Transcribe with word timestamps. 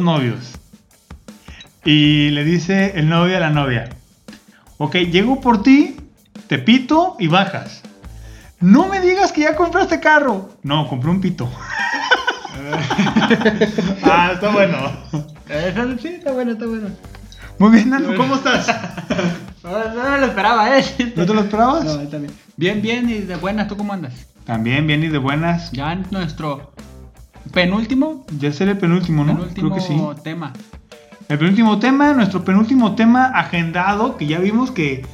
dos 0.00 0.04
novios. 0.04 0.52
Y 1.84 2.30
le 2.30 2.44
dice 2.44 2.92
el 2.96 3.08
novio 3.08 3.36
a 3.36 3.40
la 3.40 3.50
novia, 3.50 3.90
ok, 4.78 4.96
llego 4.96 5.40
por 5.40 5.62
ti, 5.62 5.96
te 6.46 6.58
pito 6.58 7.16
y 7.18 7.28
bajas. 7.28 7.82
No 8.60 8.88
me 8.88 9.00
digas 9.00 9.32
que 9.32 9.42
ya 9.42 9.56
compraste 9.56 10.00
carro. 10.00 10.50
No, 10.62 10.86
compré 10.88 11.10
un 11.10 11.20
pito. 11.20 11.50
ah, 14.02 14.30
está 14.34 14.50
bueno. 14.50 14.76
Sí, 16.00 16.08
está 16.08 16.32
bueno, 16.32 16.52
está 16.52 16.66
bueno. 16.66 16.88
Muy 17.58 17.70
bien, 17.72 17.90
Nano, 17.90 18.16
¿cómo 18.16 18.34
estás? 18.36 18.66
No, 19.62 20.16
lo 20.16 20.26
esperaba, 20.26 20.78
¿eh? 20.78 20.84
¿No 21.14 21.26
te 21.26 21.34
lo 21.34 21.42
esperabas? 21.42 21.84
No, 21.84 22.00
está 22.00 22.16
bien. 22.16 22.32
Bien, 22.56 22.80
bien, 22.82 23.10
y 23.10 23.18
de 23.18 23.36
buenas, 23.36 23.68
¿tú 23.68 23.76
cómo 23.76 23.92
andas? 23.92 24.14
También, 24.44 24.86
bien 24.86 25.04
y 25.04 25.08
de 25.08 25.18
buenas. 25.18 25.70
Ya 25.70 25.92
en 25.92 26.06
nuestro 26.10 26.72
penúltimo, 27.52 28.24
Ya 28.38 28.52
será 28.52 28.72
el 28.72 28.78
penúltimo, 28.78 29.24
¿no? 29.24 29.34
penúltimo 29.34 29.70
Creo 29.74 29.74
que 30.14 30.14
sí. 30.16 30.22
tema. 30.22 30.52
El 31.28 31.38
penúltimo 31.38 31.78
tema, 31.78 32.12
nuestro 32.12 32.44
penúltimo 32.44 32.94
tema 32.96 33.26
agendado, 33.26 34.16
que 34.16 34.26
ya 34.26 34.38
vimos 34.38 34.70
que, 34.70 35.04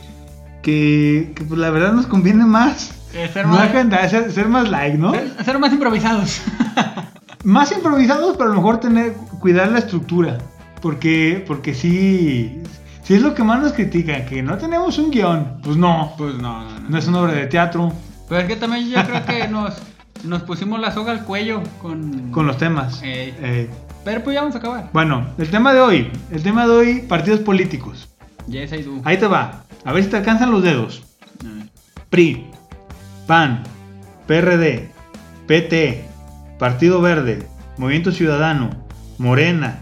que, 0.62 1.32
que, 1.36 1.44
pues 1.44 1.58
la 1.60 1.70
verdad 1.70 1.92
nos 1.92 2.06
conviene 2.06 2.44
más. 2.44 2.92
Eh, 3.14 3.28
ser 3.32 3.46
No 3.46 3.52
más- 3.54 3.62
agendar, 3.70 4.08
ser, 4.10 4.32
ser 4.32 4.48
más 4.48 4.68
like, 4.70 4.96
¿no? 4.98 5.12
Ser, 5.12 5.44
ser 5.44 5.58
más 5.58 5.72
improvisados. 5.72 6.40
Más 7.44 7.70
improvisados, 7.70 8.36
pero 8.36 8.50
a 8.50 8.54
lo 8.54 8.60
mejor 8.60 8.80
tener, 8.80 9.12
cuidar 9.38 9.70
la 9.70 9.78
estructura. 9.78 10.38
Porque, 10.82 11.44
porque 11.46 11.74
sí, 11.74 12.60
sí 13.04 13.14
es 13.14 13.22
lo 13.22 13.34
que 13.36 13.44
más 13.44 13.60
nos 13.62 13.72
critican, 13.72 14.26
que 14.26 14.42
no 14.42 14.56
tenemos 14.58 14.98
un 14.98 15.12
guion. 15.12 15.60
Pues 15.62 15.76
no, 15.76 16.12
Pues 16.18 16.34
no, 16.34 16.64
no, 16.64 16.80
no. 16.80 16.88
no 16.88 16.98
es 16.98 17.06
una 17.06 17.20
obra 17.20 17.34
de 17.34 17.46
teatro 17.46 17.92
Pero 18.28 18.40
es 18.40 18.48
que 18.48 18.56
también 18.56 18.88
yo 18.88 18.96
creo 19.04 19.24
que 19.24 19.46
nos, 19.46 19.74
nos 20.24 20.42
pusimos 20.42 20.80
la 20.80 20.90
soga 20.92 21.12
al 21.12 21.24
cuello 21.24 21.62
con... 21.80 22.30
con 22.30 22.46
los 22.46 22.58
temas. 22.58 23.02
Ey. 23.02 23.68
Pero 24.04 24.22
pues 24.22 24.34
ya 24.34 24.40
vamos 24.42 24.54
a 24.54 24.58
acabar. 24.58 24.90
bueno, 24.92 25.26
el 25.38 25.50
tema 25.50 25.72
de 25.74 25.80
hoy, 25.80 26.10
el 26.30 26.42
tema 26.42 26.66
de 26.66 26.72
hoy, 26.72 27.00
partidos 27.08 27.40
políticos. 27.40 28.08
Yes, 28.48 28.72
I 28.72 28.82
do. 28.82 29.00
Ahí 29.04 29.16
te 29.18 29.26
va, 29.26 29.64
a 29.84 29.92
ver 29.92 30.04
si 30.04 30.10
te 30.10 30.16
alcanzan 30.16 30.50
los 30.52 30.62
dedos. 30.62 31.02
PRI, 32.10 32.46
PAN, 33.26 33.64
PRD, 34.26 34.88
PT, 35.46 36.04
Partido 36.58 37.00
Verde, 37.00 37.46
Movimiento 37.78 38.12
Ciudadano, 38.12 38.70
Morena, 39.18 39.80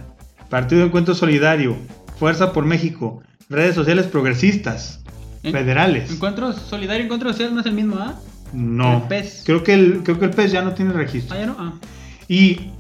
Partido 0.48 0.80
de 0.80 0.86
Encuentro 0.86 1.14
Solidario, 1.14 1.76
Fuerza 2.19 2.52
por 2.52 2.64
México, 2.64 3.22
redes 3.50 3.74
sociales 3.74 4.06
progresistas, 4.06 5.00
En- 5.42 5.52
federales. 5.52 6.10
Encuentro 6.10 6.52
solidario, 6.54 7.04
encuentro 7.04 7.30
social 7.32 7.54
no 7.54 7.60
es 7.60 7.66
el 7.66 7.74
mismo, 7.74 7.96
¿ah? 7.98 8.14
No, 8.55 8.98
el 8.98 9.02
PES. 9.08 9.42
creo 9.44 9.64
que 9.64 9.74
el, 9.74 10.02
creo 10.05 10.19
que 10.19 10.27
el 10.27 10.30
PES 10.30 10.52
ya 10.52 10.62
no 10.62 10.74
tiene 10.74 10.92
registro. 10.92 11.36
Ah, 11.36 11.41
ya 11.41 11.47
no. 11.47 11.56
Ah. 11.58 11.72
Y 12.28 12.70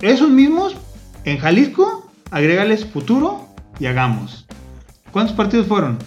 esos 0.00 0.28
mismos, 0.28 0.76
en 1.24 1.38
Jalisco, 1.38 2.10
agrégales 2.30 2.84
futuro 2.84 3.48
y 3.78 3.86
hagamos. 3.86 4.46
¿Cuántos 5.12 5.36
partidos 5.36 5.66
fueron? 5.66 5.98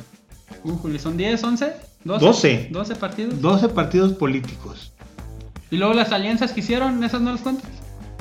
Újule, 0.63 0.99
¿son 0.99 1.15
10, 1.15 1.43
11? 1.43 1.73
12. 2.03 2.25
12. 2.25 2.67
12 2.71 2.95
partidos. 2.95 3.41
12 3.41 3.69
partidos 3.69 4.13
políticos. 4.13 4.93
Y 5.71 5.77
luego 5.77 5.93
las 5.93 6.11
alianzas 6.11 6.51
que 6.51 6.59
hicieron, 6.59 7.03
¿esas 7.03 7.21
no 7.21 7.31
las 7.31 7.41
cuentas? 7.41 7.69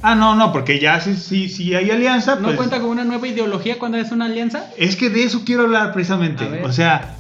Ah, 0.02 0.14
no, 0.14 0.34
no, 0.34 0.52
porque 0.52 0.78
ya 0.78 1.00
si, 1.00 1.16
si, 1.16 1.48
si 1.48 1.74
hay 1.74 1.90
alianza, 1.90 2.36
¿No 2.36 2.42
pues, 2.42 2.56
cuenta 2.56 2.78
como 2.78 2.90
una 2.90 3.04
nueva 3.04 3.26
ideología 3.26 3.78
cuando 3.78 3.96
es 3.96 4.12
una 4.12 4.26
alianza? 4.26 4.70
Es 4.76 4.96
que 4.96 5.08
de 5.08 5.24
eso 5.24 5.42
quiero 5.46 5.62
hablar 5.62 5.94
precisamente. 5.94 6.62
O 6.62 6.72
sea, 6.72 7.16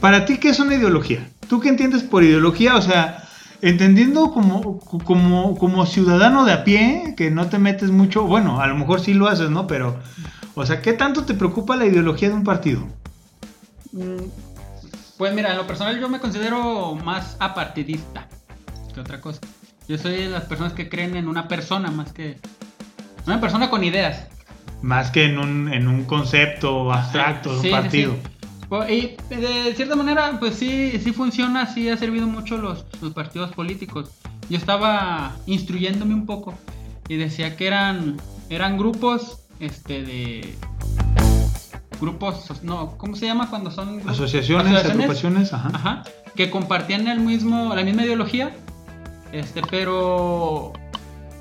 para 0.00 0.26
ti, 0.26 0.36
¿qué 0.36 0.50
es 0.50 0.60
una 0.60 0.74
ideología? 0.74 1.26
¿Tú 1.50 1.60
qué 1.60 1.68
entiendes 1.68 2.02
por 2.04 2.22
ideología? 2.24 2.76
O 2.76 2.82
sea, 2.82 3.28
entendiendo 3.60 4.30
como, 4.32 4.78
como, 5.04 5.58
como 5.58 5.84
ciudadano 5.86 6.44
de 6.44 6.52
a 6.52 6.64
pie, 6.64 7.14
que 7.16 7.30
no 7.30 7.48
te 7.48 7.58
metes 7.58 7.90
mucho, 7.90 8.24
bueno, 8.24 8.60
a 8.60 8.68
lo 8.68 8.76
mejor 8.76 9.00
sí 9.00 9.14
lo 9.14 9.28
haces, 9.28 9.50
¿no? 9.50 9.66
Pero, 9.66 10.00
o 10.54 10.64
sea, 10.66 10.80
¿qué 10.82 10.92
tanto 10.94 11.24
te 11.26 11.34
preocupa 11.34 11.76
la 11.76 11.86
ideología 11.86 12.28
de 12.28 12.34
un 12.36 12.44
partido? 12.44 12.88
Mm, 13.92 14.30
Pues 15.18 15.34
mira, 15.34 15.50
en 15.52 15.58
lo 15.58 15.66
personal 15.66 16.00
yo 16.00 16.08
me 16.08 16.20
considero 16.20 16.94
más 16.96 17.36
apartidista 17.40 18.28
que 18.94 19.00
otra 19.00 19.20
cosa. 19.20 19.40
Yo 19.88 19.98
soy 19.98 20.14
de 20.16 20.28
las 20.30 20.44
personas 20.44 20.72
que 20.74 20.88
creen 20.88 21.16
en 21.16 21.28
una 21.28 21.48
persona 21.48 21.90
más 21.90 22.12
que... 22.12 22.40
Una 23.26 23.40
persona 23.40 23.70
con 23.70 23.84
ideas. 23.84 24.28
Más 24.82 25.10
que 25.10 25.24
en 25.24 25.38
un, 25.38 25.72
en 25.72 25.88
un 25.88 26.04
concepto 26.04 26.92
abstracto 26.92 27.52
de 27.54 27.60
un 27.60 27.62
Sí, 27.62 27.68
sí, 27.68 27.70
partido. 27.70 28.14
sí. 28.14 28.22
Y 28.88 29.16
de 29.28 29.74
cierta 29.74 29.96
manera, 29.96 30.36
pues 30.38 30.54
sí, 30.54 30.92
sí 31.02 31.12
funciona, 31.12 31.66
sí 31.66 31.88
ha 31.88 31.96
servido 31.96 32.26
mucho 32.28 32.56
los, 32.56 32.84
los 33.00 33.12
partidos 33.12 33.50
políticos. 33.52 34.10
Yo 34.48 34.56
estaba 34.56 35.36
instruyéndome 35.46 36.14
un 36.14 36.24
poco 36.24 36.54
y 37.08 37.16
decía 37.16 37.56
que 37.56 37.66
eran, 37.66 38.16
eran 38.48 38.78
grupos 38.78 39.40
este, 39.58 40.02
de... 40.02 40.54
Grupos, 42.00 42.62
no, 42.62 42.96
¿cómo 42.96 43.16
se 43.16 43.26
llama 43.26 43.50
cuando 43.50 43.70
son? 43.70 43.96
grupos? 43.96 44.12
Asociaciones, 44.12 44.84
agrupaciones, 44.84 45.52
ajá. 45.52 45.70
Ajá, 45.74 46.02
que 46.34 46.48
compartían 46.48 47.08
el 47.08 47.20
mismo, 47.20 47.74
la 47.74 47.82
misma 47.82 48.04
ideología, 48.04 48.52
este, 49.32 49.62
pero 49.68 50.72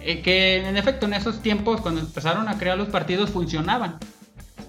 eh, 0.01 0.21
que 0.21 0.67
en 0.67 0.75
efecto 0.75 1.05
en 1.05 1.13
esos 1.13 1.41
tiempos 1.41 1.79
cuando 1.79 2.01
empezaron 2.01 2.49
a 2.49 2.57
crear 2.57 2.77
los 2.77 2.89
partidos 2.89 3.29
funcionaban, 3.29 3.99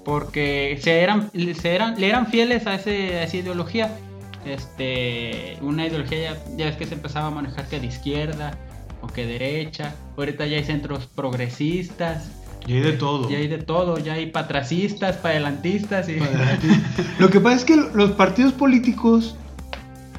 porque 0.04 0.78
se 0.82 1.00
eran, 1.00 1.30
se 1.32 1.74
eran, 1.74 2.00
le 2.00 2.08
eran 2.08 2.26
fieles 2.26 2.66
a, 2.66 2.74
ese, 2.74 3.18
a 3.18 3.24
esa 3.24 3.36
ideología, 3.36 3.96
este, 4.44 5.58
una 5.60 5.86
ideología 5.86 6.32
ya, 6.32 6.56
ya 6.56 6.64
ves 6.66 6.76
que 6.76 6.86
se 6.86 6.94
empezaba 6.94 7.26
a 7.26 7.30
manejar 7.30 7.68
que 7.68 7.80
de 7.80 7.86
izquierda 7.86 8.58
o 9.02 9.06
que 9.06 9.26
derecha, 9.26 9.94
ahorita 10.16 10.46
ya 10.46 10.56
hay 10.56 10.64
centros 10.64 11.06
progresistas, 11.06 12.30
Y 12.66 12.74
hay 12.74 12.80
de 12.80 12.92
todo. 12.92 13.30
ya 13.30 13.38
hay 13.38 13.48
de 13.48 13.58
todo, 13.58 13.98
ya 13.98 14.14
hay 14.14 14.26
patracistas, 14.26 15.16
padelantistas 15.16 16.08
y... 16.08 16.18
Lo 17.18 17.30
que 17.30 17.40
pasa 17.40 17.56
es 17.56 17.64
que 17.64 17.76
los 17.76 18.12
partidos 18.12 18.52
políticos, 18.52 19.36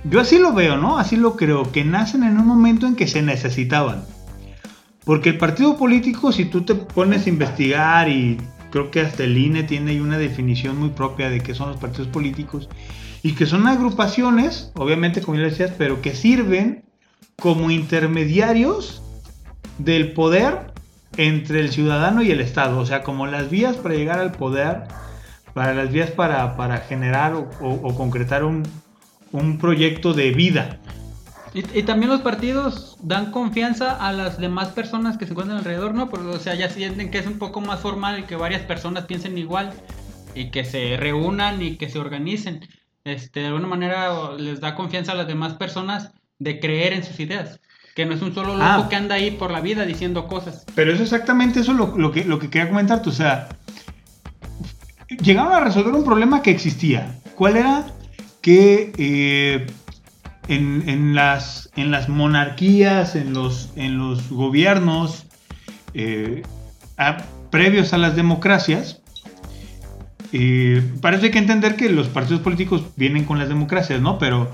yo 0.03 0.19
así 0.19 0.38
lo 0.40 0.53
veo, 0.53 0.78
¿no? 0.78 0.98
Así 0.98 1.16
lo 1.16 1.36
creo, 1.36 1.72
que 1.72 1.84
nacen 1.84 2.24
en 2.24 2.38
un 2.38 2.48
momento 2.48 2.88
en 2.88 2.96
que 2.96 3.08
se 3.08 3.22
necesitaban. 3.22 4.03
Porque 5.03 5.30
el 5.30 5.38
partido 5.38 5.78
político, 5.78 6.31
si 6.31 6.46
tú 6.46 6.62
te 6.62 6.75
pones 6.75 7.25
a 7.25 7.30
investigar 7.30 8.08
y 8.08 8.38
creo 8.72 8.90
que 8.90 9.02
hasta 9.02 9.24
el 9.24 9.38
INE 9.38 9.64
tiene 9.64 10.02
una 10.02 10.18
definición 10.18 10.78
muy 10.80 10.90
propia 10.90 11.30
de 11.30 11.42
qué 11.42 11.54
son 11.54 11.70
los 11.70 11.78
partidos 11.78 12.08
políticos, 12.08 12.68
y 13.24 13.34
que 13.34 13.46
son 13.46 13.68
agrupaciones, 13.68 14.72
obviamente 14.76 15.22
como 15.22 15.38
ya 15.38 15.44
decías, 15.44 15.72
pero 15.78 16.02
que 16.02 16.16
sirven 16.16 16.84
como 17.40 17.70
intermediarios 17.70 19.02
del 19.78 20.14
poder 20.14 20.72
entre 21.18 21.60
el 21.60 21.72
ciudadano 21.72 22.22
y 22.24 22.31
el 22.31 22.40
Estado, 22.42 22.80
o 22.80 22.86
sea, 22.86 23.04
como 23.04 23.28
las 23.28 23.50
vías 23.50 23.76
para 23.78 23.96
llegar 23.96 24.20
al 24.20 24.31
poder, 24.31 24.84
para 25.54 25.74
las 25.74 25.92
vías 25.92 26.10
para, 26.12 26.56
para 26.56 26.78
generar 26.78 27.34
o, 27.34 27.50
o- 27.60 27.80
o 27.90 27.96
concretar 27.96 28.44
un, 28.44 28.64
un 29.31 29.58
proyecto 29.58 30.14
de 30.14 30.31
vida. 30.31 30.80
Y, 31.53 31.79
y 31.79 31.84
también 31.84 32.09
los 32.12 32.22
partidos 32.22 32.97
dan 33.01 33.31
confianza 33.31 33.91
a 33.95 34.13
las 34.13 34.38
demás 34.38 34.69
personas 34.69 35.17
que 35.17 35.25
se 35.25 35.31
encuentran 35.31 35.57
alrededor, 35.59 35.94
¿no? 35.94 36.09
Porque, 36.09 36.28
o 36.28 36.39
sea, 36.39 36.56
ya 36.56 36.69
sienten 36.69 37.12
que 37.12 37.17
es 37.19 37.28
un 37.28 37.39
poco 37.39 37.59
más 37.62 37.79
formal 37.81 38.25
que 38.25 38.35
varias 38.38 38.62
personas 38.62 39.06
piensen 39.06 39.38
igual 39.38 39.73
y 40.34 40.50
que 40.50 40.63
se 40.63 40.95
reúnan 40.97 41.62
y 41.62 41.75
que 41.75 41.89
se 41.89 42.00
organicen. 42.00 42.66
Este, 43.03 43.41
de 43.41 43.47
alguna 43.47 43.67
manera 43.67 44.31
les 44.38 44.62
da 44.62 44.75
confianza 44.75 45.12
a 45.12 45.16
las 45.16 45.28
demás 45.28 45.53
personas 45.53 46.12
de 46.39 46.59
creer 46.59 46.94
en 46.94 47.03
sus 47.03 47.19
ideas. 47.19 47.59
Que 47.95 48.06
no 48.06 48.13
es 48.13 48.22
un 48.22 48.33
solo 48.33 48.53
loco 48.56 48.63
Ah. 48.63 48.88
que 48.89 48.95
anda 48.95 49.16
ahí 49.16 49.31
por 49.31 49.51
la 49.51 49.59
vida 49.59 49.85
diciendo 49.85 50.28
cosas. 50.28 50.63
Pero 50.75 50.94
es 50.94 51.01
exactamente 51.01 51.59
eso 51.59 51.73
lo, 51.73 51.97
lo 51.97 52.13
que, 52.13 52.24
lo 52.24 52.39
que 52.39 52.50
quería 52.50 52.69
comentarte, 52.69 53.09
o 53.09 53.12
sea, 53.12 53.50
llegaron 55.21 55.51
a 55.51 55.59
resolver 55.59 55.94
un 55.94 56.06
problema 56.06 56.42
que 56.42 56.51
existía. 56.51 57.19
¿Cuál 57.36 57.57
era? 57.57 57.86
Que 58.42 58.94
eh, 58.97 59.68
en, 60.48 60.84
en 60.88 61.16
las, 61.16 61.70
en 61.76 61.92
las 61.92 62.10
monarquías, 62.10 63.16
en 63.16 63.34
los, 63.34 63.70
en 63.76 63.98
los 63.98 64.30
gobiernos 64.30 65.26
eh, 65.94 66.44
a- 66.98 67.18
previos 67.50 67.94
a 67.94 67.98
las 67.98 68.16
democracias, 68.16 69.02
eh, 70.34 70.82
parece 71.02 71.32
que 71.32 71.40
entender 71.40 71.76
que 71.76 71.90
los 71.90 72.08
partidos 72.08 72.42
políticos 72.42 72.84
vienen 72.96 73.26
con 73.26 73.38
las 73.38 73.50
democracias, 73.50 74.02
¿no? 74.02 74.18
Pero 74.18 74.50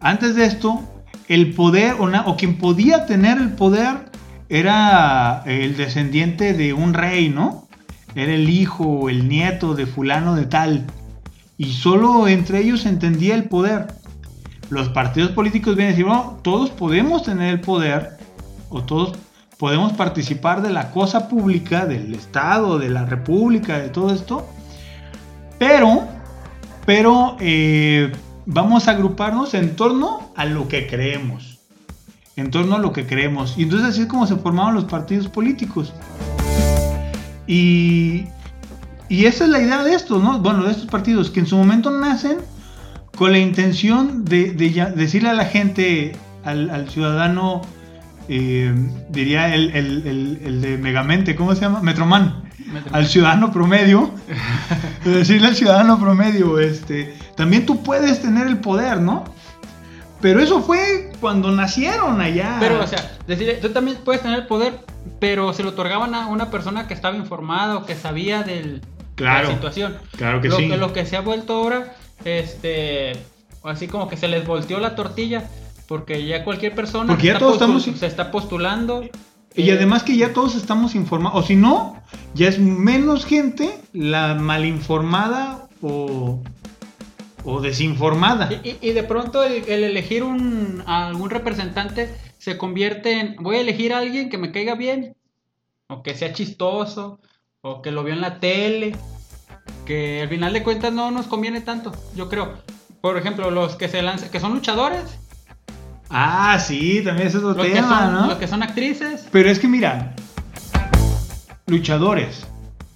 antes 0.00 0.36
de 0.36 0.44
esto, 0.44 0.80
el 1.28 1.54
poder, 1.54 1.96
o, 1.98 2.36
quien 2.36 2.58
podía 2.58 3.06
tener 3.06 3.38
el 3.38 3.50
poder, 3.50 4.10
era 4.48 5.42
el 5.46 5.76
descendiente 5.76 6.52
de 6.52 6.72
un 6.72 6.94
rey, 6.94 7.28
¿no? 7.28 7.66
Era 8.14 8.32
el 8.32 8.48
hijo 8.48 8.84
o 8.84 9.10
el 9.10 9.28
nieto 9.28 9.74
de 9.74 9.86
fulano 9.86 10.36
de 10.36 10.46
tal. 10.46 10.86
Y 11.58 11.72
solo 11.72 12.28
entre 12.28 12.60
ellos 12.60 12.86
entendía 12.86 13.34
el 13.34 13.44
poder. 13.44 13.88
Los 14.70 14.88
partidos 14.88 15.30
políticos 15.30 15.76
vienen 15.76 15.94
a 15.94 15.96
decir, 15.96 16.06
no, 16.06 16.38
todos 16.42 16.70
podemos 16.70 17.22
tener 17.22 17.54
el 17.54 17.60
poder, 17.60 18.16
o 18.68 18.82
todos 18.82 19.16
podemos 19.58 19.92
participar 19.92 20.62
de 20.62 20.70
la 20.70 20.90
cosa 20.90 21.28
pública, 21.28 21.86
del 21.86 22.14
Estado, 22.14 22.78
de 22.78 22.90
la 22.90 23.04
República, 23.04 23.78
de 23.78 23.88
todo 23.88 24.12
esto, 24.12 24.46
pero, 25.58 26.04
pero 26.84 27.36
eh, 27.40 28.12
vamos 28.44 28.88
a 28.88 28.92
agruparnos 28.92 29.54
en 29.54 29.76
torno 29.76 30.30
a 30.36 30.44
lo 30.44 30.68
que 30.68 30.86
creemos. 30.86 31.58
En 32.36 32.50
torno 32.50 32.76
a 32.76 32.78
lo 32.78 32.92
que 32.92 33.06
creemos. 33.06 33.56
Y 33.56 33.62
entonces 33.62 33.88
así 33.88 34.02
es 34.02 34.08
como 34.08 34.26
se 34.26 34.36
formaron 34.36 34.74
los 34.74 34.84
partidos 34.84 35.28
políticos. 35.28 35.94
Y, 37.46 38.26
y 39.08 39.24
esa 39.24 39.44
es 39.44 39.50
la 39.50 39.62
idea 39.62 39.82
de 39.82 39.94
estos, 39.94 40.22
¿no? 40.22 40.38
Bueno, 40.40 40.64
de 40.64 40.72
estos 40.72 40.86
partidos, 40.86 41.30
que 41.30 41.40
en 41.40 41.46
su 41.46 41.56
momento 41.56 41.90
nacen 41.90 42.38
con 43.16 43.32
la 43.32 43.38
intención 43.38 44.24
de, 44.24 44.52
de 44.52 44.72
ya- 44.72 44.90
decirle 44.90 45.30
a 45.30 45.34
la 45.34 45.46
gente, 45.46 46.16
al, 46.44 46.70
al 46.70 46.88
ciudadano, 46.88 47.62
eh, 48.28 48.72
diría 49.10 49.54
el, 49.54 49.70
el- 49.74 50.06
el- 50.06 50.38
el 50.44 50.60
de 50.60 50.78
Megamente, 50.78 51.34
¿cómo 51.34 51.54
se 51.54 51.62
llama? 51.62 51.80
Metroman. 51.82 52.44
Al 52.92 53.06
ciudadano 53.06 53.52
promedio, 53.52 54.10
de 55.04 55.10
decirle 55.10 55.46
al 55.48 55.54
ciudadano 55.56 55.98
promedio, 56.00 56.58
este, 56.58 57.16
también 57.36 57.64
tú 57.64 57.82
puedes 57.82 58.20
tener 58.20 58.46
el 58.48 58.58
poder, 58.58 59.00
¿no? 59.00 59.24
Pero 60.20 60.40
eso 60.40 60.62
fue 60.62 61.12
cuando 61.20 61.52
nacieron 61.52 62.20
allá. 62.20 62.56
Pero, 62.58 62.82
o 62.82 62.86
sea, 62.86 63.12
decir, 63.28 63.58
tú 63.62 63.68
también 63.70 63.98
puedes 64.04 64.22
tener 64.22 64.40
el 64.40 64.46
poder, 64.46 64.80
pero 65.20 65.52
se 65.52 65.62
lo 65.62 65.70
otorgaban 65.70 66.14
a 66.14 66.26
una 66.26 66.50
persona 66.50 66.88
que 66.88 66.94
estaba 66.94 67.16
informada 67.16 67.76
o 67.76 67.84
que 67.86 67.94
sabía 67.94 68.42
del, 68.42 68.80
Claro. 69.14 69.42
de 69.48 69.52
la 69.52 69.54
situación. 69.54 69.96
Claro 70.16 70.40
que 70.40 70.48
lo, 70.48 70.56
sí. 70.56 70.68
que 70.68 70.76
lo 70.76 70.92
que 70.92 71.06
se 71.06 71.16
ha 71.16 71.20
vuelto 71.20 71.54
ahora, 71.54 71.94
este, 72.24 73.12
así 73.62 73.88
como 73.88 74.08
que 74.08 74.16
se 74.16 74.28
les 74.28 74.46
volteó 74.46 74.78
la 74.80 74.94
tortilla, 74.96 75.48
porque 75.88 76.24
ya 76.26 76.44
cualquier 76.44 76.74
persona 76.74 77.08
Porque 77.12 77.22
se 77.22 77.26
ya 77.28 77.32
está 77.34 77.38
todos 77.40 77.54
estamos- 77.54 77.82
se 77.84 78.06
está 78.06 78.30
postulando. 78.30 79.04
Y 79.54 79.70
eh, 79.70 79.72
además 79.72 80.02
que 80.02 80.16
ya 80.16 80.32
todos 80.32 80.54
estamos 80.54 80.94
informados, 80.94 81.42
o 81.44 81.46
si 81.46 81.56
no, 81.56 82.02
ya 82.34 82.48
es 82.48 82.58
menos 82.58 83.24
gente 83.24 83.78
la 83.92 84.34
malinformada 84.34 85.68
o, 85.80 86.42
o 87.44 87.60
desinformada. 87.60 88.48
Y, 88.64 88.76
y- 88.80 88.92
de 88.92 89.02
pronto 89.02 89.42
el, 89.44 89.64
el 89.68 89.84
elegir 89.84 90.22
un, 90.24 90.82
a 90.86 91.06
algún 91.06 91.30
representante 91.30 92.14
se 92.38 92.58
convierte 92.58 93.18
en, 93.20 93.36
voy 93.36 93.56
a 93.56 93.60
elegir 93.60 93.92
a 93.94 93.98
alguien 93.98 94.28
que 94.28 94.38
me 94.38 94.52
caiga 94.52 94.74
bien, 94.74 95.16
o 95.88 96.02
que 96.02 96.14
sea 96.14 96.32
chistoso, 96.32 97.20
o 97.62 97.80
que 97.82 97.90
lo 97.92 98.04
vio 98.04 98.12
en 98.14 98.20
la 98.20 98.38
tele, 98.40 98.94
que 99.84 100.22
al 100.22 100.28
final 100.28 100.52
de 100.52 100.62
cuentas 100.62 100.92
no 100.92 101.10
nos 101.10 101.26
conviene 101.26 101.60
tanto, 101.60 101.92
yo 102.14 102.28
creo. 102.28 102.54
Por 103.00 103.16
ejemplo, 103.18 103.50
los 103.50 103.76
que 103.76 103.88
se 103.88 104.02
lanzan, 104.02 104.30
que 104.30 104.40
son 104.40 104.52
luchadores, 104.54 105.18
Ah, 106.08 106.58
sí, 106.64 107.02
también 107.04 107.26
ese 107.28 107.38
es 107.38 107.44
otro 107.44 107.62
los, 107.62 107.66
que 107.66 107.72
tema, 107.72 108.04
son, 108.04 108.14
¿no? 108.14 108.26
los 108.28 108.38
que 108.38 108.46
son 108.46 108.62
actrices, 108.62 109.26
Pero 109.32 109.50
es 109.50 109.58
que 109.58 109.66
mira, 109.66 110.14
luchadores 111.66 112.46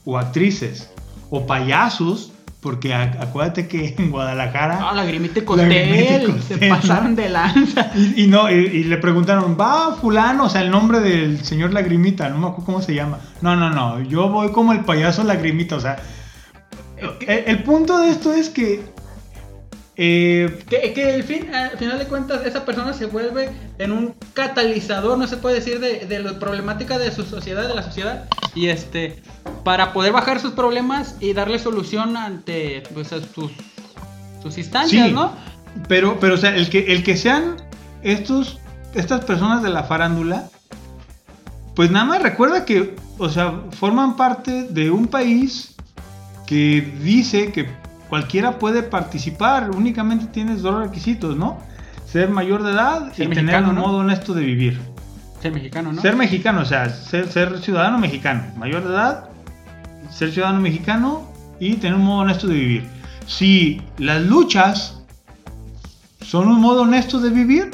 o 0.05 0.17
actrices 0.17 0.91
o 1.29 1.47
payasos, 1.47 2.33
porque 2.61 2.95
acuérdate 2.95 3.67
que 3.67 3.95
en 3.99 4.11
Guadalajara... 4.11 4.79
ah, 4.91 4.95
Lagrimita 4.95 5.41
y 5.41 5.43
Costel, 5.43 6.41
se 6.47 6.57
pasaron 6.69 7.17
¿no? 7.17 7.23
de 7.23 7.29
lanza. 7.31 7.91
Y, 7.97 8.25
y 8.25 8.27
no, 8.29 8.51
y, 8.51 8.55
y 8.55 8.85
le 8.85 8.97
preguntaron, 8.99 9.57
va 9.59 9.97
fulano, 9.97 10.45
o 10.45 10.49
sea, 10.49 10.61
el 10.63 10.71
nombre 10.71 11.01
del 11.01 11.45
señor 11.45 11.73
Lagrimita, 11.73 12.29
no 12.29 12.39
me 12.39 12.47
acuerdo 12.47 12.65
cómo 12.67 12.83
se 12.83 12.95
llama. 12.95 13.19
No, 13.43 13.57
no, 13.57 13.71
no, 13.71 14.01
yo 14.03 14.29
voy 14.29 14.53
como 14.53 14.73
el 14.73 14.85
payaso 14.85 15.25
Lagrimita, 15.25 15.77
o 15.77 15.81
sea, 15.81 15.97
el, 17.21 17.45
el 17.47 17.63
punto 17.63 17.99
de 17.99 18.11
esto 18.11 18.33
es 18.33 18.49
que 18.49 18.83
eh, 19.97 20.59
Que, 20.69 20.95
que 20.95 21.13
al, 21.13 21.23
fin, 21.25 21.55
al 21.55 21.77
final 21.77 21.99
de 21.99 22.07
cuentas 22.07 22.47
esa 22.47 22.65
persona 22.65 22.95
se 22.95 23.05
vuelve 23.07 23.51
en 23.79 23.93
un 23.93 24.15
catalizador, 24.33 25.19
no 25.19 25.27
se 25.27 25.37
puede 25.37 25.57
decir, 25.57 25.79
de, 25.79 26.07
de 26.07 26.21
la 26.21 26.39
problemática 26.39 26.99
de 26.99 27.13
su 27.13 27.25
sociedad, 27.25 27.69
de 27.69 27.75
la 27.75 27.83
sociedad, 27.83 28.29
y 28.55 28.69
este, 28.69 29.23
para 29.63 29.93
poder 29.93 30.13
bajar 30.13 30.41
sus 30.41 30.53
problemas 30.53 31.17
y 31.21 31.35
darle 31.35 31.59
solución 31.59 32.17
ante 32.17 32.83
pues, 32.95 33.13
a 33.13 33.21
sus, 33.21 33.51
sus 34.43 34.57
instancias, 34.57 35.09
Sí. 35.09 35.13
¿no? 35.13 35.33
Pero, 35.87 36.19
pero, 36.19 36.35
o 36.35 36.39
sea, 36.39 36.57
el 36.57 36.71
que, 36.71 36.93
el 36.93 37.03
que 37.05 37.17
sean 37.17 37.57
estos, 38.03 38.59
estas 38.95 39.25
personas 39.25 39.63
de 39.63 39.69
la 39.69 39.85
farándula, 39.85 40.49
pues 41.77 41.91
nada 41.91 42.07
más 42.07 42.23
recuerda 42.23 42.65
que, 42.65 42.97
o 43.19 43.29
sea, 43.29 43.61
forman 43.79 44.17
parte 44.17 44.65
de 44.65 44.91
un 44.91 45.07
país 45.07 45.70
que 46.51 46.81
dice 47.01 47.53
que 47.53 47.69
cualquiera 48.09 48.59
puede 48.59 48.83
participar, 48.83 49.71
únicamente 49.71 50.27
tienes 50.27 50.63
dos 50.63 50.85
requisitos, 50.85 51.37
¿no? 51.37 51.59
Ser 52.07 52.29
mayor 52.29 52.65
de 52.65 52.73
edad 52.73 53.13
Ser 53.15 53.31
y 53.31 53.35
tener 53.35 53.63
un 53.63 53.77
¿no? 53.77 53.83
modo 53.83 53.99
honesto 53.99 54.35
de 54.35 54.43
vivir. 54.43 54.81
Ser 55.41 55.53
mexicano, 55.53 55.93
¿no? 55.93 56.03
Ser 56.03 56.17
mexicano, 56.17 56.63
o 56.63 56.65
sea, 56.65 56.91
ser, 56.91 57.29
ser 57.31 57.61
ciudadano 57.61 57.99
mexicano, 57.99 58.43
mayor 58.57 58.83
de 58.83 58.91
edad, 58.95 59.29
ser 60.11 60.33
ciudadano 60.33 60.61
mexicano 60.61 61.31
y 61.61 61.77
tener 61.77 61.95
un 61.95 62.05
modo 62.05 62.23
honesto 62.23 62.49
de 62.49 62.55
vivir. 62.55 62.89
Si 63.29 63.81
las 63.99 64.21
luchas 64.23 65.01
son 66.21 66.49
un 66.49 66.61
modo 66.61 66.83
honesto 66.83 67.21
de 67.21 67.31
vivir, 67.31 67.71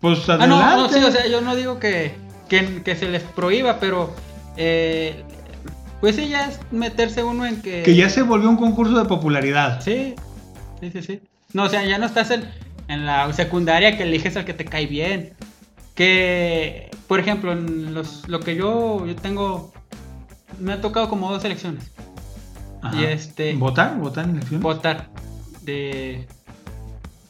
pues 0.00 0.28
Ah, 0.28 0.32
adelante. 0.34 0.48
no, 0.48 0.76
no, 0.76 0.88
sí, 0.88 0.98
o 1.04 1.10
sea, 1.12 1.28
yo 1.28 1.40
no 1.40 1.54
digo 1.54 1.78
que, 1.78 2.16
que, 2.48 2.82
que 2.82 2.96
se 2.96 3.08
les 3.08 3.22
prohíba, 3.22 3.78
pero 3.78 4.12
eh, 4.56 5.22
pues 6.00 6.16
sí, 6.16 6.28
ya 6.28 6.46
es 6.46 6.58
meterse 6.70 7.22
uno 7.22 7.44
en 7.46 7.60
que... 7.60 7.82
que 7.82 7.94
ya 7.94 8.08
se 8.08 8.22
volvió 8.22 8.48
un 8.48 8.56
concurso 8.56 8.98
de 8.98 9.04
popularidad. 9.04 9.80
Sí, 9.82 10.14
sí, 10.80 10.90
sí, 10.90 11.02
sí. 11.02 11.20
No, 11.52 11.64
o 11.64 11.68
sea, 11.68 11.84
ya 11.84 11.98
no 11.98 12.06
estás 12.06 12.30
en, 12.30 12.48
en 12.88 13.04
la 13.04 13.30
secundaria 13.32 13.96
que 13.96 14.04
eliges 14.04 14.36
al 14.36 14.44
que 14.44 14.54
te 14.54 14.64
cae 14.64 14.86
bien. 14.86 15.34
Que, 15.94 16.90
por 17.06 17.20
ejemplo, 17.20 17.52
en 17.52 17.92
los, 17.92 18.26
lo 18.28 18.40
que 18.40 18.56
yo, 18.56 19.04
yo 19.06 19.14
tengo, 19.16 19.72
me 20.58 20.72
ha 20.72 20.80
tocado 20.80 21.08
como 21.08 21.30
dos 21.30 21.44
elecciones. 21.44 21.90
Ajá. 22.82 22.96
Y 22.96 23.04
este- 23.04 23.54
¿Votar? 23.54 23.98
¿Votar 23.98 24.24
en 24.24 24.30
elecciones? 24.36 24.62
Votar 24.62 25.10
de, 25.62 26.26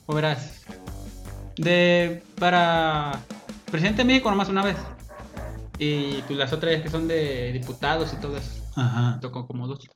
o 0.06 0.14
verás, 0.14 0.61
de, 1.56 2.22
para 2.38 3.19
presidente 3.70 4.02
de 4.02 4.05
México 4.05 4.31
nomás 4.31 4.49
una 4.49 4.62
vez. 4.62 4.76
Y 5.78 6.22
pues 6.26 6.38
las 6.38 6.52
otras 6.52 6.82
que 6.82 6.90
son 6.90 7.08
de 7.08 7.52
diputados 7.52 8.12
y 8.12 8.17
todo 8.17 8.37
eso 8.37 8.59
Ajá. 8.81 9.19
tocó 9.21 9.47
como 9.47 9.67
dos. 9.67 9.88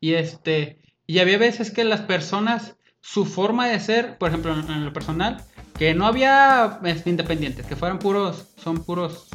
Y 0.00 0.14
este, 0.14 0.80
y 1.06 1.18
había 1.18 1.38
veces 1.38 1.70
que 1.70 1.84
las 1.84 2.00
personas, 2.02 2.76
su 3.00 3.24
forma 3.24 3.66
de 3.68 3.80
ser, 3.80 4.18
por 4.18 4.28
ejemplo, 4.28 4.58
en, 4.58 4.70
en 4.70 4.84
lo 4.84 4.92
personal, 4.92 5.42
que 5.78 5.94
no 5.94 6.06
había 6.06 6.80
este, 6.84 7.10
independientes, 7.10 7.66
que 7.66 7.76
fueran 7.76 7.98
puros, 7.98 8.48
son 8.62 8.84
puros 8.84 9.26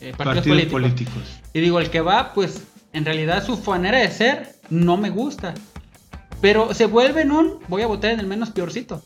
eh, 0.00 0.12
partidos, 0.16 0.16
Partidos 0.16 0.46
políticos. 0.46 0.72
políticos. 0.80 1.22
Y 1.52 1.60
digo, 1.60 1.80
el 1.80 1.90
que 1.90 2.00
va, 2.00 2.32
pues, 2.34 2.64
en 2.92 3.04
realidad 3.04 3.44
su 3.44 3.56
manera 3.70 3.98
de 3.98 4.10
ser 4.10 4.54
no 4.68 4.96
me 4.96 5.10
gusta. 5.10 5.54
Pero 6.40 6.72
se 6.74 6.86
vuelve 6.86 7.22
en 7.22 7.32
un, 7.32 7.58
voy 7.68 7.82
a 7.82 7.86
votar 7.86 8.12
en 8.12 8.20
el 8.20 8.26
menos 8.26 8.50
peorcito. 8.50 9.02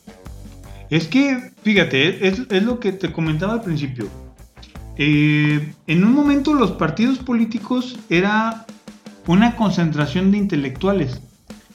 Es 0.91 1.09
que, 1.09 1.51
fíjate, 1.63 2.29
es, 2.29 2.43
es 2.51 2.63
lo 2.63 2.79
que 2.79 2.93
te 2.93 3.11
comentaba 3.13 3.55
al 3.55 3.63
principio. 3.63 4.09
Eh, 4.97 5.75
en 5.87 6.05
un 6.05 6.15
momento 6.15 6.55
los 6.55 6.73
partidos 6.73 7.19
políticos 7.19 7.99
era 8.09 8.67
una 9.27 9.57
concentración 9.57 10.31
de 10.31 10.39
intelectuales, 10.39 11.21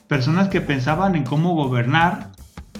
personas 0.07 0.49
que 0.49 0.61
pensaban 0.61 1.15
en 1.15 1.23
cómo 1.23 1.53
gobernar, 1.53 2.31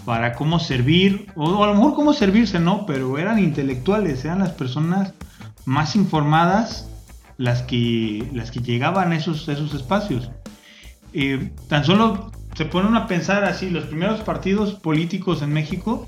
para 0.05 0.34
cómo 0.34 0.60
servir, 0.60 1.27
o 1.36 1.63
a 1.63 1.67
lo 1.67 1.75
mejor 1.75 1.93
cómo 1.93 2.13
servirse, 2.13 2.60
¿no? 2.60 2.86
Pero 2.86 3.17
eran 3.17 3.38
intelectuales, 3.38 4.25
eran 4.25 4.39
las 4.39 4.51
personas 4.51 5.13
más 5.65 5.96
informadas 5.96 6.89
las 7.38 7.62
que, 7.63 8.27
las 8.34 8.51
que 8.51 8.62
llegaban 8.62 9.12
a 9.12 9.17
esos, 9.17 9.48
esos 9.48 9.74
espacios. 9.74 10.29
Eh, 11.13 11.51
tan 11.67 11.86
solo 11.86 12.31
se 12.55 12.65
ponen 12.65 12.96
a 12.96 13.08
pensar 13.08 13.43
así, 13.46 13.69
los 13.69 13.86
primeros 13.86 14.22
partidos 14.22 14.74
políticos 14.74 15.41
en 15.41 15.53
México 15.53 16.05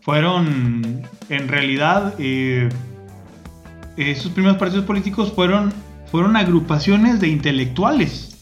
fueron, 0.00 1.02
en 1.28 1.48
realidad, 1.48 2.14
eh, 2.18 2.68
esos 3.96 4.32
primeros 4.32 4.58
partidos 4.58 4.84
políticos 4.84 5.32
fueron, 5.34 5.72
fueron 6.10 6.36
agrupaciones 6.36 7.20
de 7.20 7.28
intelectuales, 7.28 8.36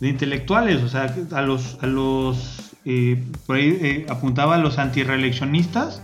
de 0.00 0.08
intelectuales, 0.08 0.82
o 0.82 0.88
sea, 0.88 1.14
a 1.32 1.42
los, 1.42 1.78
a 1.82 1.86
los 1.86 2.72
eh, 2.84 3.22
por 3.46 3.56
ahí 3.56 3.78
eh, 3.80 4.06
apuntaba 4.08 4.56
a 4.56 4.58
los 4.58 4.78
antireeleccionistas, 4.78 6.02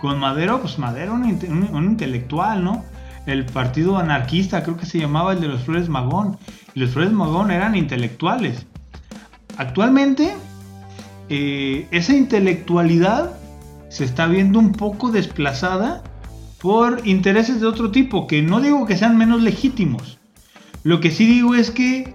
con 0.00 0.18
Madero, 0.18 0.60
pues 0.60 0.78
Madero 0.78 1.14
un- 1.14 1.68
un 1.72 1.84
intelectual, 1.84 2.62
¿no? 2.64 2.84
El 3.26 3.44
partido 3.46 3.98
anarquista, 3.98 4.62
creo 4.64 4.76
que 4.76 4.86
se 4.86 4.98
llamaba 4.98 5.32
el 5.32 5.40
de 5.40 5.48
los 5.48 5.62
Flores 5.62 5.88
Magón, 5.88 6.38
y 6.74 6.80
los 6.80 6.90
Flores 6.90 7.12
Magón 7.12 7.50
eran 7.52 7.76
intelectuales. 7.76 8.66
Actualmente, 9.58 10.34
eh, 11.28 11.86
esa 11.92 12.14
intelectualidad 12.16 13.32
se 13.90 14.04
está 14.04 14.26
viendo 14.26 14.58
un 14.58 14.72
poco 14.72 15.10
desplazada 15.12 16.02
por 16.62 17.04
intereses 17.04 17.60
de 17.60 17.66
otro 17.66 17.90
tipo, 17.90 18.28
que 18.28 18.40
no 18.40 18.60
digo 18.60 18.86
que 18.86 18.96
sean 18.96 19.18
menos 19.18 19.42
legítimos. 19.42 20.18
Lo 20.84 21.00
que 21.00 21.10
sí 21.10 21.26
digo 21.26 21.56
es 21.56 21.72
que, 21.72 22.14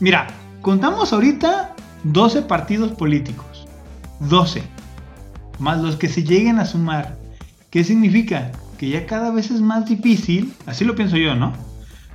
mira, 0.00 0.28
contamos 0.62 1.12
ahorita 1.12 1.76
12 2.04 2.42
partidos 2.42 2.92
políticos. 2.92 3.66
12. 4.20 4.62
Más 5.58 5.82
los 5.82 5.96
que 5.96 6.08
se 6.08 6.24
lleguen 6.24 6.58
a 6.58 6.64
sumar. 6.64 7.18
¿Qué 7.68 7.84
significa? 7.84 8.52
Que 8.78 8.88
ya 8.88 9.04
cada 9.04 9.30
vez 9.30 9.50
es 9.50 9.60
más 9.60 9.86
difícil, 9.86 10.54
así 10.64 10.86
lo 10.86 10.96
pienso 10.96 11.18
yo, 11.18 11.34
¿no? 11.34 11.52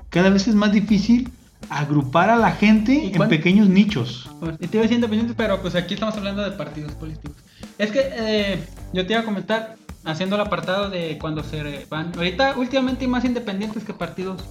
Cada 0.09 0.31
vez 0.31 0.47
es 0.47 0.55
más 0.55 0.71
difícil 0.71 1.31
agrupar 1.69 2.31
a 2.31 2.37
la 2.37 2.53
gente 2.53 2.93
¿Y 2.93 3.13
en 3.13 3.29
pequeños 3.29 3.69
nichos. 3.69 4.27
Y 4.59 4.67
te 4.67 4.77
iba 4.77 4.81
a 4.81 4.83
decir 4.83 4.95
independientes, 4.95 5.35
pero 5.37 5.61
pues 5.61 5.75
aquí 5.75 5.93
estamos 5.93 6.15
hablando 6.17 6.43
de 6.43 6.51
partidos 6.57 6.93
políticos. 6.93 7.37
Es 7.77 7.91
que 7.91 8.01
eh, 8.03 8.63
yo 8.93 9.05
te 9.05 9.13
iba 9.13 9.21
a 9.21 9.25
comentar, 9.25 9.75
haciendo 10.07 10.35
el 10.35 10.41
apartado 10.41 10.89
de 10.89 11.17
cuando 11.19 11.43
se 11.43 11.85
van. 11.89 12.11
Ahorita, 12.15 12.55
últimamente, 12.57 13.05
hay 13.05 13.11
más 13.11 13.25
independientes 13.25 13.83
que 13.83 13.93
partidos 13.93 14.43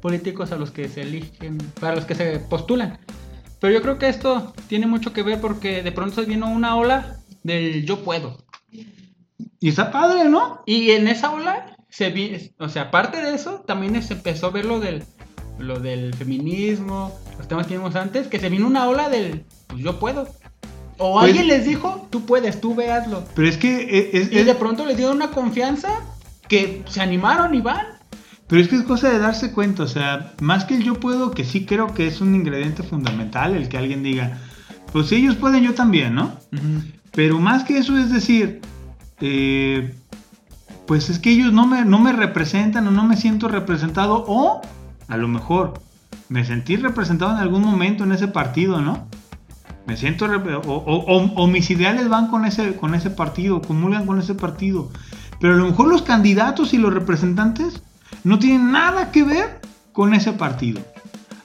políticos 0.00 0.52
a 0.52 0.56
los 0.56 0.70
que 0.70 0.88
se 0.88 1.02
eligen, 1.02 1.58
para 1.80 1.96
los 1.96 2.04
que 2.04 2.14
se 2.14 2.38
postulan. 2.38 2.98
Pero 3.60 3.74
yo 3.74 3.82
creo 3.82 3.98
que 3.98 4.08
esto 4.08 4.52
tiene 4.68 4.86
mucho 4.86 5.12
que 5.12 5.22
ver 5.22 5.40
porque 5.40 5.82
de 5.82 5.92
pronto 5.92 6.24
vino 6.24 6.48
una 6.48 6.76
ola 6.76 7.18
del 7.42 7.84
yo 7.84 8.02
puedo. 8.02 8.38
Y 9.60 9.68
está 9.68 9.92
padre, 9.92 10.28
¿no? 10.28 10.62
Y 10.66 10.90
en 10.90 11.06
esa 11.06 11.30
ola 11.30 11.76
se 11.88 12.10
vi, 12.10 12.52
o 12.58 12.68
sea, 12.68 12.82
aparte 12.82 13.22
de 13.22 13.34
eso, 13.34 13.60
también 13.60 14.00
se 14.02 14.14
empezó 14.14 14.46
a 14.46 14.50
ver 14.50 14.64
lo 14.64 14.80
del, 14.80 15.04
lo 15.58 15.78
del 15.78 16.14
feminismo, 16.14 17.16
los 17.38 17.46
temas 17.46 17.66
que 17.66 17.76
vimos 17.76 17.94
antes, 17.94 18.26
que 18.26 18.40
se 18.40 18.48
vino 18.48 18.66
una 18.66 18.88
ola 18.88 19.08
del 19.08 19.44
pues 19.68 19.82
yo 19.82 19.98
puedo. 20.00 20.26
O 21.04 21.14
Pues- 21.14 21.26
alguien 21.30 21.48
les 21.48 21.64
dijo, 21.66 22.06
tú 22.10 22.24
puedes, 22.24 22.60
tú 22.60 22.74
véaslo. 22.74 23.24
Pero 23.34 23.48
es 23.48 23.56
que 23.56 23.76
e, 23.82 24.10
es, 24.18 24.28
es- 24.28 24.32
Y 24.32 24.44
de 24.44 24.54
pronto 24.54 24.86
les 24.86 24.96
dieron 24.96 25.16
una 25.16 25.30
confianza 25.30 25.88
que 26.48 26.84
se 26.88 27.00
animaron 27.00 27.54
y 27.54 27.60
van. 27.60 27.86
pero 28.46 28.60
es 28.62 28.68
que 28.68 28.76
es 28.76 28.82
cosa 28.82 29.08
de 29.10 29.18
darse 29.18 29.50
cuenta, 29.52 29.82
o 29.84 29.88
sea, 29.88 30.32
más 30.42 30.64
que 30.66 30.74
el 30.76 30.82
yo 30.84 31.00
puedo, 31.00 31.30
que 31.30 31.42
sí 31.44 31.64
creo 31.64 31.94
que 31.94 32.06
es 32.06 32.20
un 32.20 32.34
ingrediente 32.34 32.82
fundamental 32.82 33.54
el 33.56 33.68
que 33.70 33.78
alguien 33.78 34.02
diga, 34.02 34.38
pues 34.92 35.06
si 35.08 35.16
ellos 35.16 35.36
pueden, 35.36 35.64
yo 35.64 35.72
también, 35.72 36.14
¿no? 36.14 36.32
Pero 37.12 37.38
más 37.40 37.64
que 37.64 37.78
eso 37.78 37.96
es 37.96 38.10
decir, 38.12 38.60
eh, 39.22 39.94
pues 40.86 41.08
es 41.08 41.18
que 41.18 41.30
ellos 41.30 41.52
no 41.52 41.66
me, 41.66 41.84
no 41.86 41.98
me 41.98 42.12
representan 42.12 42.86
o 42.88 42.90
no 42.90 43.04
me 43.04 43.16
siento 43.16 43.48
representado 43.48 44.24
o 44.28 44.60
a 45.08 45.16
lo 45.16 45.28
mejor 45.28 45.74
me 46.28 46.44
sentí 46.44 46.76
representado 46.76 47.30
en 47.32 47.38
algún 47.38 47.62
momento 47.62 48.04
en 48.04 48.12
ese 48.12 48.28
partido, 48.28 48.80
¿no? 48.82 49.06
Me 49.86 49.96
siento 49.96 50.26
o, 50.26 51.32
o- 51.36 51.46
mis 51.48 51.70
ideales 51.70 52.08
van 52.08 52.28
con 52.28 52.44
ese, 52.44 52.76
con 52.76 52.94
ese 52.94 53.10
partido, 53.10 53.60
comulgan 53.62 54.06
con 54.06 54.18
ese 54.20 54.34
partido. 54.34 54.90
Pero 55.40 55.54
a 55.54 55.56
lo 55.56 55.66
mejor 55.66 55.88
los 55.88 56.02
candidatos 56.02 56.72
y 56.72 56.78
los 56.78 56.94
representantes 56.94 57.82
no 58.22 58.38
tienen 58.38 58.70
nada 58.70 59.10
que 59.10 59.24
ver 59.24 59.60
con 59.92 60.14
ese 60.14 60.32
partido. 60.32 60.80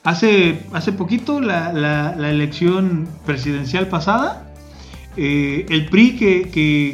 Hace, 0.03 0.63
hace 0.71 0.93
poquito, 0.93 1.41
la, 1.41 1.71
elección 2.29 3.07
presidencial 3.25 3.87
pasada, 3.87 4.47
eh, 5.17 5.65
el 5.69 5.87
PRI, 5.89 6.15
que, 6.15 6.49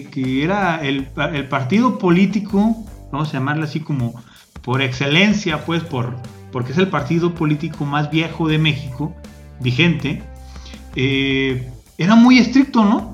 que- 0.10 0.44
era 0.44 0.82
el, 0.82 1.10
el 1.34 1.48
partido 1.50 1.98
político, 2.00 2.86
vamos 3.12 3.30
a 3.30 3.34
llamarlo 3.34 3.66
así 3.66 3.82
como 3.82 4.14
por 4.62 4.82
excelencia, 4.82 5.66
pues 5.66 5.84
por, 5.84 6.16
porque 6.54 6.72
es 6.72 6.78
el 6.78 6.88
partido 6.88 7.36
político 7.36 7.86
más 7.86 8.10
viejo 8.10 8.48
de 8.48 8.58
México, 8.58 9.14
vigente, 9.60 10.24
eh, 10.96 11.72
era 11.98 12.16
muy 12.16 12.38
estricto, 12.40 12.84
¿no? 12.84 13.14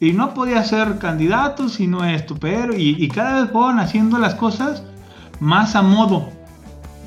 Y 0.00 0.12
no 0.12 0.32
podía 0.34 0.62
ser 0.64 0.98
candidato 0.98 1.68
si 1.68 1.86
no 1.86 2.04
esto, 2.04 2.36
pero 2.38 2.76
y, 2.76 2.96
y 3.02 3.08
cada 3.08 3.42
vez 3.42 3.50
fueron 3.50 3.80
haciendo 3.80 4.18
las 4.18 4.34
cosas 4.34 4.82
más 5.40 5.74
a 5.74 5.82
modo, 5.82 6.28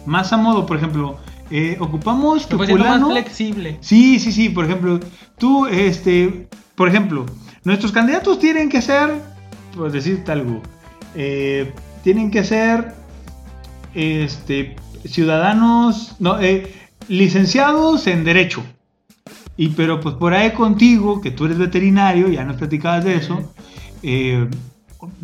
más 0.05 0.33
a 0.33 0.37
modo, 0.37 0.65
por 0.65 0.77
ejemplo, 0.77 1.17
eh, 1.49 1.77
ocupamos 1.79 2.45
que 2.47 2.55
siendo 2.57 2.77
más 2.77 2.97
fulano- 2.99 3.11
flexible. 3.11 3.77
Sí, 3.81 4.19
sí, 4.19 4.31
sí, 4.31 4.49
por 4.49 4.65
ejemplo, 4.65 4.99
tú, 5.37 5.67
este, 5.67 6.47
por 6.75 6.87
ejemplo, 6.89 7.25
nuestros 7.63 7.91
candidatos 7.91 8.39
tienen 8.39 8.67
que 8.69 8.81
ser, 8.81 9.21
por 9.75 9.91
decirte 9.91 10.31
algo, 10.31 10.61
eh, 11.15 11.71
tienen 12.03 12.29
que 12.31 12.43
ser, 12.43 12.93
este, 13.93 14.75
ciudadanos, 15.05 16.15
no, 16.19 16.39
eh, 16.41 16.73
licenciados 17.07 18.07
en 18.07 18.23
derecho. 18.23 18.63
Y 19.61 19.69
pero 19.69 19.99
pues 19.99 20.15
por 20.15 20.33
ahí 20.33 20.53
contigo, 20.53 21.21
que 21.21 21.29
tú 21.29 21.45
eres 21.45 21.59
veterinario, 21.59 22.27
ya 22.29 22.43
nos 22.43 22.55
platicabas 22.55 23.03
de 23.03 23.13
eso, 23.13 23.53
eh, 24.01 24.47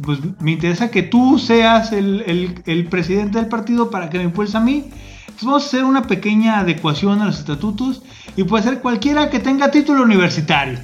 pues 0.04 0.20
me 0.40 0.52
interesa 0.52 0.92
que 0.92 1.02
tú 1.02 1.40
seas 1.40 1.92
el, 1.92 2.22
el- 2.28 2.62
el 2.68 2.86
presidente 2.86 3.40
del 3.40 3.48
partido 3.48 3.90
para 3.90 4.12
que 4.12 4.20
me 4.20 4.26
impulse 4.26 4.56
a 4.56 4.60
mí. 4.60 4.86
Entonces 5.22 5.44
vamos 5.44 5.64
a 5.64 5.66
hacer 5.66 5.84
una 5.86 6.04
pequeña 6.04 6.60
adecuación 6.60 7.20
a 7.20 7.26
los 7.26 7.40
estatutos 7.40 8.04
y 8.36 8.44
puede 8.44 8.64
ser 8.64 8.80
cualquiera 8.80 9.32
que 9.32 9.40
tenga 9.40 9.72
título 9.72 10.04
universitario. 10.04 10.78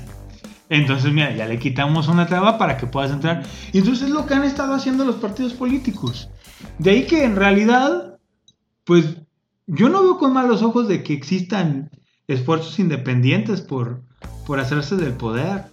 Entonces, 0.70 1.14
mira, 1.14 1.36
ya 1.36 1.46
le 1.46 1.60
quitamos 1.60 2.08
una 2.08 2.26
traba 2.26 2.58
para 2.58 2.78
que 2.78 2.88
puedas 2.88 3.12
entrar. 3.12 3.44
Y 3.72 3.78
entonces 3.78 4.06
es 4.08 4.10
lo 4.10 4.26
que 4.26 4.34
han 4.34 4.46
estado 4.46 4.74
haciendo 4.74 5.06
los 5.06 5.18
partidos 5.18 5.54
políticos. 5.54 6.28
De 6.80 6.90
ahí 6.90 7.04
que 7.06 7.24
en 7.24 7.36
realidad, 7.36 8.18
pues 8.84 9.18
yo 9.68 9.90
no 9.90 10.02
veo 10.02 10.18
con 10.18 10.34
malos 10.34 10.64
ojos 10.64 10.88
de 10.88 11.04
que 11.04 11.14
existan 11.14 11.92
esfuerzos 12.28 12.80
independientes 12.80 13.62
por, 13.62 14.02
por 14.46 14.60
hacerse 14.60 14.96
del 14.96 15.14
poder. 15.14 15.66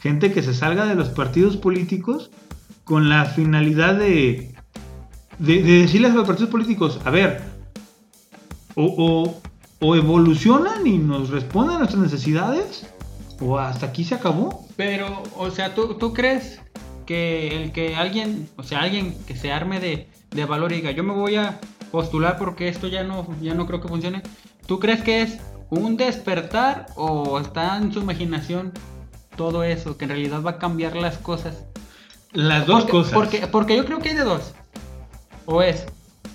Gente 0.00 0.32
que 0.32 0.42
se 0.42 0.54
salga 0.54 0.86
de 0.86 0.94
los 0.94 1.08
partidos 1.10 1.56
políticos 1.56 2.30
con 2.84 3.08
la 3.08 3.24
finalidad 3.26 3.94
de, 3.94 4.54
de, 5.38 5.62
de 5.62 5.72
decirles 5.82 6.12
a 6.12 6.14
los 6.14 6.26
partidos 6.26 6.50
políticos, 6.50 6.98
a 7.04 7.10
ver, 7.10 7.40
o, 8.74 8.84
o- 8.84 9.40
o 9.82 9.96
evolucionan 9.96 10.86
y 10.86 10.98
nos 10.98 11.30
responden 11.30 11.76
a 11.76 11.78
nuestras 11.78 12.02
necesidades, 12.02 12.86
o 13.40 13.58
hasta 13.58 13.86
aquí 13.86 14.04
se 14.04 14.14
acabó. 14.14 14.66
Pero, 14.76 15.22
o 15.36 15.50
sea, 15.50 15.74
¿tú, 15.74 15.94
tú 15.94 16.12
crees 16.12 16.60
que 17.06 17.62
el 17.62 17.72
que 17.72 17.96
alguien, 17.96 18.48
o 18.56 18.62
sea, 18.62 18.80
alguien 18.82 19.16
que 19.26 19.36
se 19.36 19.52
arme 19.52 19.80
de, 19.80 20.08
de 20.32 20.44
valor 20.44 20.72
y 20.72 20.76
diga, 20.76 20.90
yo 20.90 21.02
me 21.02 21.14
voy 21.14 21.36
a 21.36 21.58
postular 21.90 22.36
porque 22.38 22.68
esto 22.68 22.88
ya 22.88 23.02
no, 23.04 23.26
ya 23.40 23.54
no 23.54 23.66
creo 23.66 23.80
que 23.80 23.88
funcione, 23.88 24.22
¿tú 24.66 24.78
crees 24.78 25.00
que 25.02 25.22
es 25.22 25.38
un 25.70 25.96
despertar 25.96 26.86
o 26.96 27.38
está 27.38 27.76
en 27.76 27.92
su 27.92 28.00
imaginación 28.00 28.72
todo 29.36 29.64
eso, 29.64 29.96
que 29.96 30.04
en 30.04 30.10
realidad 30.10 30.42
va 30.42 30.52
a 30.52 30.58
cambiar 30.58 30.96
las 30.96 31.16
cosas? 31.16 31.64
Las 32.32 32.66
dos 32.66 32.82
porque, 32.82 32.92
cosas. 32.92 33.12
Porque, 33.12 33.46
porque 33.46 33.76
yo 33.76 33.84
creo 33.84 33.98
que 34.00 34.10
hay 34.10 34.16
de 34.16 34.24
dos. 34.24 34.52
O 35.46 35.62
es, 35.62 35.86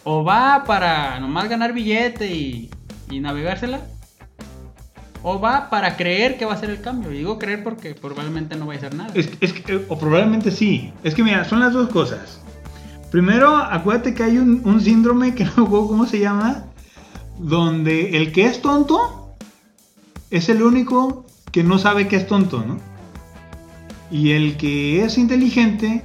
o 0.04 0.24
va 0.24 0.64
para 0.66 1.20
nomás 1.20 1.48
ganar 1.48 1.74
billete 1.74 2.34
y, 2.34 2.70
y 3.10 3.20
navegársela, 3.20 3.82
o 5.22 5.40
va 5.40 5.70
para 5.70 5.96
creer 5.98 6.38
que 6.38 6.46
va 6.46 6.54
a 6.54 6.58
ser 6.58 6.70
el 6.70 6.82
cambio. 6.82 7.12
Y 7.12 7.18
digo 7.18 7.38
creer 7.38 7.64
porque 7.64 7.94
probablemente 7.94 8.56
no 8.56 8.68
va 8.68 8.74
a 8.74 8.80
ser 8.80 8.96
nada. 8.96 9.12
Es, 9.14 9.30
es 9.42 9.54
que, 9.54 9.74
eh, 9.74 9.86
o 9.88 9.98
probablemente 9.98 10.52
sí. 10.52 10.94
Es 11.04 11.14
que 11.14 11.24
mira, 11.24 11.46
son 11.46 11.60
las 11.60 11.74
dos 11.74 11.90
cosas. 11.90 12.42
Primero, 13.12 13.56
acuérdate 13.56 14.14
que 14.14 14.24
hay 14.24 14.38
un, 14.38 14.62
un 14.66 14.82
síndrome 14.82 15.36
que 15.36 15.46
no 15.58 15.70
cómo 15.70 16.06
se 16.06 16.20
llama, 16.20 16.66
donde 17.38 18.18
el 18.18 18.32
que 18.32 18.46
es 18.46 18.62
tonto 18.62 19.25
es 20.30 20.50
el 20.50 20.64
único 20.64 21.26
que 21.52 21.64
no 21.64 21.78
sabe 21.78 22.08
que 22.08 22.16
es 22.16 22.28
tonto, 22.28 22.64
¿no? 22.66 22.78
Y 24.12 24.32
el 24.32 24.58
que 24.58 25.04
es 25.04 25.18
inteligente 25.18 26.04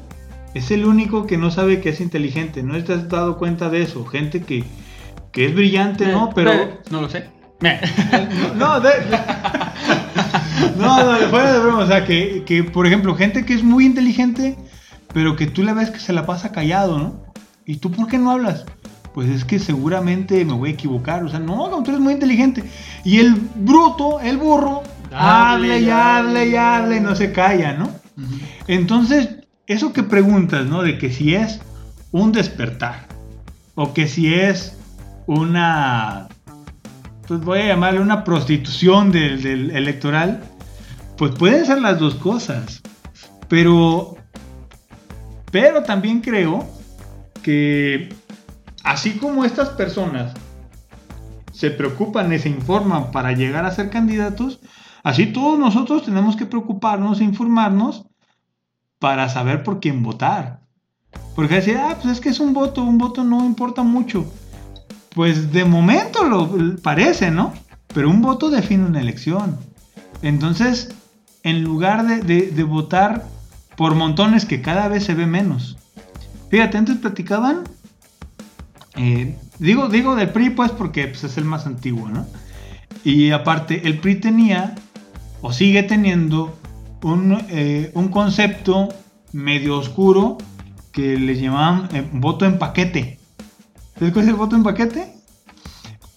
es 0.54 0.70
el 0.70 0.84
único 0.84 1.26
que 1.26 1.36
no 1.36 1.50
sabe 1.50 1.80
que 1.80 1.90
es 1.90 2.00
inteligente. 2.00 2.62
¿No 2.62 2.82
te 2.82 2.92
has 2.92 3.08
dado 3.08 3.38
cuenta 3.38 3.68
de 3.68 3.82
eso? 3.82 4.04
Gente 4.06 4.42
que, 4.42 4.64
que 5.32 5.46
es 5.46 5.54
brillante, 5.54 6.06
¿no? 6.06 6.30
Pero... 6.34 6.52
No 6.90 7.00
lo 7.00 7.08
sé. 7.08 7.28
No, 8.56 8.80
de... 8.80 8.90
no, 10.78 11.04
no, 11.04 11.28
fuera 11.28 11.52
de 11.52 11.58
broma. 11.60 11.78
O 11.80 11.86
sea, 11.86 12.04
que, 12.04 12.42
que, 12.44 12.64
por 12.64 12.86
ejemplo, 12.86 13.14
gente 13.14 13.44
que 13.44 13.54
es 13.54 13.62
muy 13.62 13.84
inteligente, 13.84 14.56
pero 15.12 15.36
que 15.36 15.46
tú 15.46 15.62
le 15.62 15.72
ves 15.74 15.90
que 15.90 16.00
se 16.00 16.12
la 16.12 16.26
pasa 16.26 16.52
callado, 16.52 16.98
¿no? 16.98 17.22
¿Y 17.66 17.76
tú 17.76 17.90
por 17.90 18.08
qué 18.08 18.18
no 18.18 18.30
hablas? 18.30 18.64
Pues 19.14 19.28
es 19.28 19.44
que 19.44 19.58
seguramente 19.58 20.44
me 20.44 20.52
voy 20.52 20.70
a 20.70 20.72
equivocar. 20.72 21.24
O 21.24 21.28
sea, 21.28 21.40
no, 21.40 21.68
no, 21.68 21.82
tú 21.82 21.90
eres 21.90 22.00
muy 22.00 22.12
inteligente. 22.12 22.64
Y 23.04 23.18
el 23.18 23.34
bruto, 23.34 24.20
el 24.20 24.36
burro, 24.36 24.82
hable 25.12 25.80
y 25.80 25.90
hable 25.90 26.48
y 26.48 26.56
hable 26.56 26.96
y 26.96 27.00
no 27.00 27.14
se 27.16 27.32
calla, 27.32 27.72
¿no? 27.72 27.90
Entonces, 28.66 29.28
eso 29.66 29.92
que 29.92 30.02
preguntas, 30.02 30.66
¿no? 30.66 30.82
De 30.82 30.98
que 30.98 31.10
si 31.10 31.34
es 31.34 31.60
un 32.12 32.32
despertar 32.32 33.06
o 33.74 33.94
que 33.94 34.08
si 34.08 34.34
es 34.34 34.76
una, 35.26 36.28
pues 37.26 37.40
voy 37.40 37.60
a 37.60 37.66
llamarle 37.68 38.00
una 38.00 38.24
prostitución 38.24 39.12
del, 39.12 39.42
del 39.42 39.70
electoral, 39.70 40.42
pues 41.16 41.32
pueden 41.32 41.66
ser 41.66 41.80
las 41.80 41.98
dos 41.98 42.14
cosas. 42.16 42.80
Pero, 43.48 44.16
pero 45.50 45.82
también 45.82 46.20
creo 46.20 46.68
que 47.42 48.08
así 48.84 49.12
como 49.18 49.44
estas 49.44 49.70
personas 49.70 50.32
se 51.52 51.70
preocupan 51.70 52.32
y 52.32 52.38
se 52.38 52.48
informan 52.48 53.10
para 53.10 53.32
llegar 53.32 53.64
a 53.64 53.70
ser 53.72 53.90
candidatos, 53.90 54.60
así 55.02 55.26
todos 55.26 55.58
nosotros 55.58 56.04
tenemos 56.04 56.36
que 56.36 56.46
preocuparnos 56.46 57.20
e 57.20 57.24
informarnos 57.24 58.04
para 58.98 59.28
saber 59.28 59.62
por 59.62 59.80
quién 59.80 60.02
votar. 60.02 60.60
Porque 61.34 61.56
decir, 61.56 61.76
ah, 61.78 61.96
pues 62.00 62.14
es 62.14 62.20
que 62.20 62.28
es 62.28 62.40
un 62.40 62.52
voto, 62.52 62.82
un 62.84 62.98
voto 62.98 63.24
no 63.24 63.44
importa 63.44 63.82
mucho. 63.82 64.30
Pues 65.14 65.52
de 65.52 65.64
momento 65.64 66.24
lo 66.24 66.76
parece, 66.82 67.30
¿no? 67.30 67.52
Pero 67.92 68.08
un 68.08 68.22
voto 68.22 68.48
define 68.50 68.84
una 68.86 69.00
elección. 69.00 69.58
Entonces, 70.22 70.94
en 71.42 71.64
lugar 71.64 72.06
de, 72.06 72.20
de- 72.20 72.50
de 72.50 72.62
votar 72.62 73.26
por 73.76 73.94
montones 73.94 74.44
que 74.44 74.60
cada 74.62 74.88
vez 74.88 75.04
se 75.04 75.14
ve 75.14 75.26
menos. 75.26 75.76
Fíjate, 76.50 76.78
antes 76.78 76.96
platicaban, 76.98 77.62
eh, 78.96 79.36
digo, 79.58 79.88
digo 79.88 80.16
del 80.16 80.30
PRI 80.30 80.50
pues 80.50 80.72
porque 80.72 81.06
pues, 81.08 81.24
es 81.24 81.36
el 81.36 81.44
más 81.44 81.66
antiguo, 81.66 82.08
¿no? 82.08 82.26
Y 83.04 83.30
aparte, 83.30 83.86
el 83.86 83.98
PRI 83.98 84.16
tenía, 84.16 84.74
o 85.40 85.52
sigue 85.52 85.82
teniendo, 85.82 86.58
un, 87.02 87.38
eh, 87.48 87.90
un 87.94 88.08
concepto 88.08 88.88
medio 89.32 89.78
oscuro 89.78 90.38
que 90.92 91.16
le 91.16 91.40
llamaban 91.40 91.88
eh, 91.94 92.06
voto 92.12 92.44
en 92.44 92.58
paquete. 92.58 93.18
¿Sabes 93.98 94.12
cuál 94.12 94.24
es 94.24 94.30
el 94.30 94.36
voto 94.36 94.56
en 94.56 94.62
paquete? 94.62 95.14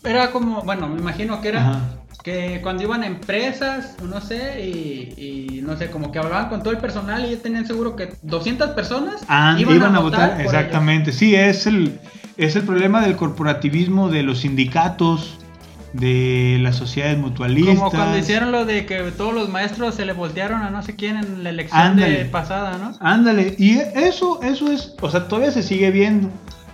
era 0.03 0.31
como, 0.31 0.61
bueno, 0.63 0.89
me 0.89 0.99
imagino 0.99 1.39
que 1.41 1.49
era 1.49 1.61
Ajá. 1.61 1.81
que 2.23 2.59
cuando 2.61 2.83
iban 2.83 3.03
a 3.03 3.07
empresas, 3.07 3.95
no 4.03 4.19
sé, 4.19 4.61
y, 4.61 5.13
y 5.57 5.61
no 5.61 5.77
sé, 5.77 5.89
como 5.89 6.11
que 6.11 6.19
hablaban 6.19 6.49
con 6.49 6.61
todo 6.61 6.73
el 6.73 6.79
personal 6.79 7.25
y 7.25 7.35
ya 7.35 7.41
tenían 7.41 7.65
seguro 7.65 7.95
que 7.95 8.13
200 8.21 8.71
personas 8.71 9.21
Ah, 9.27 9.55
iban, 9.57 9.95
a, 9.95 9.99
votar, 9.99 10.31
por 10.33 10.41
exactamente. 10.41 11.13
Sí, 11.13 11.35
es 11.35 11.67
el, 11.67 11.99
es 12.37 12.55
el 12.55 12.63
problema 12.63 13.01
del 13.01 13.15
corporativismo 13.15 14.09
de 14.09 14.23
los 14.23 14.39
sindicatos, 14.39 15.37
de 15.93 16.57
las 16.61 16.75
sociedades 16.75 17.19
mutualistas. 17.19 17.75
Como 17.77 17.91
cuando 17.91 18.17
hicieron 18.17 18.51
lo 18.51 18.65
de 18.65 18.85
que 18.87 18.99
todos 19.15 19.33
los 19.33 19.49
maestros 19.49 19.93
se 19.95 20.05
le 20.05 20.13
voltearon 20.13 20.63
a 20.63 20.71
no 20.71 20.81
sé 20.81 20.95
quién 20.95 21.17
en 21.17 21.43
la 21.43 21.49
elección 21.51 21.79
Ándale. 21.81 22.17
de 22.19 22.25
pasada, 22.25 22.77
¿no? 22.79 22.93
Ándale, 22.99 23.55
y 23.59 23.77
eso, 23.95 24.41
eso 24.41 24.71
es, 24.71 24.93
o 25.01 25.09
sea, 25.11 25.27
todavía 25.27 25.51
se 25.51 25.61
sigue 25.61 25.91
viendo, 25.91 26.29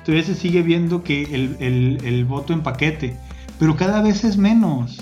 todavía 0.05 0.23
se 0.25 0.35
sigue 0.35 0.61
viendo 0.61 1.03
que 1.03 1.23
el, 1.23 1.57
el- 1.59 1.97
el 2.05 2.23
voto 2.25 2.53
en 2.53 2.61
paquete, 2.61 3.17
pero 3.59 3.75
cada 3.75 4.01
vez 4.01 4.23
es 4.23 4.37
menos, 4.37 5.01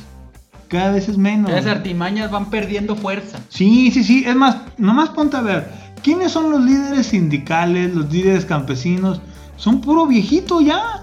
cada 0.67 0.91
vez 0.93 1.07
es 1.09 1.17
menos. 1.19 1.51
Las 1.51 1.67
artimañas 1.67 2.31
van 2.31 2.49
perdiendo 2.49 2.95
fuerza. 2.95 3.37
Sí, 3.49 3.91
sí, 3.91 4.03
sí, 4.03 4.23
es 4.25 4.35
más, 4.35 4.57
nomás 4.79 5.09
ponte 5.09 5.37
a 5.37 5.41
ver, 5.41 5.69
¿quiénes 6.01 6.31
son 6.31 6.49
los 6.49 6.61
líderes 6.65 7.05
sindicales, 7.05 7.93
los 7.93 8.11
líderes 8.11 8.45
campesinos? 8.45 9.21
Son 9.57 9.81
puro 9.81 10.05
viejito 10.05 10.61
ya. 10.61 11.01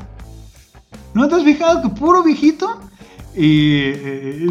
¿No 1.13 1.29
te 1.29 1.35
has 1.35 1.45
fijado 1.45 1.83
que 1.83 1.89
puro 1.91 2.23
viejito? 2.23 2.81
Y... 3.37 3.81
Eh. 3.83 4.47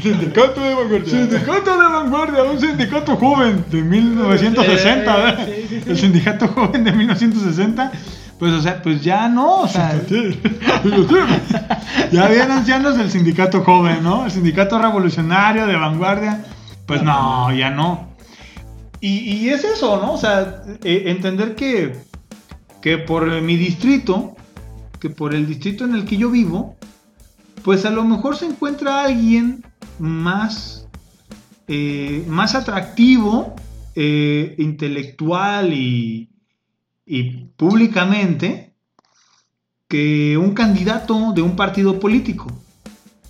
Sindicato 0.00 0.60
de 0.60 0.74
vanguardia. 0.74 1.10
Sindicato 1.10 1.70
de 1.70 1.88
vanguardia, 1.88 2.44
un 2.44 2.60
sindicato 2.60 3.16
joven 3.16 3.64
de 3.70 3.82
1960, 3.82 5.16
¿verdad? 5.16 5.46
Sí, 5.46 5.66
sí, 5.68 5.80
sí. 5.80 5.90
El 5.90 5.98
sindicato 5.98 6.48
joven 6.48 6.84
de 6.84 6.92
1960, 6.92 7.92
pues 8.38 8.52
o 8.52 8.60
sea, 8.60 8.82
pues 8.82 9.02
ya 9.02 9.28
no, 9.28 9.62
o 9.62 9.68
sea, 9.68 10.00
ya 12.12 12.24
habían 12.24 12.52
ancianos 12.52 12.96
del 12.96 13.10
sindicato 13.10 13.62
joven, 13.62 14.02
¿no? 14.02 14.24
El 14.24 14.30
sindicato 14.30 14.78
revolucionario 14.78 15.66
de 15.66 15.76
vanguardia, 15.76 16.44
pues 16.86 17.02
no, 17.02 17.52
ya 17.52 17.70
no. 17.70 18.11
Y, 19.04 19.48
es 19.48 19.64
eso, 19.64 20.00
¿no? 20.00 20.12
O 20.12 20.16
sea, 20.16 20.62
eh, 20.84 21.04
entender 21.06 21.56
que, 21.56 21.92
que 22.80 22.98
por 22.98 23.28
mi 23.42 23.56
distrito, 23.56 24.36
que 25.00 25.10
por 25.10 25.34
el 25.34 25.44
distrito 25.48 25.84
en 25.84 25.96
el 25.96 26.04
que 26.04 26.16
yo 26.16 26.30
vivo, 26.30 26.76
pues 27.64 27.84
a 27.84 27.90
lo 27.90 28.04
mejor 28.04 28.36
se 28.36 28.46
encuentra 28.46 29.02
alguien 29.02 29.64
más, 29.98 30.86
eh, 31.66 32.24
más 32.28 32.54
atractivo, 32.54 33.56
eh, 33.96 34.54
intelectual 34.58 35.72
y, 35.72 36.30
y 37.04 37.46
públicamente 37.56 38.72
que 39.88 40.38
un 40.38 40.54
candidato 40.54 41.32
de 41.32 41.42
un 41.42 41.56
partido 41.56 41.98
político. 41.98 42.46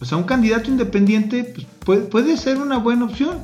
O 0.03 0.05
sea, 0.05 0.19
un 0.19 0.25
candidato 0.25 0.71
independiente 0.71 1.45
pues, 1.45 1.67
puede, 1.83 2.03
puede 2.03 2.37
ser 2.37 2.59
una 2.59 2.77
buena 2.77 3.07
opción. 3.07 3.39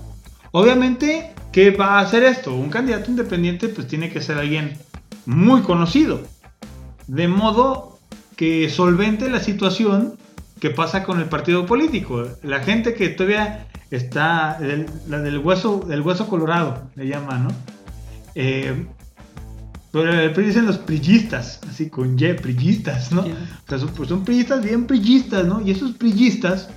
Obviamente, 0.52 1.34
¿qué 1.52 1.70
va 1.70 1.98
a 1.98 2.00
hacer 2.00 2.22
esto? 2.24 2.54
Un 2.54 2.70
candidato 2.70 3.10
independiente 3.10 3.68
pues 3.68 3.86
tiene 3.86 4.10
que 4.10 4.20
ser 4.20 4.38
alguien 4.38 4.76
muy 5.26 5.62
conocido. 5.62 6.22
De 7.06 7.28
modo 7.28 7.98
que 8.36 8.68
solvente 8.70 9.28
la 9.28 9.40
situación 9.40 10.14
que 10.60 10.70
pasa 10.70 11.04
con 11.04 11.20
el 11.20 11.26
partido 11.26 11.66
político. 11.66 12.24
La 12.42 12.60
gente 12.60 12.94
que 12.94 13.08
todavía 13.08 13.66
está, 13.90 14.58
el- 14.60 14.86
la 15.08 15.20
del 15.20 15.38
hueso, 15.38 15.80
del 15.86 16.02
hueso 16.02 16.28
colorado, 16.28 16.90
le 16.96 17.06
llaman, 17.08 17.44
¿no? 17.44 17.50
Eh, 18.34 18.86
pero 19.90 20.12
el 20.12 20.32
PRI 20.32 20.46
dicen 20.46 20.66
los 20.66 20.78
prillistas, 20.78 21.60
así 21.68 21.88
con 21.88 22.18
Y, 22.18 22.34
prillistas, 22.34 23.10
¿no? 23.10 23.22
O 23.22 23.68
sea, 23.68 23.78
son, 23.78 23.88
pues 23.90 24.08
son 24.10 24.24
bien 24.24 24.86
prillistas, 24.86 25.46
¿no? 25.46 25.62
Y 25.62 25.70
esos 25.70 25.92
prillistas, 25.92 26.68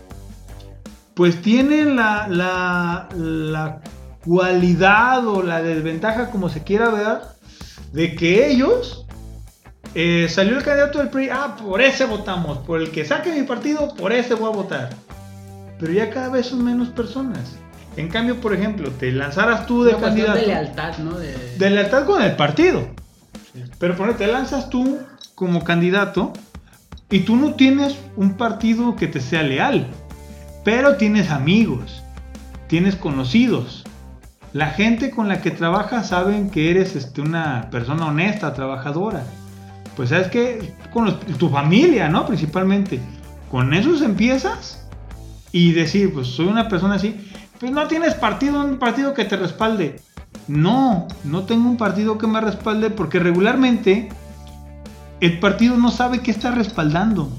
pues 1.14 1.42
tienen 1.42 1.98
la, 1.98 2.28
la, 2.30 3.10
la 3.16 3.82
cualidad 4.26 5.26
o 5.28 5.42
la 5.42 5.62
desventaja, 5.62 6.30
como 6.30 6.50
se 6.50 6.64
quiera 6.64 6.90
ver, 6.90 7.20
de 7.92 8.16
que 8.16 8.50
ellos 8.50 9.06
eh, 9.96 10.28
salió 10.30 10.58
el 10.58 10.64
candidato 10.64 11.00
del 11.00 11.10
PRI, 11.10 11.30
ah, 11.30 11.58
por 11.62 11.82
ese 11.82 12.06
votamos, 12.06 12.60
por 12.60 12.82
el 12.82 12.92
que 12.92 13.06
saque 13.06 13.32
mi 13.32 13.44
partido, 13.44 13.94
por 13.96 14.14
ese 14.14 14.36
voy 14.36 14.52
a 14.52 14.56
votar. 14.56 14.90
Pero 15.80 15.94
ya 15.94 16.10
cada 16.10 16.30
vez 16.30 16.48
son 16.48 16.64
menos 16.64 16.90
personas. 16.90 17.56
En 17.98 18.08
cambio, 18.08 18.40
por 18.40 18.54
ejemplo, 18.54 18.90
te 18.92 19.12
lanzaras 19.12 19.68
tú 19.68 19.84
de 19.84 19.96
Una 19.96 20.08
candidato 20.08 20.40
de 20.40 20.48
lealtad, 20.48 20.98
¿no? 21.00 21.18
De, 21.18 21.58
de 21.58 21.70
lealtad 21.70 22.06
con 22.06 22.22
el 22.22 22.36
partido. 22.36 22.88
Pero 23.80 23.96
por 23.98 24.08
ejemplo, 24.08 24.26
te 24.26 24.32
lanzas 24.32 24.70
tú 24.70 25.00
como 25.36 25.64
candidato 25.64 26.32
y 27.10 27.22
tú 27.22 27.36
no 27.36 27.56
tienes 27.56 27.98
un 28.16 28.38
partido 28.38 28.96
que 28.96 29.08
te 29.08 29.20
sea 29.20 29.44
leal, 29.44 29.88
pero 30.64 30.96
tienes 30.96 31.30
amigos, 31.32 32.02
tienes 32.68 32.96
conocidos. 32.96 33.81
La 34.54 34.68
gente 34.68 35.12
con 35.12 35.30
la 35.30 35.42
que 35.42 35.52
trabajas 35.52 36.10
saben 36.10 36.50
que 36.50 36.72
eres 36.72 36.96
este, 36.96 37.22
una 37.22 37.70
persona 37.72 38.08
honesta, 38.08 38.54
trabajadora. 38.54 39.24
Pues 39.96 40.10
sabes 40.10 40.28
que 40.28 40.74
con 40.92 41.18
tu 41.20 41.50
familia, 41.50 42.10
¿no? 42.10 42.26
Principalmente. 42.26 43.00
Con 43.50 43.74
esos 43.74 44.02
empiezas 44.02 44.88
y 45.52 45.72
decir, 45.72 46.14
pues 46.14 46.28
soy 46.28 46.48
una 46.48 46.68
persona 46.68 46.96
así. 46.96 47.16
Pues 47.60 47.72
no 47.72 47.88
tienes 47.88 48.14
partido, 48.16 48.62
un 48.62 48.78
partido 48.78 49.14
que 49.14 49.24
te 49.24 49.38
respalde. 49.38 50.02
No, 50.48 51.08
no 51.24 51.44
tengo 51.44 51.70
un 51.70 51.78
partido 51.78 52.18
que 52.18 52.28
me 52.28 52.42
respalde 52.42 52.90
porque 52.90 53.20
regularmente 53.20 54.10
el 55.22 55.40
partido 55.40 55.78
no 55.78 55.92
sabe 55.92 56.20
qué 56.20 56.32
está 56.32 56.52
respaldando. 56.52 57.32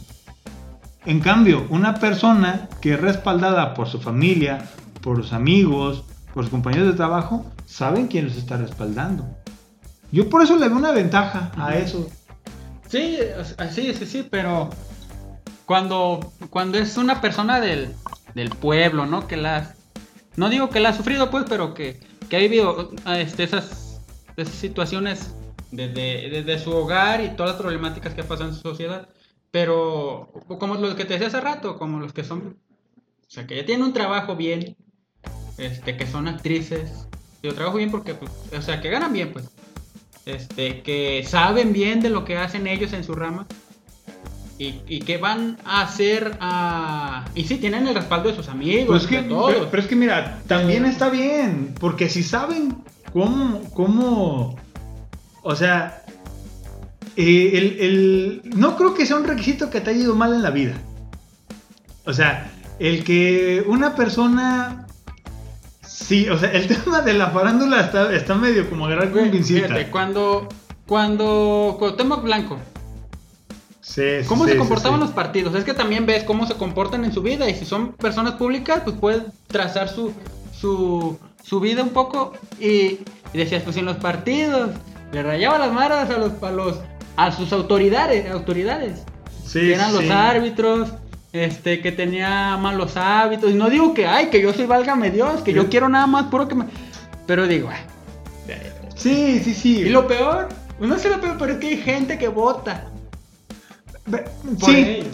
En 1.05 1.21
cambio, 1.21 1.67
una 1.69 1.95
persona 1.95 2.69
que 2.81 2.95
es 2.95 3.01
respaldada 3.01 3.75
por 3.75 3.89
su 3.89 4.01
familia, 4.01 4.63
por 5.03 5.19
los 5.19 5.33
amigos, 5.33 6.05
por 6.33 6.45
sus 6.45 6.51
compañeros 6.51 6.89
de 6.89 6.95
trabajo, 6.95 7.45
saben 7.67 8.09
quién 8.09 8.27
los 8.27 8.37
está 8.37 8.57
respaldando. 8.57 9.27
Yo 10.11 10.29
por 10.29 10.43
eso 10.43 10.57
le 10.57 10.69
veo 10.69 10.77
una 10.77 10.93
ventaja 10.93 11.53
a 11.57 11.77
eso. 11.77 12.09
Sí, 12.89 13.19
sí, 13.71 13.95
sí, 13.95 14.07
sí, 14.07 14.29
pero 14.31 14.69
cuando, 15.65 16.33
cuando 16.51 16.79
es 16.79 16.97
una 16.99 17.21
persona 17.21 17.61
del, 17.61 17.95
del 18.35 18.51
pueblo, 18.51 19.07
¿no? 19.07 19.27
Que 19.27 19.37
la, 19.37 19.75
no 20.37 20.49
digo 20.51 20.69
que 20.69 20.81
la 20.81 20.91
ha 20.91 20.95
sufrido, 20.95 21.31
pues, 21.31 21.45
pero 21.49 21.73
que, 21.73 22.01
que 22.29 22.37
ha 22.37 22.41
vivido 22.41 22.91
ah, 23.05 23.19
este, 23.19 23.45
esas, 23.45 24.01
esas 24.37 24.55
situaciones 24.55 25.35
desde, 25.71 26.29
desde 26.31 26.59
su 26.59 26.73
hogar 26.73 27.23
y 27.23 27.31
todas 27.31 27.53
las 27.53 27.61
problemáticas 27.61 28.15
que 28.15 28.25
pasan 28.25 28.49
en 28.49 28.55
su 28.55 28.61
sociedad. 28.61 29.09
Pero 29.51 30.31
como 30.59 30.75
los 30.77 30.95
que 30.95 31.05
te 31.05 31.15
decía 31.15 31.29
hace 31.29 31.41
rato, 31.41 31.79
como 31.79 32.01
los 32.01 32.13
que 32.13 32.25
son, 32.25 32.59
o 32.99 33.31
sea, 33.31 33.47
que 33.47 33.57
ya 33.57 33.67
tienen 33.67 33.87
un 33.87 33.93
trabajo 33.93 34.37
bien, 34.37 34.77
este, 35.59 35.97
que 35.97 36.07
son 36.07 36.29
actrices, 36.29 36.91
digo 37.43 37.55
trabajo 37.55 37.77
bien 37.79 37.91
porque, 37.91 38.15
pues, 38.15 38.31
o 38.57 38.63
sea, 38.63 38.81
que 38.81 38.91
ganan 38.91 39.13
bien, 39.13 39.33
pues 39.33 39.47
este, 40.27 40.83
que 40.83 41.25
saben 41.27 41.73
bien 41.73 42.01
de 42.01 42.11
lo 42.11 42.25
que 42.25 42.37
hacen 42.39 42.67
ellos 42.67 42.93
en 42.93 43.03
su 43.03 43.15
rama 43.15 43.47
y, 44.59 44.81
y 44.87 45.01
que 45.01 45.17
van 45.19 45.59
a 45.65 45.83
hacer 45.83 46.37
a... 46.41 47.25
Y 47.35 47.45
sí, 47.45 47.57
tienen 47.57 47.89
el 47.89 47.95
respaldo 47.97 48.29
de 48.29 48.37
sus 48.37 48.49
amigos, 48.49 48.87
Pues 48.87 49.07
que, 49.09 49.23
de 49.23 49.29
todos. 49.29 49.53
pero, 49.53 49.69
pero 49.71 49.83
es 49.83 49.89
que 49.89 49.97
mira, 49.97 50.41
también 50.47 50.85
está 50.85 51.09
bien, 51.11 51.75
porque 51.81 52.09
si 52.09 52.23
saben 52.23 52.77
cómo, 53.13 53.63
cómo, 53.75 54.57
o 55.43 55.57
sea, 55.57 56.05
eh, 57.17 57.51
el, 57.55 57.81
el- 57.81 58.43
no 58.57 58.77
creo 58.77 58.95
que 58.95 59.05
sea 59.07 59.17
un 59.17 59.25
requisito 59.25 59.69
que 59.71 59.81
te 59.81 59.91
haya 59.91 60.01
ido 60.03 60.15
mal 60.15 60.33
en 60.33 60.43
la 60.43 60.51
vida. 60.51 60.75
O 62.05 62.13
sea, 62.13 62.51
el 62.79 63.03
que 63.05 63.65
una 63.67 63.97
persona, 63.97 64.87
sí, 65.93 66.29
o 66.29 66.39
sea, 66.39 66.51
el 66.53 66.67
tema 66.85 67.01
de 67.01 67.15
la 67.15 67.31
farándula 67.31 67.81
está, 67.81 68.15
está 68.15 68.35
medio 68.35 68.69
como 68.69 68.87
agarrar 68.87 69.11
con 69.11 69.31
pincita. 69.31 69.69
fíjate, 69.69 69.91
cuando, 69.91 70.49
cuando 70.87 71.77
Cuauhtémoc 71.79 72.23
Blanco, 72.23 72.59
Sí, 73.81 74.03
sí, 74.23 74.29
¿cómo 74.29 74.45
sí, 74.45 74.53
se 74.53 74.59
comportaban 74.59 75.01
los 75.01 75.11
partidos? 75.11 75.57
Es 75.57 75.65
que 75.65 75.75
también 75.75 76.07
ves 76.07 76.23
cómo 76.23 76.47
se 76.47 76.55
comportan 76.55 77.05
en 77.05 77.13
su 77.13 77.21
vida 77.21 77.51
y 77.51 77.55
si 77.57 77.65
son 77.65 77.93
personas 77.93 78.35
públicas, 78.35 78.83
pues 78.85 78.97
pueden 78.97 79.25
trazar 79.49 79.89
su, 79.89 80.13
su, 80.59 81.19
su 81.43 81.59
vida 81.59 81.83
un 81.83 81.89
poco 81.91 82.33
y, 82.61 83.01
y 83.33 83.39
decías, 83.39 83.65
pues 83.65 83.77
en 83.77 83.85
los 83.85 83.97
partidos 83.97 84.71
le 85.13 85.23
rayaba 85.25 85.59
las 85.59 85.73
maras 85.73 86.09
a 86.11 86.17
los, 86.17 86.41
a 86.43 86.53
los 86.53 86.79
a 87.17 87.33
sus 87.33 87.53
autoridades, 87.53 88.31
autoridades. 88.31 89.03
Sí, 89.45 89.61
que 89.61 89.75
eran 89.75 89.93
los 89.93 90.09
árbitros, 90.09 90.91
este, 91.33 91.81
que 91.81 91.93
tenía 91.93 92.57
malos 92.57 92.97
hábitos. 92.97 93.51
Y 93.51 93.55
no 93.55 93.71
digo 93.71 93.95
que, 93.95 94.07
ay, 94.07 94.27
que 94.27 94.41
yo 94.41 94.53
soy 94.53 94.67
válgame 94.67 95.11
Dios, 95.11 95.43
que 95.43 95.53
yo 95.53 95.69
quiero 95.69 95.89
nada 95.89 96.07
más 96.07 96.25
puro 96.27 96.49
que 96.49 96.55
me. 96.55 96.67
Pero 97.27 97.47
digo, 97.47 97.69
ay. 97.71 97.81
Sí, 98.95 99.41
sí, 99.43 99.55
sí. 99.55 99.79
Y 99.81 99.89
lo 99.89 100.07
peor, 100.07 100.49
no 100.79 100.99
sé 100.99 101.09
lo 101.09 101.21
peor, 101.21 101.37
pero 101.39 101.53
es 101.55 101.59
que 101.59 101.69
hay 101.69 101.77
gente 101.79 102.19
que 102.19 102.29
vota. 102.29 102.85
Por 104.09 104.25
Sí, 104.65 104.77
ellos. 104.77 105.09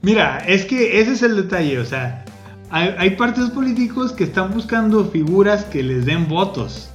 Mira, 0.00 0.38
es 0.46 0.64
que 0.64 1.00
ese 1.00 1.12
es 1.12 1.22
el 1.22 1.34
detalle, 1.34 1.78
o 1.78 1.84
sea, 1.84 2.24
hay, 2.70 2.94
hay 2.96 3.10
partidos 3.10 3.50
políticos 3.50 4.12
que 4.12 4.24
están 4.24 4.52
buscando 4.54 5.04
figuras 5.10 5.64
que 5.64 5.82
les 5.82 6.06
den 6.06 6.28
votos. 6.28 6.90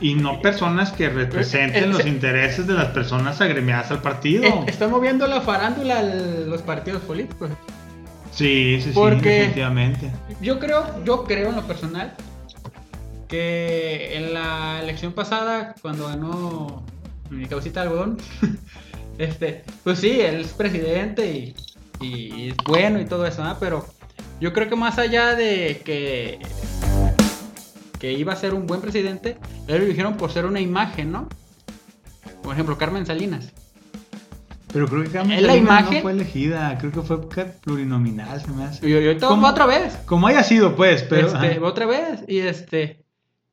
Y 0.00 0.14
no 0.14 0.40
personas 0.40 0.92
que 0.92 1.10
representen 1.10 1.84
Eh, 1.84 1.86
los 1.86 2.02
se- 2.02 2.08
intereses 2.08 2.66
de 2.66 2.72
las 2.74 2.86
personas 2.88 3.40
agremiadas 3.40 3.90
al 3.90 4.00
partido. 4.00 4.44
Eh, 4.44 4.54
Está 4.66 4.88
moviendo 4.88 5.26
la 5.26 5.42
farándula 5.42 6.02
los 6.02 6.62
partidos 6.62 7.02
políticos. 7.02 7.50
Sí, 8.32 8.76
sí, 8.80 8.88
sí, 8.88 8.90
Porque- 8.94 9.28
definitivamente. 9.30 10.10
Yo 10.40 10.58
creo, 10.58 11.04
yo 11.04 11.24
creo 11.24 11.50
en 11.50 11.56
lo 11.56 11.62
personal 11.66 12.14
que 13.28 14.16
en 14.16 14.34
la 14.34 14.80
elección 14.82 15.12
pasada, 15.12 15.74
cuando 15.82 16.08
ganó 16.08 16.82
mi 17.30 17.46
causita 17.46 17.82
algodón, 17.82 18.16
este, 19.18 19.64
pues 19.84 19.98
sí, 19.98 20.20
él 20.20 20.40
es 20.40 20.48
presidente 20.52 21.26
y, 21.30 21.54
y 22.04 22.48
es 22.50 22.56
bueno 22.66 23.00
y 23.00 23.04
todo 23.04 23.26
eso, 23.26 23.44
¿no? 23.44 23.56
Pero 23.60 23.86
yo 24.40 24.52
creo 24.52 24.68
que 24.68 24.76
más 24.76 24.98
allá 24.98 25.34
de 25.34 25.82
que 25.84 26.38
que 28.00 28.12
iba 28.12 28.32
a 28.32 28.36
ser 28.36 28.54
un 28.54 28.66
buen 28.66 28.80
presidente, 28.80 29.38
él 29.68 29.82
lo 29.82 29.84
dijeron 29.84 30.16
por 30.16 30.32
ser 30.32 30.46
una 30.46 30.60
imagen, 30.60 31.12
¿no? 31.12 31.28
Por 32.42 32.54
ejemplo, 32.54 32.76
Carmen 32.78 33.06
Salinas. 33.06 33.52
Pero 34.72 34.88
creo 34.88 35.02
que 35.02 35.10
Carmen 35.10 35.36
¿Es 35.36 35.42
la 35.42 35.48
Salinas 35.52 35.68
imagen? 35.70 35.94
no 35.98 36.02
fue 36.02 36.12
elegida, 36.12 36.78
creo 36.78 36.92
que 36.92 37.02
fue 37.02 37.20
plurinominal, 37.62 38.40
se 38.40 38.50
me 38.50 38.64
hace. 38.64 38.88
Y 38.88 38.94
ahorita 38.94 39.28
otra 39.28 39.66
vez. 39.66 39.96
Como 40.06 40.26
haya 40.26 40.42
sido, 40.42 40.74
pues, 40.74 41.02
pero... 41.02 41.28
Este, 41.28 41.60
otra 41.60 41.86
vez 41.86 42.24
y 42.26 42.38
este 42.38 43.04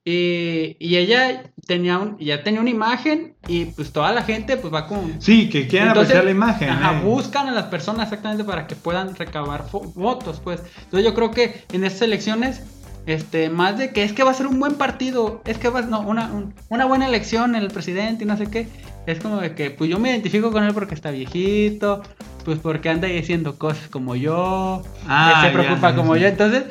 y, 0.09 0.77
y 0.79 0.95
ella 0.95 1.51
tenía 1.65 1.97
un, 1.97 2.17
ya 2.17 2.41
tenía 2.41 2.61
una 2.61 2.69
imagen 2.69 3.35
y 3.45 3.65
pues 3.65 3.91
toda 3.91 4.13
la 4.13 4.21
gente 4.23 4.55
pues 4.55 4.73
va 4.73 4.87
con 4.87 5.21
Sí, 5.21 5.49
que 5.49 5.67
quieren 5.67 5.89
Entonces, 5.89 6.15
apreciar 6.15 6.23
la 6.23 6.31
imagen. 6.31 6.69
ajá, 6.69 6.97
eh. 6.97 7.03
buscan 7.03 7.49
a 7.49 7.51
las 7.51 7.65
personas 7.65 8.03
exactamente 8.05 8.45
para 8.45 8.67
que 8.67 8.77
puedan 8.77 9.13
recabar 9.17 9.65
votos 9.95 10.39
pues 10.41 10.61
entonces 10.85 11.03
yo 11.03 11.13
creo 11.13 11.31
que 11.31 11.65
en 11.73 11.83
estas 11.83 12.03
elecciones 12.03 12.61
este 13.07 13.49
más 13.49 13.77
de 13.77 13.91
que 13.91 14.03
es 14.03 14.11
que 14.13 14.23
va 14.23 14.31
a 14.31 14.33
ser 14.35 14.47
un 14.47 14.59
buen 14.59 14.75
partido 14.75 15.41
es 15.45 15.57
que 15.57 15.69
va 15.69 15.81
no 15.81 16.01
una, 16.01 16.25
un- 16.31 16.53
una 16.69 16.85
buena 16.85 17.07
elección 17.07 17.55
el 17.55 17.69
presidente 17.69 18.25
y 18.25 18.27
no 18.27 18.37
sé 18.37 18.47
qué 18.51 18.67
es 19.05 19.19
como 19.19 19.37
de 19.37 19.55
que 19.55 19.71
pues 19.71 19.89
yo 19.89 19.97
me 19.97 20.09
identifico 20.09 20.51
con 20.51 20.63
él 20.65 20.73
porque 20.73 20.93
está 20.93 21.09
viejito 21.11 22.01
pues 22.43 22.59
porque 22.59 22.89
anda 22.89 23.07
diciendo 23.07 23.57
cosas 23.57 23.87
como 23.89 24.15
yo 24.15 24.83
Ah, 25.07 25.41
se 25.45 25.51
preocupa 25.51 25.91
ya, 25.91 25.95
como 25.95 26.15
sí. 26.15 26.21
yo 26.21 26.27
entonces 26.27 26.63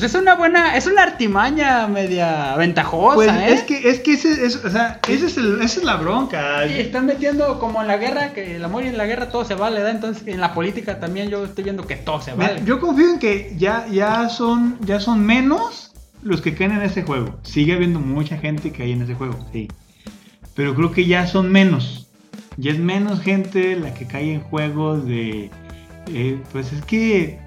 pues 0.00 0.02
es 0.12 0.20
una 0.20 0.34
buena, 0.34 0.76
es 0.76 0.86
una 0.86 1.02
artimaña 1.04 1.86
media 1.86 2.56
ventajosa, 2.56 3.14
Pues 3.14 3.30
¿eh? 3.30 3.52
es 3.52 3.62
que, 3.62 3.88
es 3.88 4.00
que 4.00 4.14
ese, 4.14 4.44
es, 4.44 4.56
o 4.64 4.68
sea, 4.70 4.98
ese 5.08 5.26
es 5.26 5.36
el- 5.36 5.60
esa 5.62 5.78
es 5.78 5.84
la 5.84 5.96
bronca. 5.96 6.66
Y 6.66 6.80
están 6.80 7.06
metiendo 7.06 7.58
como 7.60 7.80
en 7.80 7.86
la 7.86 7.96
guerra, 7.96 8.32
que 8.32 8.56
el 8.56 8.64
amor 8.64 8.84
y 8.84 8.88
en 8.88 8.96
la 8.96 9.06
guerra 9.06 9.28
todo 9.28 9.44
se 9.44 9.54
vale, 9.54 9.76
¿verdad? 9.76 9.92
Entonces 9.94 10.26
en 10.26 10.40
la 10.40 10.52
política 10.52 10.98
también 10.98 11.28
yo 11.30 11.44
estoy 11.44 11.62
viendo 11.64 11.86
que 11.86 11.96
todo 11.96 12.20
se 12.20 12.32
Mira, 12.32 12.48
vale. 12.54 12.62
yo 12.64 12.80
confío 12.80 13.10
en 13.10 13.18
que 13.20 13.54
ya, 13.56 13.86
ya, 13.88 14.28
son, 14.28 14.76
ya 14.80 14.98
son 14.98 15.24
menos 15.24 15.92
los 16.22 16.40
que 16.40 16.54
caen 16.54 16.72
en 16.72 16.82
ese 16.82 17.02
juego. 17.02 17.38
Sigue 17.42 17.74
habiendo 17.74 18.00
mucha 18.00 18.36
gente 18.38 18.72
que 18.72 18.82
hay 18.82 18.92
en 18.92 19.02
ese 19.02 19.14
juego, 19.14 19.38
sí. 19.52 19.68
Pero 20.56 20.74
creo 20.74 20.90
que 20.90 21.06
ya 21.06 21.26
son 21.26 21.52
menos. 21.52 22.08
Ya 22.56 22.70
es 22.72 22.78
menos 22.78 23.20
gente 23.20 23.76
la 23.76 23.92
que 23.94 24.06
cae 24.06 24.34
en 24.34 24.40
juegos 24.40 25.06
de... 25.06 25.50
eh, 26.12 26.38
pues 26.52 26.72
es 26.72 26.82
que... 26.84 27.38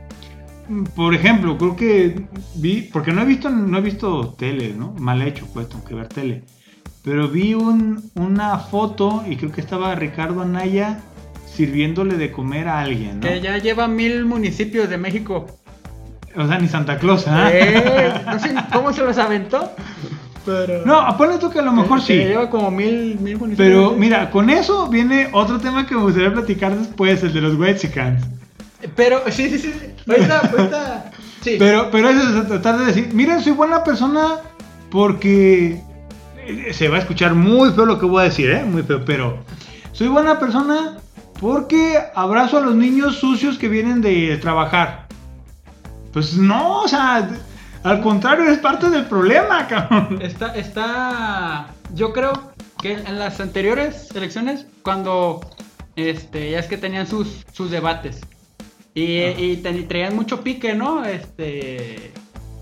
Por 0.96 1.14
ejemplo, 1.14 1.58
creo 1.58 1.76
que 1.76 2.28
vi... 2.56 2.82
Porque 2.92 3.12
no 3.14 3.22
he 3.22 3.26
visto, 3.26 3.50
no 3.50 3.78
he 3.78 3.82
visto 3.82 4.36
tele, 4.38 4.74
¿no? 4.78 4.94
Mal 5.00 5.22
hecho, 5.22 5.48
pues, 5.54 5.70
tengo 5.70 5.84
que 5.86 5.96
ver 5.96 6.08
tele. 6.08 6.44
Pero 7.04 7.30
vi 7.30 7.54
un- 7.54 8.12
una 8.16 8.58
foto 8.60 9.24
y 9.30 9.38
creo 9.38 9.52
que 9.52 9.62
estaba 9.62 9.96
Ricardo 9.96 10.42
Anaya 10.42 11.00
sirviéndole 11.46 12.18
de 12.18 12.32
comer 12.32 12.68
a 12.68 12.80
alguien, 12.82 13.20
¿no? 13.22 13.28
Que 13.28 13.40
ya 13.42 13.58
lleva 13.58 13.88
mil 13.88 14.26
municipios 14.26 14.90
de 14.90 14.98
México. 14.98 15.48
O 16.36 16.46
sea, 16.48 16.60
ni 16.60 16.68
Santa 16.68 16.98
Claus, 16.98 17.28
¿ah? 17.28 17.50
Eh, 17.52 18.14
no 18.26 18.40
sé 18.40 18.54
cómo 18.74 18.92
se 18.94 19.04
los 19.04 19.18
aventó. 19.18 19.72
Pero. 20.46 20.86
No, 20.86 21.18
ponle 21.18 21.38
tú 21.40 21.50
que 21.50 21.60
a 21.60 21.62
lo 21.64 21.72
mejor 21.74 22.00
que 22.00 22.06
sí. 22.06 22.14
Lleva 22.14 22.50
como 22.50 22.70
mil, 22.72 23.18
mil 23.20 23.38
municipios. 23.38 23.58
Pero 23.58 23.92
mira, 23.98 24.30
con 24.30 24.50
eso 24.50 24.88
viene 24.88 25.30
otro 25.34 25.60
tema 25.60 25.88
que 25.88 25.96
me 25.96 26.02
gustaría 26.02 26.32
platicar 26.32 26.78
después, 26.78 27.24
el 27.24 27.34
de 27.34 27.42
los 27.42 27.56
Wexicans. 27.56 28.24
Pero, 28.96 29.24
sí, 29.32 29.50
sí, 29.50 29.60
sí. 29.60 29.74
Ahorita, 30.08 30.40
ahorita. 30.40 31.12
Sí. 31.42 31.56
Pero, 31.58 31.90
pero 31.92 32.10
eso 32.10 32.42
es 32.42 32.48
tratar 32.48 32.80
de 32.80 32.86
decir, 32.86 33.10
miren, 33.14 33.42
soy 33.42 33.54
buena 33.54 33.84
persona 33.84 34.40
porque 34.90 35.82
eh, 36.38 36.74
se 36.74 36.88
va 36.88 36.98
a 36.98 37.00
escuchar 37.00 37.34
muy 37.34 37.72
feo 37.72 37.86
lo 37.86 38.00
que 38.00 38.06
voy 38.06 38.22
a 38.22 38.26
decir, 38.26 38.50
¿eh? 38.52 38.64
Muy 38.64 38.84
feo, 38.84 39.04
pero 39.04 39.40
soy 39.92 40.08
buena 40.08 40.40
persona 40.40 40.98
porque 41.40 42.00
abrazo 42.16 42.58
a 42.58 42.62
los 42.62 42.76
niños 42.76 43.18
sucios 43.18 43.58
que 43.58 43.68
vienen 43.68 44.02
de 44.02 44.38
trabajar. 44.38 45.08
Pues 46.14 46.36
no, 46.36 46.82
o 46.82 46.88
sea, 46.88 47.30
al 47.84 48.02
contrario, 48.02 48.50
es 48.50 48.58
parte 48.60 48.90
del 48.90 49.06
problema, 49.06 49.68
cabrón. 49.70 50.20
Está, 50.22 50.56
está. 50.56 51.68
Yo 51.94 52.14
creo 52.14 52.34
que 52.82 52.94
en 52.94 53.20
las 53.20 53.40
anteriores 53.40 54.10
elecciones, 54.16 54.66
cuando 54.84 55.42
este, 55.96 56.52
ya 56.52 56.60
es 56.60 56.68
que 56.68 56.78
tenían 56.78 57.08
sus, 57.08 57.46
sus 57.54 57.72
debates. 57.72 58.22
Y, 58.98 59.24
Ajá. 59.24 59.40
y 59.40 59.52
y 59.52 59.84
traían 59.84 60.16
mucho 60.16 60.44
pique, 60.44 60.74
¿no? 60.74 61.06
Este. 61.06 62.12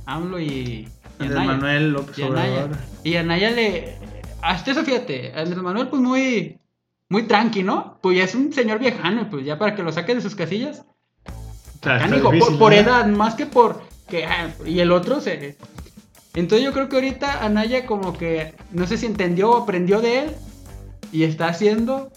AMLO 0.06 0.40
y. 0.40 0.88
y 1.20 1.24
Anaya. 1.24 1.46
Manuel 1.46 1.92
López. 1.92 2.20
Obrador. 2.20 2.72
Y 3.04 3.16
Anaya 3.16 3.52
le. 3.52 3.96
Hasta 4.42 4.72
eso, 4.72 4.84
fíjate. 4.84 5.32
Andrés 5.34 5.62
Manuel, 5.62 5.88
pues 5.88 6.02
muy. 6.02 6.60
Muy 7.08 7.24
tranqui, 7.24 7.64
¿no? 7.64 8.00
Pues 8.02 8.18
ya 8.18 8.24
es 8.26 8.36
un 8.36 8.52
señor 8.52 8.80
viejano, 8.80 9.30
pues 9.30 9.46
ya 9.46 9.58
para 9.58 9.76
que 9.76 9.84
lo 9.84 9.92
saque 9.92 10.16
de 10.16 10.22
sus 10.22 10.36
casillas. 10.36 10.84
Está 11.76 12.00
Cánico, 12.00 12.24
por, 12.24 12.34
difícil, 12.34 12.58
por 12.58 12.74
¿no? 12.74 12.78
edad, 12.80 13.06
más 13.08 13.36
que 13.36 13.46
por 13.46 13.84
que 14.08 14.26
ah, 14.26 14.50
y 14.66 14.80
el 14.80 14.92
otro 14.92 15.22
se 15.22 15.58
entonces 16.34 16.66
yo 16.66 16.74
creo 16.74 16.90
que 16.90 16.96
ahorita 16.96 17.46
Anaya 17.46 17.86
como 17.86 18.18
que 18.18 18.54
no 18.72 18.88
sé 18.88 18.98
si 18.98 19.06
entendió 19.06 19.52
o 19.52 19.64
aprendió 19.64 20.02
de 20.02 20.20
él 20.20 20.32
y 21.12 21.24
está 21.24 21.48
haciendo 21.48 22.12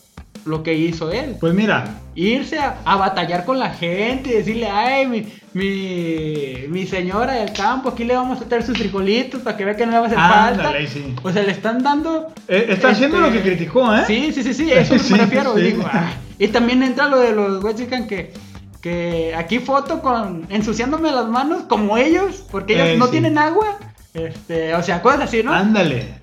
lo 0.49 0.63
que 0.63 0.75
hizo 0.75 1.13
él 1.13 1.37
Pues 1.41 1.55
mira, 1.55 1.85
irse 2.15 2.59
a, 2.59 2.79
a 2.85 2.97
batallar 2.97 3.45
con 3.45 3.59
la 3.59 3.71
gente 3.71 4.31
y 4.31 4.33
decirle 4.35 4.69
ay 4.69 5.07
mi, 5.07 5.27
mi 5.55 6.67
mi 6.69 6.87
señora 6.87 7.35
del 7.35 7.53
campo 7.53 7.91
aquí 7.91 8.05
le 8.05 8.15
vamos 8.17 8.41
a 8.41 8.45
traer 8.47 8.65
sus 8.65 8.77
frijolitos 8.79 9.43
para 9.43 9.57
que 9.57 9.65
vea 9.65 9.77
que 9.77 9.87
no 9.87 9.93
le 9.93 9.99
va 9.99 10.05
a 10.05 10.07
hacer 10.07 10.19
Ándale, 10.19 10.87
falta 10.87 10.93
sí. 10.93 11.15
o 11.23 11.31
sea 11.33 11.43
le 11.43 11.53
están 11.53 11.83
dando 11.83 12.33
Eh, 12.49 12.67
está 12.71 12.91
haciendo 12.91 13.19
este, 13.19 13.29
lo 13.29 13.33
que 13.37 13.43
criticó, 13.43 13.95
¿eh? 13.95 14.03
Sí, 14.07 14.33
sí, 14.33 14.43
sí, 14.43 14.55
sí, 14.55 14.73
eso 14.73 14.99
Sí, 14.99 15.13
me 15.13 15.19
refiero. 15.19 15.55
sí. 15.55 15.61
digo, 15.63 15.85
ah. 15.87 16.11
Y 16.39 16.49
también 16.49 16.83
entra 16.83 17.09
lo 17.09 17.19
de 17.19 17.33
los 17.33 17.63
Wexican 17.65 18.07
que, 18.07 18.33
que 18.81 19.35
aquí 19.37 19.59
foto 19.59 20.01
con 20.01 20.47
ensuciándome 20.51 21.11
las 21.11 21.27
manos 21.27 21.63
como 21.69 21.97
ellos, 21.99 22.45
porque 22.51 22.75
ellos 22.75 22.89
Eh, 22.89 22.97
no 22.97 23.07
sí. 23.07 23.11
tienen 23.13 23.37
agua. 23.39 23.77
Este, 24.15 24.75
o 24.75 24.83
sea, 24.83 25.03
cosas 25.03 25.23
así, 25.23 25.43
¿no? 25.43 25.53
Ándale. 25.53 26.15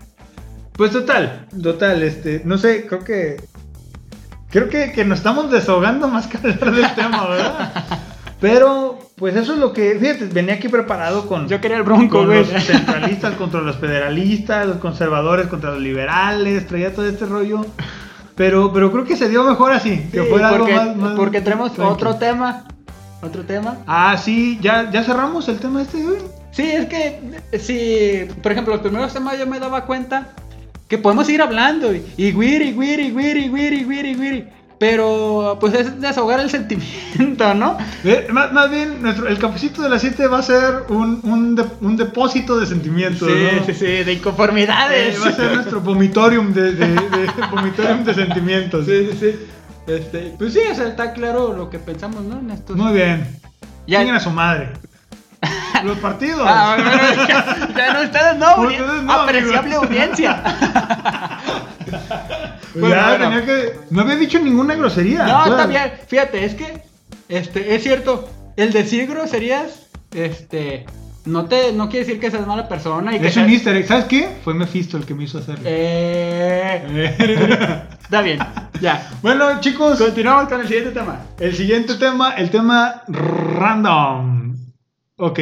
Pues 0.78 0.92
total, 0.92 1.48
total, 1.62 2.02
este, 2.04 2.42
no 2.46 2.58
sé, 2.58 2.86
creo 2.88 3.04
que. 3.04 3.38
Creo 4.56 4.70
que, 4.70 4.94
que 4.94 5.04
nos 5.04 5.18
estamos 5.18 5.52
desahogando 5.52 6.08
más 6.08 6.28
que 6.28 6.38
hablar 6.38 6.72
del 6.72 6.96
tema, 6.96 7.28
¿verdad? 7.28 7.74
Pero, 8.39 9.00
pues 9.18 9.36
eso 9.36 9.52
es 9.52 9.60
lo 9.60 9.74
que. 9.74 9.98
Fíjate, 10.00 10.28
venía 10.28 10.54
aquí 10.54 10.70
preparado 10.70 11.28
con. 11.28 11.50
Yo 11.50 11.60
quería 11.60 11.76
el 11.76 11.84
bronco, 11.84 12.26
güey. 12.26 12.50
los 12.50 12.63
centralistas 12.63 13.34
contra 13.34 13.60
los 13.60 13.76
federalistas, 13.76 14.65
los 14.65 14.78
conservadores 14.78 15.48
contra 15.48 15.72
los 15.72 15.82
liberales, 15.82 16.65
traía 16.68 16.94
todo 16.94 17.06
este 17.06 17.26
rollo. 17.26 17.65
Pero, 18.36 18.72
pero 18.72 18.94
creo 18.94 19.04
que 19.04 19.18
se 19.18 19.28
dio 19.28 19.44
mejor 19.44 19.74
así, 19.74 20.08
que 20.10 20.24
Sí, 20.24 20.30
fuera 20.30 20.52
porque, 20.52 20.74
algo 20.74 20.86
más, 20.86 20.96
más 20.96 21.13
porque 21.18 21.41
tenemos 21.41 21.74
tranqui. 21.74 21.94
otro 21.94 22.15
tema. 22.15 22.63
Otro 23.22 23.44
tema. 23.44 23.80
Ah, 23.88 24.15
sí, 24.18 24.58
ya, 24.62 24.89
ya 24.89 25.04
cerramos 25.04 25.50
el 25.50 25.60
tema 25.60 25.82
este. 25.82 25.98
Sí, 26.52 26.63
es 26.72 26.86
que 26.86 27.20
si, 27.60 28.34
por 28.41 28.54
ejemplo, 28.54 28.74
los 28.74 28.82
primeros 28.82 29.12
temas 29.13 29.38
yo 29.38 29.48
me 29.48 29.60
daba 29.60 29.84
cuenta 29.86 30.30
que 30.88 30.98
podemos 30.98 31.28
ir 31.30 31.41
hablando 31.41 31.93
y, 31.93 32.04
y 32.17 32.32
guiri, 32.32 32.74
guiri, 32.74 33.12
guiri, 33.12 33.50
guiri, 33.50 33.84
guiri, 33.86 34.15
guiri. 34.15 34.48
Pero 34.78 35.58
pues 35.62 35.74
es 35.74 36.02
desahogar 36.02 36.41
el 36.41 36.50
sentimiento, 36.58 37.54
¿no? 37.54 37.78
Eh, 38.04 38.28
más, 38.32 38.52
más 38.52 38.69
bien, 38.69 39.02
nuestro, 39.02 39.26
el 39.28 39.39
cafecito 39.39 39.82
de 39.82 39.89
las 39.89 40.02
7 40.02 40.28
va 40.28 40.39
a 40.39 40.43
ser 40.43 40.84
un, 40.89 41.21
un, 41.24 41.56
de- 41.56 41.63
un 41.80 41.95
depósito 41.95 42.60
de 42.60 42.65
sentimientos, 42.65 43.28
Sí, 43.30 43.34
¿no? 43.58 43.65
sí, 43.65 43.74
sí, 43.74 43.86
de 43.86 44.13
inconformidades. 44.13 45.15
Eh, 45.15 45.19
va 45.24 45.30
a 45.30 45.32
ser 45.32 45.54
nuestro 45.56 45.80
vomitorium 45.80 46.54
de, 46.54 46.74
de, 46.74 46.88
de- 46.88 47.30
vomitorium 47.52 48.04
de 48.04 48.13
sentimientos. 48.13 48.86
Sí, 48.86 49.08
sí, 49.13 49.17
sí. 49.17 49.39
Este, 49.88 50.34
pues 50.38 50.52
sí, 50.52 50.60
o 50.69 50.76
sea, 50.76 50.88
está 50.88 51.13
claro 51.13 51.54
lo 51.56 51.69
que 51.69 51.80
pensamos, 51.80 52.24
¿no? 52.24 52.39
En 52.39 52.52
estos... 52.52 52.76
Muy 52.76 52.91
bien. 52.91 53.26
Ya- 53.88 54.04
Ya. 54.04 54.15
a 54.15 54.19
su 54.19 54.30
madre. 54.32 54.74
Los 55.86 55.98
partidos. 56.00 56.41
Ah, 56.45 56.76
bueno, 56.76 56.91
bueno, 56.91 57.28
ya, 57.28 57.67
ya 57.76 57.93
no, 57.93 58.02
ustedes 58.04 58.36
no, 58.38 58.62
Ustedes 58.63 58.82
audi- 58.82 59.04
no, 59.04 59.13
apreciable 59.13 59.58
amigo. 59.76 59.82
audiencia. 59.84 60.43
Pues 62.76 62.82
Bueno, 62.82 62.95
ya, 62.95 63.08
bueno. 63.10 63.24
tenía 63.30 63.45
que. 63.45 63.74
No 63.89 64.02
había 64.02 64.15
dicho 64.17 64.38
ninguna 64.39 64.76
grosería. 64.76 65.24
No, 65.26 65.45
está 65.45 65.65
bien. 65.65 65.93
Fíjate, 66.08 66.43
es 66.43 66.56
que 66.56 66.82
este, 67.30 67.74
es 67.74 67.84
cierto, 67.84 68.28
el 68.58 68.74
decir 68.74 69.08
groserías, 69.08 69.88
este, 70.13 70.86
no 71.24 71.45
te, 71.45 71.71
no 71.71 71.88
quiere 71.89 72.06
decir 72.06 72.19
que 72.19 72.30
seas 72.32 72.45
mala 72.45 72.67
persona 72.67 73.15
y 73.15 73.19
que 73.19 73.28
Es 73.28 73.38
un 73.38 73.50
easter 73.50 73.78
egg. 73.78 73.88
¿Sabes 73.88 74.06
qué? 74.06 74.28
Fue 74.43 74.54
Mephisto 74.54 74.98
el 74.98 75.06
que 75.06 75.13
me 75.15 75.24
hizo 75.24 75.38
hacerlo. 75.38 75.63
Eh. 75.63 77.15
está 78.04 78.21
bien, 78.21 78.39
ya. 78.82 79.10
bueno, 79.21 79.62
chicos. 79.62 79.98
Continuamos 79.98 80.50
con 80.50 80.60
el 80.60 80.67
siguiente 80.67 80.91
tema. 80.91 81.19
El 81.39 81.56
siguiente 81.56 81.93
tema, 81.95 82.32
el 82.34 82.50
tema 82.50 83.04
random. 83.08 84.44
Ok. 85.17 85.39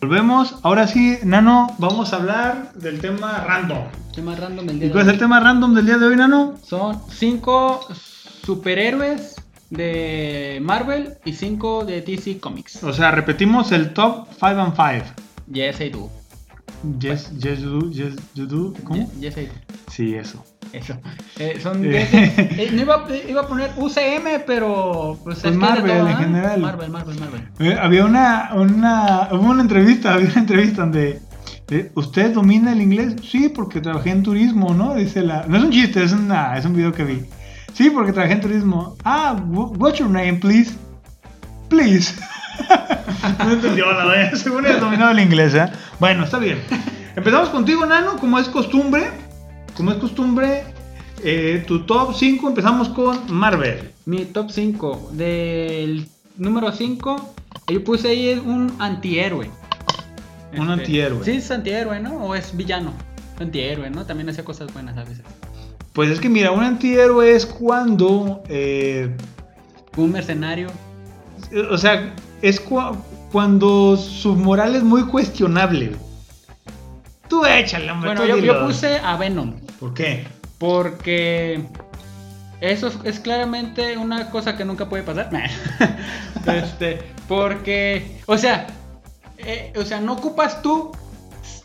Volvemos. 0.00 0.56
Ahora 0.64 0.88
sí, 0.88 1.18
Nano, 1.22 1.68
vamos 1.78 2.12
a 2.12 2.16
hablar 2.16 2.72
del 2.74 3.00
tema 3.00 3.44
random. 3.46 3.84
Tema 4.12 4.34
random 4.34 4.66
del 4.66 4.76
¿Y 4.76 4.80
día 4.80 4.92
cuál 4.92 5.06
es 5.06 5.12
el 5.12 5.18
tema 5.20 5.38
random 5.38 5.72
del 5.72 5.86
día 5.86 5.98
de 5.98 6.06
hoy, 6.06 6.16
Nano? 6.16 6.58
Son 6.64 7.00
cinco 7.10 7.80
superhéroes 7.94 9.36
de 9.70 10.58
Marvel 10.62 11.14
y 11.24 11.34
cinco 11.34 11.84
de 11.84 12.02
DC 12.02 12.40
Comics. 12.40 12.82
O 12.82 12.92
sea, 12.92 13.12
repetimos 13.12 13.70
el 13.70 13.94
top 13.94 14.26
5 14.32 14.46
and 14.46 14.74
5. 14.74 15.14
Yes, 15.52 15.80
I 15.80 15.90
do. 15.90 16.10
Yes, 17.00 17.30
yes, 17.38 17.60
you 17.60 17.80
do, 17.80 17.90
yes, 17.92 18.16
you 18.34 18.46
do. 18.46 18.74
¿Cómo? 18.82 19.08
Yes, 19.20 19.36
I 19.38 19.46
do. 19.46 19.65
Sí, 19.88 20.14
eso. 20.14 20.44
Eso. 20.72 20.98
Eh, 21.38 21.58
son 21.62 21.84
Eh. 21.84 21.88
de 21.88 22.02
ese- 22.02 22.24
eh, 22.64 22.70
no 22.72 22.82
iba, 22.82 23.06
iba 23.28 23.40
a 23.42 23.46
poner 23.46 23.70
UCM, 23.76 24.40
pero 24.46 25.18
pues, 25.24 25.38
Pues 25.40 25.54
Marvel, 25.54 26.06
en 26.08 26.16
general. 26.16 26.60
Marvel, 26.60 26.90
Marvel, 26.90 27.16
Marvel. 27.18 27.78
Había 27.78 28.04
una, 28.04 28.50
una, 28.54 29.28
hubo 29.32 29.50
una 29.50 29.62
entrevista, 29.62 30.14
había 30.14 30.28
una 30.28 30.40
entrevista 30.40 30.82
donde 30.82 31.20
¿usted 31.94 32.32
domina 32.34 32.72
el 32.72 32.80
inglés? 32.82 33.14
Sí, 33.28 33.48
porque 33.48 33.80
trabajé 33.80 34.10
en 34.10 34.22
turismo, 34.22 34.74
¿no? 34.74 34.94
Dice 34.94 35.22
la, 35.22 35.44
no 35.46 35.56
es 35.56 35.62
un 35.64 35.70
chiste, 35.70 36.02
es 36.02 36.12
una, 36.12 36.56
es 36.58 36.64
un 36.64 36.74
video 36.76 36.92
que 36.92 37.04
vi. 37.04 37.22
Sí, 37.72 37.90
porque 37.90 38.12
trabajé 38.12 38.34
en 38.34 38.40
turismo. 38.40 38.96
Ah, 39.04 39.36
wh- 39.36 39.76
what's 39.78 39.98
your 39.98 40.08
name, 40.10 40.34
please? 40.34 40.72
Please. 41.68 42.14
no 43.44 43.52
entendió 43.52 43.90
la 43.92 44.04
verdad, 44.06 44.32
según 44.34 44.66
él 44.66 44.80
dominado 44.80 45.10
el 45.12 45.20
inglés, 45.20 45.54
¿eh? 45.54 45.66
Bueno, 46.00 46.24
está 46.24 46.38
bien. 46.38 46.58
Empezamos 47.14 47.48
contigo, 47.50 47.84
Nano, 47.86 48.16
como 48.18 48.38
es 48.38 48.48
costumbre. 48.48 49.10
Como 49.76 49.90
es 49.92 49.98
costumbre, 49.98 50.64
eh, 51.22 51.64
tu 51.66 51.84
top 51.84 52.14
5 52.14 52.48
empezamos 52.48 52.88
con 52.90 53.18
Marvel. 53.32 53.90
Mi 54.06 54.24
top 54.24 54.50
5. 54.50 55.10
Del 55.12 56.08
número 56.38 56.72
5, 56.72 57.34
yo 57.68 57.84
puse 57.84 58.08
ahí 58.08 58.42
un 58.44 58.72
antihéroe. 58.78 59.50
Este, 60.50 60.60
Un 60.60 60.70
antihéroe. 60.70 61.24
Sí, 61.24 61.32
es 61.32 61.50
antihéroe, 61.50 62.00
¿no? 62.00 62.14
O 62.24 62.34
es 62.34 62.56
villano. 62.56 62.92
Antihéroe, 63.38 63.90
¿no? 63.90 64.06
También 64.06 64.28
hacía 64.30 64.44
cosas 64.44 64.72
buenas 64.72 64.96
a 64.96 65.04
veces. 65.04 65.22
Pues 65.92 66.10
es 66.10 66.20
que 66.20 66.28
mira, 66.28 66.52
un 66.52 66.62
antihéroe 66.62 67.34
es 67.34 67.44
cuando 67.46 68.42
eh, 68.48 69.14
Un 69.96 70.12
mercenario. 70.12 70.68
O 71.70 71.76
sea, 71.78 72.14
es 72.42 72.64
cua- 72.66 72.96
cuando 73.32 73.96
su 73.96 74.34
moral 74.36 74.74
es 74.76 74.82
muy 74.82 75.02
cuestionable. 75.04 75.92
Tú 77.28 77.44
échale, 77.44 77.90
hombre. 77.90 78.10
Bueno, 78.10 78.22
tú 78.22 78.28
yo, 78.28 78.38
yo 78.38 78.66
puse 78.66 78.98
a 78.98 79.16
Venom. 79.16 79.54
¿Por 79.80 79.94
qué? 79.94 80.26
Porque 80.58 81.60
eso 82.60 82.86
es, 82.88 82.96
es 83.04 83.20
claramente 83.20 83.96
una 83.96 84.30
cosa 84.30 84.56
que 84.56 84.64
nunca 84.64 84.88
puede 84.88 85.02
pasar. 85.02 85.30
este, 86.46 86.98
porque, 87.28 88.18
o 88.26 88.38
sea, 88.38 88.66
eh, 89.38 89.72
o 89.76 89.84
sea, 89.84 90.00
no 90.00 90.14
ocupas 90.14 90.62
tú 90.62 90.92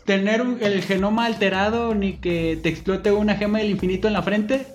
tener 0.04 0.42
un- 0.42 0.58
el 0.60 0.82
genoma 0.82 1.24
alterado 1.26 1.94
ni 1.94 2.14
que 2.14 2.58
te 2.62 2.68
explote 2.68 3.12
una 3.12 3.36
gema 3.36 3.58
del 3.58 3.70
infinito 3.70 4.08
en 4.08 4.14
la 4.14 4.22
frente 4.22 4.66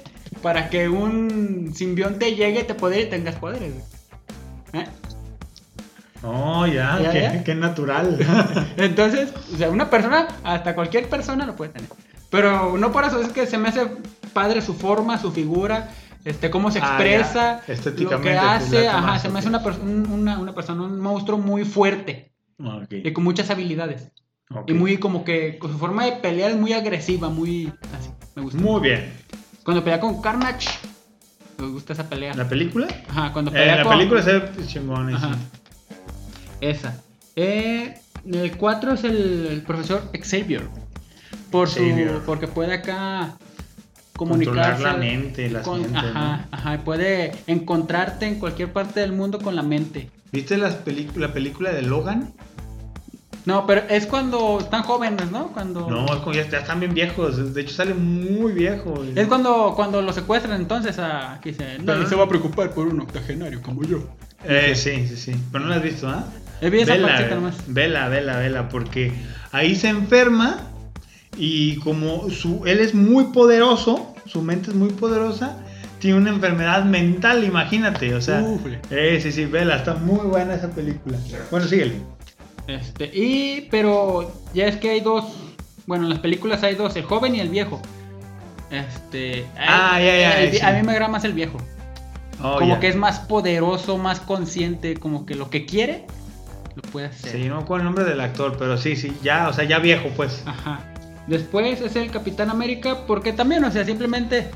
para 0.41 0.69
que 0.69 0.89
un 0.89 1.73
simbionte 1.75 2.35
llegue, 2.35 2.63
te 2.63 2.73
poder 2.73 3.07
y 3.07 3.09
tengas 3.09 3.35
poderes. 3.35 3.73
¿Eh? 4.73 4.85
Oh, 6.23 6.65
ya, 6.65 6.99
¿Ya, 7.01 7.11
qué, 7.11 7.21
ya? 7.21 7.43
qué 7.43 7.55
natural. 7.55 8.17
Entonces, 8.77 9.29
o 9.53 9.57
sea, 9.57 9.69
una 9.69 9.89
persona, 9.89 10.27
hasta 10.43 10.73
cualquier 10.73 11.07
persona 11.09 11.45
lo 11.45 11.55
puede 11.55 11.71
tener. 11.73 11.89
Pero 12.29 12.77
no 12.77 12.91
por 12.91 13.03
eso, 13.05 13.21
es 13.21 13.29
que 13.29 13.45
se 13.47 13.57
me 13.57 13.69
hace 13.69 13.87
padre 14.33 14.61
su 14.61 14.73
forma, 14.73 15.17
su 15.17 15.31
figura, 15.31 15.89
este, 16.25 16.49
cómo 16.49 16.71
se 16.71 16.79
Ah, 16.79 16.95
expresa, 16.97 17.61
lo 17.67 18.21
que 18.21 18.29
te 18.31 18.37
hace, 18.37 18.87
ajá, 18.89 19.01
más, 19.01 19.21
se 19.21 19.29
me 19.29 19.39
hace 19.39 19.47
una, 19.47 19.59
una, 19.59 20.37
una 20.39 20.53
persona, 20.53 20.81
un 20.83 20.99
monstruo 20.99 21.37
muy 21.37 21.63
fuerte 21.63 22.33
y 22.89 23.11
con 23.13 23.23
muchas 23.23 23.49
habilidades. 23.49 24.11
Y 24.65 24.73
muy 24.73 24.97
como 24.97 25.23
que 25.23 25.57
con 25.57 25.71
su 25.71 25.77
forma 25.77 26.05
de 26.05 26.13
pelear 26.13 26.51
es 26.51 26.57
muy 26.57 26.73
agresiva, 26.73 27.29
muy 27.29 27.71
así, 27.97 28.09
me 28.35 28.41
gusta. 28.43 28.59
Muy 28.59 28.81
bien. 28.81 29.13
Cuando 29.63 29.83
pelea 29.83 29.99
con 29.99 30.21
Carnage, 30.21 30.69
me 31.57 31.67
gusta 31.67 31.93
esa 31.93 32.07
pelea. 32.09 32.33
¿La 32.33 32.47
película? 32.47 32.87
Ajá, 33.09 33.33
cuando 33.33 33.51
Eh, 33.51 33.55
pelea 33.55 33.75
la 33.77 33.83
con... 33.83 33.91
película 33.97 34.21
se 34.21 34.39
ve 34.39 34.49
chingón. 34.65 35.13
Esa. 36.61 37.03
Eh, 37.35 37.93
el 38.25 38.57
4 38.57 38.93
es 38.93 39.03
el, 39.03 39.47
el 39.51 39.61
profesor 39.63 40.09
Xavier. 40.13 40.67
Por 41.51 41.69
su, 41.69 41.81
porque 42.25 42.47
puede 42.47 42.73
acá 42.73 43.35
Controlar 44.15 44.75
comunicarse. 44.75 44.83
la 44.83 44.93
mente, 44.93 45.49
las 45.49 45.63
con- 45.63 45.81
mentes, 45.81 45.97
ajá, 46.03 46.47
ajá, 46.51 46.75
y 46.75 46.77
puede 46.79 47.31
encontrarte 47.47 48.25
en 48.25 48.39
cualquier 48.39 48.73
parte 48.73 48.99
del 48.99 49.11
mundo 49.13 49.39
con 49.39 49.55
la 49.55 49.61
mente. 49.63 50.09
¿Viste 50.31 50.57
las 50.57 50.77
la 51.15 51.33
película 51.33 51.71
de 51.71 51.81
Logan? 51.83 52.33
No, 53.45 53.65
pero 53.65 53.83
es 53.89 54.05
cuando 54.07 54.59
están 54.59 54.83
jóvenes, 54.83 55.31
¿no? 55.31 55.47
Cuando 55.53 55.89
No, 55.89 56.05
es 56.07 56.19
como 56.19 56.33
ya, 56.33 56.49
ya 56.49 56.57
están 56.59 56.81
bien 56.81 56.93
viejos. 56.93 57.53
De 57.53 57.61
hecho, 57.61 57.75
sale 57.75 57.93
muy 57.93 58.51
viejo. 58.51 59.01
es 59.15 59.25
cuando 59.27 59.71
cuando 59.73 60.01
lo 60.01 60.11
secuestran 60.11 60.59
entonces 60.59 60.99
a 60.99 61.35
aquí 61.35 61.51
dice, 61.51 61.63
nadie 61.79 61.83
Pero- 61.85 62.09
se 62.09 62.15
va 62.15 62.25
a 62.25 62.27
preocupar 62.27 62.71
por 62.71 62.87
un 62.87 62.99
octogenario 62.99 63.61
como 63.61 63.83
yo. 63.83 63.99
Eh, 64.43 64.73
sí, 64.75 65.07
sí, 65.07 65.15
sí. 65.15 65.35
Pero 65.51 65.63
no 65.63 65.69
la 65.69 65.77
has 65.77 65.83
visto, 65.83 66.09
¿ah? 66.09 66.25
He 66.59 66.69
visto 66.69 66.91
esa 66.91 67.05
Vela, 67.05 67.29
vela, 67.67 68.09
vela, 68.09 68.37
vela, 68.37 68.69
porque 68.69 69.13
ahí 69.53 69.75
se 69.75 69.87
enferma 69.89 70.63
y 71.37 71.77
como 71.77 72.29
su, 72.29 72.63
él 72.65 72.79
es 72.79 72.93
muy 72.93 73.25
poderoso, 73.25 74.13
su 74.25 74.41
mente 74.41 74.71
es 74.71 74.75
muy 74.75 74.89
poderosa, 74.89 75.57
tiene 75.99 76.17
una 76.17 76.29
enfermedad 76.29 76.83
mental, 76.85 77.43
imagínate, 77.43 78.13
o 78.13 78.21
sea, 78.21 78.41
Ufle. 78.41 78.79
eh, 78.91 79.19
sí, 79.21 79.31
sí, 79.31 79.45
vela, 79.45 79.77
está 79.77 79.95
muy 79.95 80.25
buena 80.25 80.53
esa 80.55 80.69
película. 80.69 81.17
Bueno, 81.51 81.67
síguele. 81.67 82.01
Este, 82.67 83.05
y 83.13 83.67
pero 83.71 84.31
ya 84.53 84.67
es 84.67 84.75
que 84.77 84.89
hay 84.89 84.99
dos, 84.99 85.25
bueno, 85.85 86.03
en 86.03 86.09
las 86.11 86.19
películas 86.19 86.63
hay 86.63 86.75
dos, 86.75 86.95
el 86.95 87.03
joven 87.03 87.35
y 87.35 87.39
el 87.39 87.49
viejo. 87.49 87.81
Este, 88.69 89.45
Ah, 89.57 89.97
el- 89.99 90.05
ya, 90.05 90.17
ya, 90.19 90.39
el- 90.41 90.51
sí. 90.51 90.59
a 90.61 90.71
mí 90.73 90.83
me 90.83 90.91
agrada 90.91 91.09
más 91.11 91.23
el 91.23 91.33
viejo. 91.33 91.57
Oh, 92.43 92.57
como 92.59 92.75
ya. 92.75 92.79
que 92.79 92.89
es 92.89 92.95
más 92.95 93.19
poderoso, 93.21 93.97
más 93.97 94.19
consciente, 94.19 94.95
como 94.97 95.25
que 95.25 95.33
lo 95.35 95.49
que 95.49 95.65
quiere 95.65 96.05
lo 96.75 96.81
puede 96.83 97.07
hacer. 97.07 97.31
Sí, 97.31 97.47
no 97.47 97.55
me 97.55 97.61
acuerdo 97.63 97.81
el 97.81 97.85
nombre 97.85 98.03
del 98.05 98.19
actor, 98.21 98.55
pero 98.59 98.77
sí, 98.77 98.95
sí, 98.95 99.11
ya, 99.23 99.47
o 99.49 99.53
sea, 99.53 99.63
ya 99.63 99.79
viejo, 99.79 100.09
pues. 100.15 100.43
Ajá. 100.45 100.81
Después 101.27 101.81
es 101.81 101.95
el 101.95 102.09
Capitán 102.11 102.49
América, 102.49 103.05
porque 103.05 103.33
también, 103.33 103.63
o 103.63 103.71
sea, 103.71 103.83
simplemente 103.85 104.47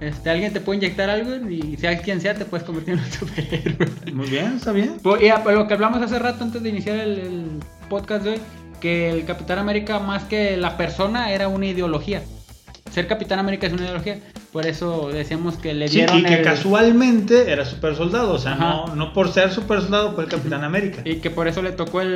este, 0.00 0.30
alguien 0.30 0.52
te 0.52 0.60
puede 0.60 0.78
inyectar 0.78 1.10
algo 1.10 1.48
y 1.50 1.76
sea 1.76 1.98
quien 2.00 2.20
sea, 2.20 2.34
te 2.34 2.44
puedes 2.44 2.64
convertir 2.64 2.94
en 2.94 3.00
un 3.00 3.10
superhéroe. 3.12 3.88
Muy 4.12 4.28
bien, 4.30 4.54
está 4.56 4.72
bien. 4.72 4.96
Pues, 5.02 5.22
y 5.22 5.28
a- 5.28 5.38
lo 5.44 5.66
que 5.66 5.74
hablamos 5.74 6.00
hace 6.02 6.18
rato 6.18 6.44
antes 6.44 6.62
de 6.62 6.68
iniciar 6.68 6.96
el, 6.98 7.18
el 7.18 7.44
podcast 7.88 8.24
de 8.24 8.30
hoy, 8.30 8.40
que 8.80 9.10
el 9.10 9.24
Capitán 9.26 9.58
América 9.58 9.98
más 9.98 10.24
que 10.24 10.56
la 10.56 10.76
persona 10.76 11.32
era 11.32 11.48
una 11.48 11.66
ideología. 11.66 12.22
Ser 12.92 13.06
Capitán 13.06 13.38
América 13.38 13.66
es 13.66 13.72
una 13.72 13.82
ideología. 13.82 14.18
Por 14.52 14.66
eso 14.66 15.10
decíamos 15.12 15.56
que 15.56 15.74
le 15.74 15.86
Sí, 15.88 15.96
dieron 15.98 16.18
y 16.18 16.24
que 16.24 16.34
el- 16.34 16.42
casualmente 16.44 17.52
era 17.52 17.64
super 17.64 17.94
soldado, 17.94 18.32
o 18.32 18.38
sea, 18.38 18.54
no, 18.54 18.94
no 18.96 19.12
por 19.12 19.32
ser 19.32 19.52
super 19.52 19.80
soldado 19.82 20.14
fue 20.14 20.24
el 20.24 20.30
Capitán 20.30 20.64
América. 20.64 21.02
y 21.04 21.16
que 21.16 21.30
por 21.30 21.46
eso 21.46 21.60
le 21.62 21.72
tocó 21.72 22.00
el, 22.00 22.08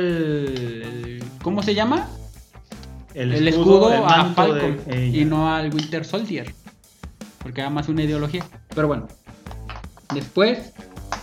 el- 0.83 1.23
¿cómo 1.43 1.61
se 1.63 1.75
llama? 1.75 2.09
El, 3.15 3.33
El, 3.33 3.47
escudo, 3.47 3.91
el 3.93 4.03
a 4.05 4.27
de 4.27 4.33
Falcon 4.35 4.79
y 5.13 5.23
no 5.25 5.51
al 5.53 5.73
Winter 5.73 6.03
Soldier. 6.03 6.53
Porque 7.41 7.61
era 7.61 7.69
más 7.69 7.87
una 7.87 8.03
ideología. 8.03 8.45
Pero 8.75 8.87
bueno. 8.87 9.07
Después, 10.13 10.73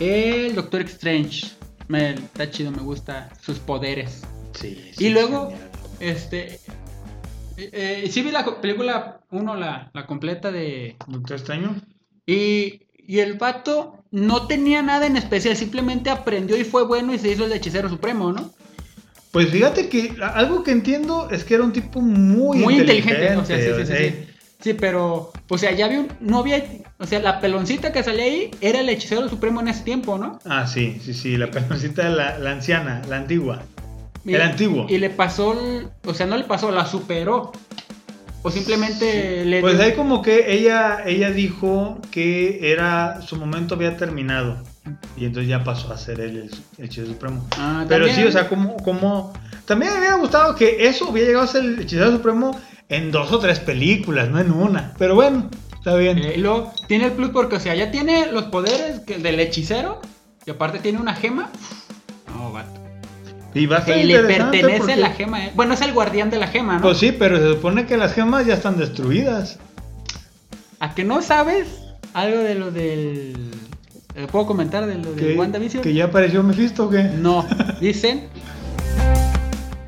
el 0.00 0.54
Doctor 0.54 0.80
Strange. 0.82 1.52
Me, 1.88 2.14
está 2.14 2.50
chido, 2.50 2.70
me 2.70 2.82
gusta 2.82 3.28
sus 3.40 3.58
poderes. 3.58 4.22
Sí, 4.54 4.90
Y 4.98 5.10
luego, 5.10 5.50
genial. 5.50 5.70
este. 6.00 6.54
Eh, 7.58 7.70
eh, 8.04 8.08
sí 8.10 8.22
vi 8.22 8.30
la 8.30 8.60
película 8.60 9.20
1, 9.30 9.56
la, 9.56 9.90
la 9.92 10.06
completa 10.06 10.50
de. 10.50 10.96
¿Doctor 11.06 11.36
Extraño? 11.36 11.76
Y, 12.26 12.86
y 12.96 13.18
el 13.18 13.34
vato 13.34 14.04
no 14.10 14.46
tenía 14.46 14.80
nada 14.80 15.06
en 15.06 15.16
especial, 15.16 15.56
simplemente 15.56 16.08
aprendió 16.08 16.56
y 16.56 16.64
fue 16.64 16.84
bueno 16.86 17.12
y 17.12 17.18
se 17.18 17.30
hizo 17.30 17.44
el 17.44 17.52
hechicero 17.52 17.88
supremo, 17.88 18.32
¿no? 18.32 18.50
Pues 19.32 19.48
fíjate 19.48 19.88
que 19.88 20.14
algo 20.22 20.62
que 20.62 20.70
entiendo 20.72 21.28
es 21.30 21.42
que 21.42 21.54
era 21.54 21.64
un 21.64 21.72
tipo 21.72 22.00
muy, 22.02 22.58
Muy 22.58 22.74
inteligente, 22.74 23.34
o 23.34 23.44
sea, 23.46 23.56
sí, 23.56 23.64
sí, 23.64 23.70
o 23.70 23.86
sea, 23.86 23.96
sí. 23.96 24.26
Sí, 24.60 24.74
pero, 24.74 25.32
o 25.48 25.58
sea, 25.58 25.72
ya 25.72 25.86
había 25.86 26.00
un, 26.00 26.08
no 26.20 26.38
había, 26.38 26.62
o 26.98 27.06
sea, 27.06 27.18
la 27.18 27.40
peloncita 27.40 27.92
que 27.92 28.02
salía 28.04 28.24
ahí 28.24 28.50
era 28.60 28.80
el 28.80 28.88
hechicero 28.90 29.28
supremo 29.28 29.60
en 29.60 29.68
ese 29.68 29.82
tiempo, 29.82 30.18
¿no? 30.18 30.38
Ah, 30.44 30.66
sí, 30.66 30.98
sí, 31.02 31.14
sí, 31.14 31.36
la 31.36 31.50
peloncita 31.50 32.08
la, 32.10 32.38
la 32.38 32.52
anciana, 32.52 33.02
la 33.08 33.16
antigua. 33.16 33.62
Y- 34.24 34.34
El 34.34 34.42
antiguo. 34.42 34.86
Y 34.88 34.98
le 34.98 35.10
pasó, 35.10 35.58
o 36.04 36.14
sea, 36.14 36.26
no 36.26 36.36
le 36.36 36.44
pasó, 36.44 36.70
la 36.70 36.86
superó. 36.86 37.50
O 38.42 38.50
simplemente 38.50 39.44
le 39.46 39.60
Pues 39.60 39.80
ahí 39.80 39.92
como 39.94 40.20
que 40.20 40.52
ella, 40.52 41.02
ella 41.06 41.30
dijo 41.30 41.98
que 42.10 42.70
era 42.72 43.22
su 43.22 43.36
momento 43.36 43.74
había 43.76 43.96
terminado. 43.96 44.62
Y 45.16 45.26
entonces 45.26 45.48
ya 45.48 45.62
pasó 45.62 45.92
a 45.92 45.96
ser 45.98 46.20
él 46.20 46.36
el, 46.36 46.50
el 46.78 46.84
hechicero 46.84 47.06
supremo. 47.06 47.46
Ah, 47.56 47.84
Pero 47.88 48.06
también. 48.06 48.24
sí, 48.24 48.28
o 48.28 48.32
sea, 48.32 48.48
como, 48.48 48.76
como... 48.78 49.32
También 49.64 49.92
me 49.92 49.98
hubiera 50.00 50.16
gustado 50.16 50.54
que 50.56 50.86
eso 50.88 51.08
hubiera 51.10 51.28
llegado 51.28 51.44
a 51.44 51.48
ser 51.48 51.64
el 51.64 51.78
hechicero 51.80 52.10
supremo 52.10 52.58
en 52.88 53.10
dos 53.12 53.30
o 53.32 53.38
tres 53.38 53.60
películas, 53.60 54.28
no 54.28 54.40
en 54.40 54.50
una. 54.50 54.92
Pero 54.98 55.14
bueno, 55.14 55.48
está 55.74 55.94
bien. 55.94 56.18
Eh, 56.18 56.34
y 56.36 56.40
luego 56.40 56.72
tiene 56.88 57.06
el 57.06 57.12
plus 57.12 57.30
porque, 57.30 57.56
o 57.56 57.60
sea, 57.60 57.74
ya 57.76 57.90
tiene 57.92 58.30
los 58.32 58.44
poderes 58.44 59.00
que- 59.00 59.18
del 59.18 59.38
hechicero 59.38 60.00
y 60.44 60.50
aparte 60.50 60.80
tiene 60.80 60.98
una 60.98 61.14
gema. 61.14 61.48
No, 62.34 62.50
vato. 62.52 62.80
Y 63.54 63.66
va 63.66 63.78
a 63.78 63.84
ser 63.84 63.94
Que 63.96 64.04
le 64.04 64.18
pertenece 64.24 64.78
porque- 64.78 64.96
la 64.96 65.10
gema. 65.10 65.44
él. 65.44 65.52
Bueno, 65.54 65.74
es 65.74 65.80
el 65.82 65.92
guardián 65.92 66.28
de 66.30 66.38
la 66.38 66.48
gema, 66.48 66.76
¿no? 66.76 66.82
Pues 66.82 66.98
sí, 66.98 67.12
pero 67.12 67.36
se 67.38 67.48
supone 67.54 67.86
que 67.86 67.96
las 67.96 68.14
gemas 68.14 68.46
ya 68.46 68.54
están 68.54 68.78
destruidas. 68.78 69.58
¿A 70.80 70.94
que 70.94 71.04
no 71.04 71.22
sabes 71.22 71.68
algo 72.14 72.38
de 72.38 72.54
lo 72.56 72.70
del. 72.72 73.36
Eh, 74.14 74.26
¿Puedo 74.30 74.46
comentar 74.46 74.86
de 74.86 74.96
lo 74.96 75.12
de 75.12 75.36
WandaVision? 75.36 75.82
que 75.82 75.94
ya 75.94 76.04
apareció 76.04 76.42
Mephisto, 76.42 76.86
¿o 76.86 76.90
qué? 76.90 77.04
No, 77.04 77.46
dicen 77.80 78.28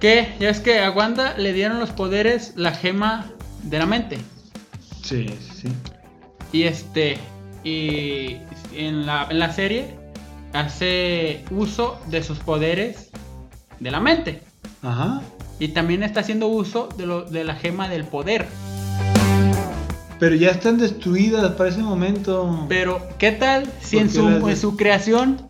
que 0.01 0.35
ya 0.39 0.51
es 0.51 0.61
que 0.61 0.81
a 0.81 0.91
Wanda 0.91 1.37
le 1.39 1.53
dieron 1.53 1.81
los 1.81 1.91
poderes 1.91 2.53
la 2.57 2.73
gema 2.73 3.33
de 3.63 3.79
la 3.79 3.87
mente. 3.87 4.19
Sí, 5.03 5.27
sí. 5.55 5.69
Y 6.53 6.65
este. 6.65 7.19
Y 7.65 8.37
en 8.75 9.07
la, 9.07 9.27
en 9.31 9.39
la 9.39 9.53
serie 9.53 9.97
hace 10.53 11.45
uso 11.51 11.99
de 12.09 12.23
sus 12.23 12.39
poderes 12.39 13.11
de 13.81 13.91
la 13.91 14.01
mente. 14.01 14.43
Ajá. 14.83 15.23
Y 15.59 15.69
también 15.69 16.03
está 16.03 16.21
haciendo 16.21 16.49
uso 16.49 16.89
de, 16.97 17.07
lo, 17.07 17.23
de 17.23 17.45
la 17.45 17.55
gema 17.55 17.89
del 17.89 18.05
poder. 18.05 18.47
Pero 20.25 20.37
ya 20.37 20.51
están 20.53 20.79
destruidas 20.79 21.53
para 21.53 21.69
ese 21.69 21.83
momento. 21.83 22.65
Pero, 22.67 23.07
¿qué 23.19 23.33
tal 23.33 23.71
si 23.83 23.97
¿Por 23.97 24.05
en 24.07 24.11
su, 24.11 24.29
las 24.31 24.43
de- 24.43 24.51
en 24.53 24.57
su 24.57 24.75
creación 24.77 25.49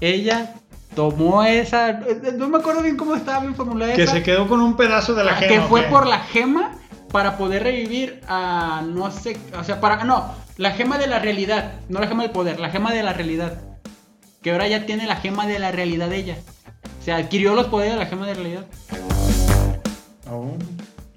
ella 0.00 0.54
tomó 0.96 1.44
esa. 1.44 1.90
eh, 1.90 2.32
No 2.36 2.48
me 2.48 2.58
acuerdo 2.58 2.82
bien 2.82 2.96
cómo 2.96 3.14
estaba 3.14 3.38
bien 3.40 3.54
formulada 3.54 3.94
que 3.94 4.02
esa. 4.02 4.14
se 4.14 4.22
quedó 4.24 4.48
con 4.48 4.60
un 4.60 4.76
pedazo 4.76 5.14
de 5.14 5.22
la 5.22 5.32
Ah, 5.32 5.36
gema. 5.36 5.48
que 5.52 5.58
¿o 5.60 5.68
fue 5.68 5.82
por 5.82 6.08
la 6.08 6.18
gema 6.18 6.72
para 7.12 7.36
poder 7.38 7.62
revivir 7.62 8.20
a 8.26 8.82
no 8.84 9.12
sé, 9.12 9.36
o 9.56 9.62
sea, 9.62 9.80
para 9.80 10.02
no, 10.02 10.24
la 10.56 10.72
gema 10.72 10.98
de 10.98 11.06
la 11.06 11.20
realidad, 11.20 11.74
no 11.88 12.00
la 12.00 12.08
gema 12.08 12.24
del 12.24 12.32
poder, 12.32 12.58
la 12.58 12.70
gema 12.70 12.92
de 12.92 13.04
la 13.04 13.12
realidad. 13.12 13.60
Que 14.42 14.50
ahora 14.50 14.66
ya 14.66 14.86
tiene 14.86 15.06
la 15.06 15.14
gema 15.16 15.46
de 15.46 15.60
la 15.60 15.70
realidad 15.70 16.12
ella. 16.12 16.36
O 17.00 17.04
sea, 17.04 17.18
adquirió 17.18 17.54
los 17.54 17.66
poderes 17.68 17.94
de 17.94 18.00
la 18.00 18.06
gema 18.06 18.26
de 18.26 18.34
realidad. 18.34 18.64
Oh. 20.30 20.56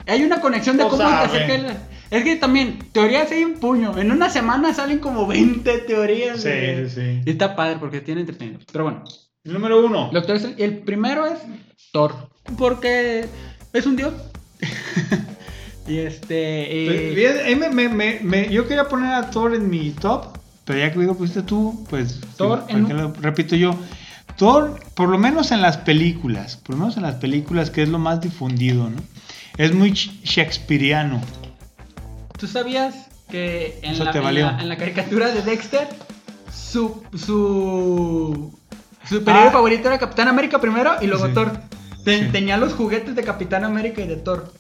Hay 0.06 0.24
una 0.24 0.40
conexión 0.42 0.78
de 0.78 0.84
No 0.84 0.90
cómo 0.90 1.04
que 1.04 1.58
la- 1.58 1.78
Es 2.10 2.24
que 2.24 2.36
también, 2.38 2.80
teorías 2.93 3.32
hay 3.32 3.43
un 3.43 3.56
puño. 3.56 3.98
En 3.98 4.12
una 4.12 4.30
semana 4.30 4.74
salen 4.74 5.00
como 5.00 5.28
20 5.28 5.78
teorías. 5.80 6.41
Sí, 6.41 6.50
sí, 6.50 6.89
sí. 6.96 7.22
Y 7.26 7.30
está 7.32 7.56
padre 7.56 7.78
porque 7.80 8.00
tiene 8.02 8.22
entretenido. 8.22 8.60
Pero 8.72 8.86
bueno, 8.86 9.04
El 9.43 9.54
número 9.54 9.86
uno. 9.86 10.10
Doctor 10.13 10.39
el 10.58 10.78
primero 10.80 11.26
es 11.26 11.39
Thor. 11.91 12.30
Porque 12.58 13.26
es 13.74 13.86
un 13.86 13.96
dios. 13.98 14.13
y 15.88 15.98
este. 15.98 16.86
Pues, 16.88 17.00
eh, 17.02 17.13
bien, 17.15 17.36
eh, 17.46 17.70
me- 17.74 17.89
me- 17.89 18.20
me- 18.22 18.50
yo 18.52 18.67
quería 18.67 18.88
poner 18.88 19.13
a 19.13 19.30
Thor 19.30 19.54
en 19.56 19.70
mi 19.70 19.91
top, 19.91 20.38
pero 20.65 20.80
ya 20.80 20.91
que 20.91 21.00
lo 21.00 21.15
pusiste 21.15 21.41
tú, 21.43 21.86
pues. 21.89 22.20
Thor 22.38 22.63
en 22.70 22.86
¿para 22.86 22.88
qué 22.88 23.02
lo 23.02 23.13
repito 23.22 23.56
yo. 23.56 23.78
Thor, 24.38 24.80
por 24.96 25.10
lo 25.10 25.17
menos 25.17 25.52
en 25.52 25.62
las 25.62 25.78
películas, 25.78 26.58
por 26.58 26.76
lo 26.76 26.82
menos 26.82 26.98
en 26.98 27.04
las 27.04 27.15
películas 27.15 27.70
que 27.72 27.84
es 27.84 27.89
lo 27.89 28.00
más 28.00 28.22
difundido, 28.22 28.89
¿no? 28.89 28.98
Es 29.58 29.74
muy 29.74 29.91
sh- 29.91 30.22
shakespeariano. 30.24 31.22
¿Tú 32.38 32.47
sabías 32.47 33.08
que 33.30 33.80
en 33.82 33.97
la, 34.04 34.12
te 34.12 34.17
en 34.19 34.23
valió. 34.23 34.45
la- 34.45 34.62
en 34.62 34.69
la 34.69 34.78
caricatura 34.78 35.28
de 35.32 35.41
Dexter, 35.41 35.88
su. 36.54 37.04
su. 37.15 38.54
superhéroe 39.08 39.47
Ah. 39.50 39.52
favorito 39.52 39.88
era 39.88 39.97
Capitán 40.00 40.28
América 40.28 40.60
primero 40.60 40.91
y 41.02 41.08
luego 41.08 41.28
Sí. 41.28 41.34
Thor? 41.34 41.52
Sí. 42.06 42.28
Tenía 42.32 42.58
los 42.58 42.73
juguetes 42.73 43.15
de 43.15 43.23
Capitán 43.23 43.63
América 43.63 44.02
y 44.02 44.08
de 44.08 44.15
Thor. 44.17 44.54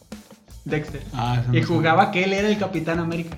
Dexter. 0.65 1.01
Ah, 1.13 1.43
y 1.53 1.61
jugaba 1.61 2.11
que 2.11 2.23
él 2.25 2.33
era 2.33 2.47
el 2.49 2.57
Capitán 2.57 2.99
América. 2.99 3.37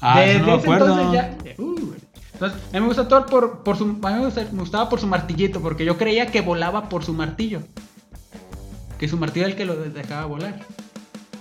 Ah, 0.00 0.20
Desde 0.20 0.40
no 0.40 0.56
ese 0.56 0.66
entonces 0.70 1.12
ya. 1.12 1.36
uh, 1.58 1.64
güey. 1.86 2.00
entonces, 2.32 2.58
a 2.70 2.72
mí 2.74 2.80
me 2.80 2.86
gusta 2.86 3.06
Thor 3.08 3.26
por, 3.26 3.62
por 3.62 3.76
su. 3.76 3.84
A 4.02 4.10
mí 4.10 4.24
me 4.52 4.58
gustaba 4.60 4.88
por 4.88 4.98
su 5.00 5.06
martillito, 5.06 5.60
porque 5.60 5.84
yo 5.84 5.98
creía 5.98 6.26
que 6.26 6.40
volaba 6.40 6.88
por 6.88 7.04
su 7.04 7.12
martillo. 7.12 7.60
Que 8.98 9.08
su 9.08 9.16
martillo 9.18 9.44
era 9.46 9.52
el 9.52 9.56
que 9.58 9.64
lo 9.66 9.76
dejaba 9.76 10.26
volar. 10.26 10.60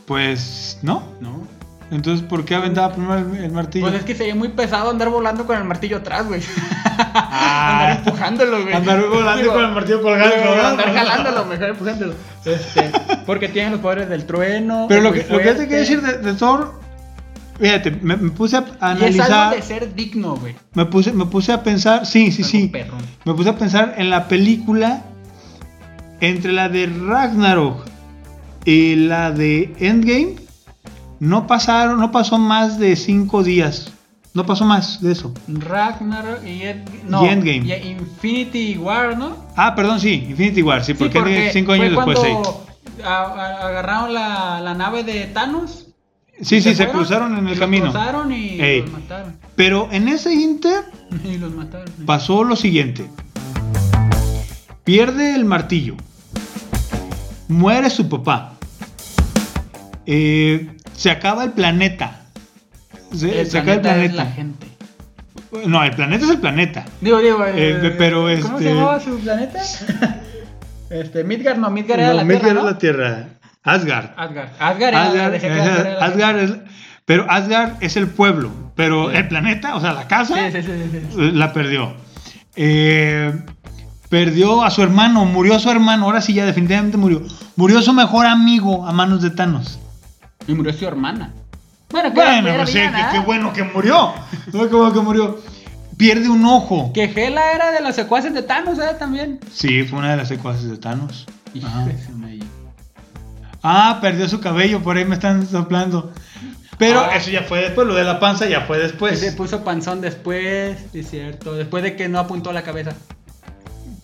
Pues 0.05 0.79
no. 0.81 1.03
No. 1.21 1.47
Entonces, 1.91 2.25
¿por 2.25 2.45
qué 2.45 2.56
aventaba 2.56 2.93
primero 2.93 3.19
el, 3.19 3.43
el 3.43 3.51
martillo? 3.51 3.86
Pues 3.86 3.99
es 3.99 4.06
que 4.06 4.15
sería 4.15 4.34
muy 4.34 4.47
pesado 4.49 4.89
andar 4.89 5.10
volando 5.10 5.45
con 5.45 5.58
el 5.58 5.65
martillo 5.65 5.97
atrás, 5.97 6.25
güey. 6.25 6.41
Ah. 7.13 7.80
andar 7.80 7.97
empujándolo, 7.97 8.62
güey. 8.62 8.73
Andar 8.73 9.01
volando 9.08 9.41
Digo, 9.41 9.54
con 9.54 9.65
el 9.65 9.71
martillo 9.71 10.01
colgando, 10.01 10.36
digo, 10.36 10.51
¿verdad? 10.51 10.71
Andar 10.71 10.93
jalándolo, 10.93 11.45
mejor 11.45 11.69
empujándolo. 11.69 12.13
Este, 12.45 12.91
porque 13.25 13.49
tiene 13.49 13.71
los 13.71 13.80
poderes 13.82 14.08
del 14.10 14.25
trueno. 14.25 14.86
Pero 14.88 15.01
lo 15.01 15.12
que, 15.12 15.25
lo 15.30 15.38
que 15.39 15.54
te 15.54 15.67
quiero 15.67 15.82
decir 15.82 16.01
de, 16.01 16.17
de 16.19 16.34
Thor, 16.34 16.80
fíjate, 17.60 17.91
me, 18.01 18.15
me 18.15 18.30
puse 18.32 18.58
a 18.58 18.62
Y 18.62 18.63
es 18.63 18.77
analizar, 18.80 19.32
algo 19.32 19.56
de 19.58 19.62
ser 19.62 19.93
digno, 19.93 20.38
güey. 20.38 20.56
me 20.73 20.86
puse, 20.86 21.12
me 21.12 21.25
puse 21.25 21.51
a 21.51 21.62
pensar, 21.62 22.06
sí, 22.06 22.32
sí, 22.32 22.43
sí, 22.43 22.71
me 23.25 23.34
puse 23.34 23.49
a 23.49 23.58
pensar 23.58 23.95
en 23.97 24.10
la 24.10 24.27
película 24.30 25.04
entre 26.21 26.54
la 26.54 26.69
de 26.69 26.86
Ragnarok 26.86 27.86
y 28.63 28.95
la 28.95 29.32
de 29.32 29.73
Endgame, 29.80 30.36
no 31.21 31.45
pasaron, 31.45 31.99
no 31.99 32.12
pasó 32.12 32.39
más 32.39 32.79
de 32.79 32.95
cinco 32.95 33.43
días, 33.43 33.93
no 34.34 34.43
pasó 34.47 34.65
más 34.65 35.01
de 35.01 35.12
eso. 35.12 35.31
Ragnarok 35.47 36.43
y, 36.43 36.63
Ed- 36.63 36.81
no, 37.07 37.23
Y 37.23 37.29
Endgame. 37.29 37.57
y 37.67 37.89
Infinity 37.91 38.75
War, 38.79 39.15
¿no? 39.15 39.38
Ah, 39.55 39.75
perdón, 39.75 39.99
sí, 39.99 40.25
Infinity 40.29 40.63
War, 40.63 40.84
sí, 40.84 40.93
Sí, 40.93 40.97
porque, 40.97 41.47
es 41.47 41.53
cinco 41.53 41.73
años 41.73 41.93
fue 41.93 42.05
después, 42.07 42.19
sí. 42.19 42.34
cuando 42.34 42.65
a- 43.05 43.23
a- 43.23 43.67
agarraron 43.67 44.13
la, 44.15 44.62
la 44.62 44.73
nave 44.73 45.03
de 45.03 45.25
Thanos. 45.27 45.86
Sí, 46.41 46.60
sí, 46.60 46.73
se 46.73 46.88
cruzaron 46.89 47.38
en 47.38 47.47
el 47.47 47.60
camino. 47.60 47.91
cruzaron 47.91 48.31
y 48.31 48.60
Ey. 48.60 48.81
los 48.81 48.91
mataron. 48.91 49.38
Pero 49.55 49.89
en 49.91 50.07
ese 50.07 50.34
inter 50.34 50.86
Y 51.23 51.38
los 51.38 51.53
mataron. 51.53 51.88
pasó 52.07 52.43
lo 52.43 52.55
siguiente. 52.55 53.05
Pierde 54.84 55.36
el 55.36 55.45
martillo. 55.45 55.95
Muere 57.47 57.91
su 57.91 58.10
papá. 58.10 58.53
Eh, 60.07 60.75
se 61.01 61.09
acaba 61.09 61.43
el 61.43 61.51
planeta. 61.53 62.21
Se, 63.15 63.41
El 63.41 63.47
se 63.47 63.57
acaba 63.57 63.73
el 63.73 63.81
planeta 63.81 64.05
es 64.05 64.13
la 64.13 64.25
gente. 64.27 64.67
No, 65.65 65.83
el 65.83 65.91
planeta 65.95 66.25
es 66.25 66.31
el 66.31 66.37
planeta. 66.37 66.85
Digo, 67.01 67.17
digo, 67.19 67.43
Eh, 67.47 67.95
pero 67.97 68.17
¿Cómo 68.19 68.29
este- 68.29 68.57
se 68.59 68.73
llamaba 68.75 68.99
su 68.99 69.19
planeta? 69.19 69.59
este, 70.91 71.23
Midgard, 71.23 71.57
no, 71.57 71.71
Midgard 71.71 71.99
era 71.99 72.09
No, 72.09 72.13
la 72.17 72.23
Midgard 72.23 72.41
Tierra, 72.43 72.59
es 72.59 72.63
¿no? 72.63 72.69
la 72.71 72.77
Tierra. 72.77 73.27
Asgard. 73.63 74.09
Asgard. 74.15 74.49
Asgard 74.59 74.89
era 74.89 75.03
Asgard, 75.07 75.33
era 75.43 76.33
la 76.33 76.41
es- 76.43 76.53
pero 77.05 77.25
Asgard 77.29 77.71
es 77.81 77.97
el 77.97 78.07
pueblo. 78.07 78.51
Pero 78.75 79.09
Sí. 79.09 79.17
el 79.17 79.27
planeta, 79.27 79.75
o 79.75 79.81
sea, 79.81 79.93
la 79.93 80.07
casa, 80.07 80.35
Sí, 80.51 80.61
sí, 80.61 81.31
la 81.33 81.51
perdió. 81.51 81.95
Eh, 82.55 83.33
perdió 84.09 84.63
a 84.63 84.69
su 84.71 84.83
hermano, 84.83 85.25
murió 85.25 85.59
su 85.59 85.69
hermano, 85.71 86.05
ahora 86.05 86.21
sí 86.21 86.33
ya 86.33 86.45
definitivamente 86.45 86.97
murió. 86.97 87.23
Murió 87.55 87.81
su 87.81 87.91
mejor 87.93 88.25
amigo 88.27 88.85
a 88.87 88.91
manos 88.93 89.21
de 89.21 89.31
Thanos. 89.31 89.79
Y 90.47 90.54
murió 90.54 90.73
su 90.73 90.86
hermana. 90.86 91.32
Bueno, 91.89 92.10
que 92.10 92.15
Bueno, 92.15 92.32
era, 92.47 92.54
era 92.56 92.63
pues 92.63 92.73
qué, 92.75 92.89
qué 93.12 93.19
bueno 93.19 93.51
que 93.54 93.63
murió. 93.63 94.13
Qué 94.51 94.58
bueno 94.58 94.93
que 94.93 94.99
murió. 95.01 95.39
Pierde 95.97 96.30
un 96.30 96.45
ojo. 96.45 96.91
Que 96.93 97.04
Hela 97.04 97.51
era 97.54 97.71
de 97.71 97.82
las 97.82 97.95
secuaces 97.95 98.34
de 98.34 98.41
Thanos, 98.43 98.80
¿eh? 98.80 98.95
También. 98.97 99.39
Sí, 99.54 99.84
fue 99.84 99.99
una 99.99 100.12
de 100.12 100.17
las 100.17 100.27
secuaces 100.30 100.69
de 100.69 100.77
Thanos. 100.77 101.27
Ajá. 101.63 101.86
Ah, 103.63 103.99
perdió 104.01 104.27
su 104.27 104.39
cabello, 104.39 104.82
por 104.82 104.97
ahí 104.97 105.06
me 105.06 105.13
están 105.15 105.45
soplando. 105.45 106.12
Pero 106.80 107.01
Ah. 107.01 107.15
eso 107.15 107.30
ya 107.30 107.43
fue 107.43 107.60
después, 107.62 107.86
lo 107.88 107.93
de 107.93 108.04
la 108.04 108.19
panza 108.19 108.47
ya 108.47 108.62
fue 108.62 108.80
después. 108.80 109.19
Se 109.19 109.34
puso 109.34 109.63
panzón 109.63 110.01
después, 110.01 110.77
es 110.93 111.10
cierto. 111.10 111.54
Después 111.54 111.84
de 111.84 111.95
que 111.95 112.10
no 112.10 112.17
apuntó 112.17 112.51
la 112.54 112.63
cabeza. 112.63 112.93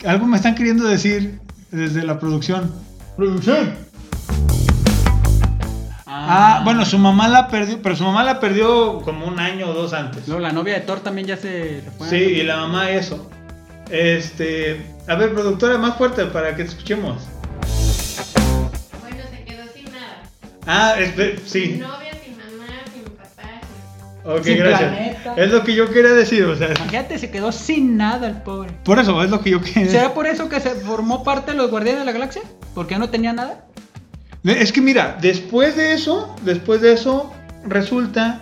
Algo 0.06 0.28
me 0.28 0.38
están 0.38 0.54
queriendo 0.54 0.84
decir 0.88 1.40
desde 1.72 2.04
la 2.04 2.20
producción. 2.20 2.72
Producción. 3.16 3.74
Ah, 6.10 6.62
bueno, 6.64 6.86
su 6.86 6.98
mamá 6.98 7.28
la 7.28 7.48
perdió, 7.50 7.82
pero 7.82 7.96
su 7.96 8.04
mamá 8.04 8.24
la 8.24 8.40
perdió 8.40 9.02
como 9.02 9.26
un 9.28 9.40
año 9.40 9.68
o 9.70 9.74
dos 9.74 9.92
antes. 9.94 10.28
Luego 10.28 10.42
la 10.42 10.52
novia 10.54 10.76
de 10.76 10.80
Thor 10.82 11.02
también 11.02 11.28
ya 11.28 11.36
se, 11.38 11.82
se 11.82 11.92
fue. 11.92 12.08
Sí, 12.10 12.16
y 12.16 12.44
la 12.44 12.58
mamá 12.58 12.90
eso. 12.92 13.30
Este, 13.90 14.86
a 15.08 15.16
ver, 15.16 15.34
productora, 15.34 15.78
más 15.78 15.98
fuerte 15.98 16.26
para 16.26 16.56
que 16.56 16.64
te 16.64 16.70
escuchemos. 16.70 17.24
Bueno, 19.02 19.24
se 19.30 19.44
quedó 19.44 19.64
sin 19.74 19.86
nada. 19.92 20.24
Ah, 20.66 20.96
Sin 20.98 21.38
sí. 21.46 21.78
novia, 21.80 22.12
sin 22.24 22.38
mamá, 22.38 22.68
sin 22.94 23.04
papá. 23.14 24.38
Ok, 24.38 24.44
Sin 24.44 24.58
gracias. 24.58 24.90
planeta. 24.92 25.34
Es 25.38 25.52
lo 25.52 25.64
que 25.64 25.76
yo 25.76 25.90
quería 25.92 26.12
decir, 26.14 26.44
o 26.46 26.56
sea, 26.56 26.70
Imagínate, 26.72 27.18
se 27.20 27.32
quedó 27.32 27.52
sin 27.52 27.98
nada 27.98 28.28
el 28.28 28.42
pobre. 28.42 28.72
por 28.84 29.00
eso 29.00 29.22
es 29.24 29.30
lo 29.30 29.42
que 29.42 29.50
yo 29.52 29.62
quería 29.62 29.90
¿Será 29.90 30.14
por 30.14 30.26
eso 30.28 30.50
que 30.50 30.60
se 30.60 30.72
formó 30.72 31.24
parte 31.24 31.52
de 31.52 31.58
los 31.58 31.70
Guardianes 31.70 32.00
de 32.02 32.06
la 32.06 32.12
Galaxia? 32.14 32.42
¿Porque 32.74 32.98
no 32.98 33.10
tenía 33.10 33.34
nada? 33.34 33.66
Es 34.52 34.72
que 34.72 34.82
mira, 34.82 35.18
después 35.22 35.76
de 35.76 35.94
eso, 35.94 36.36
después 36.44 36.82
de 36.82 36.94
eso, 36.94 37.32
resulta 37.66 38.42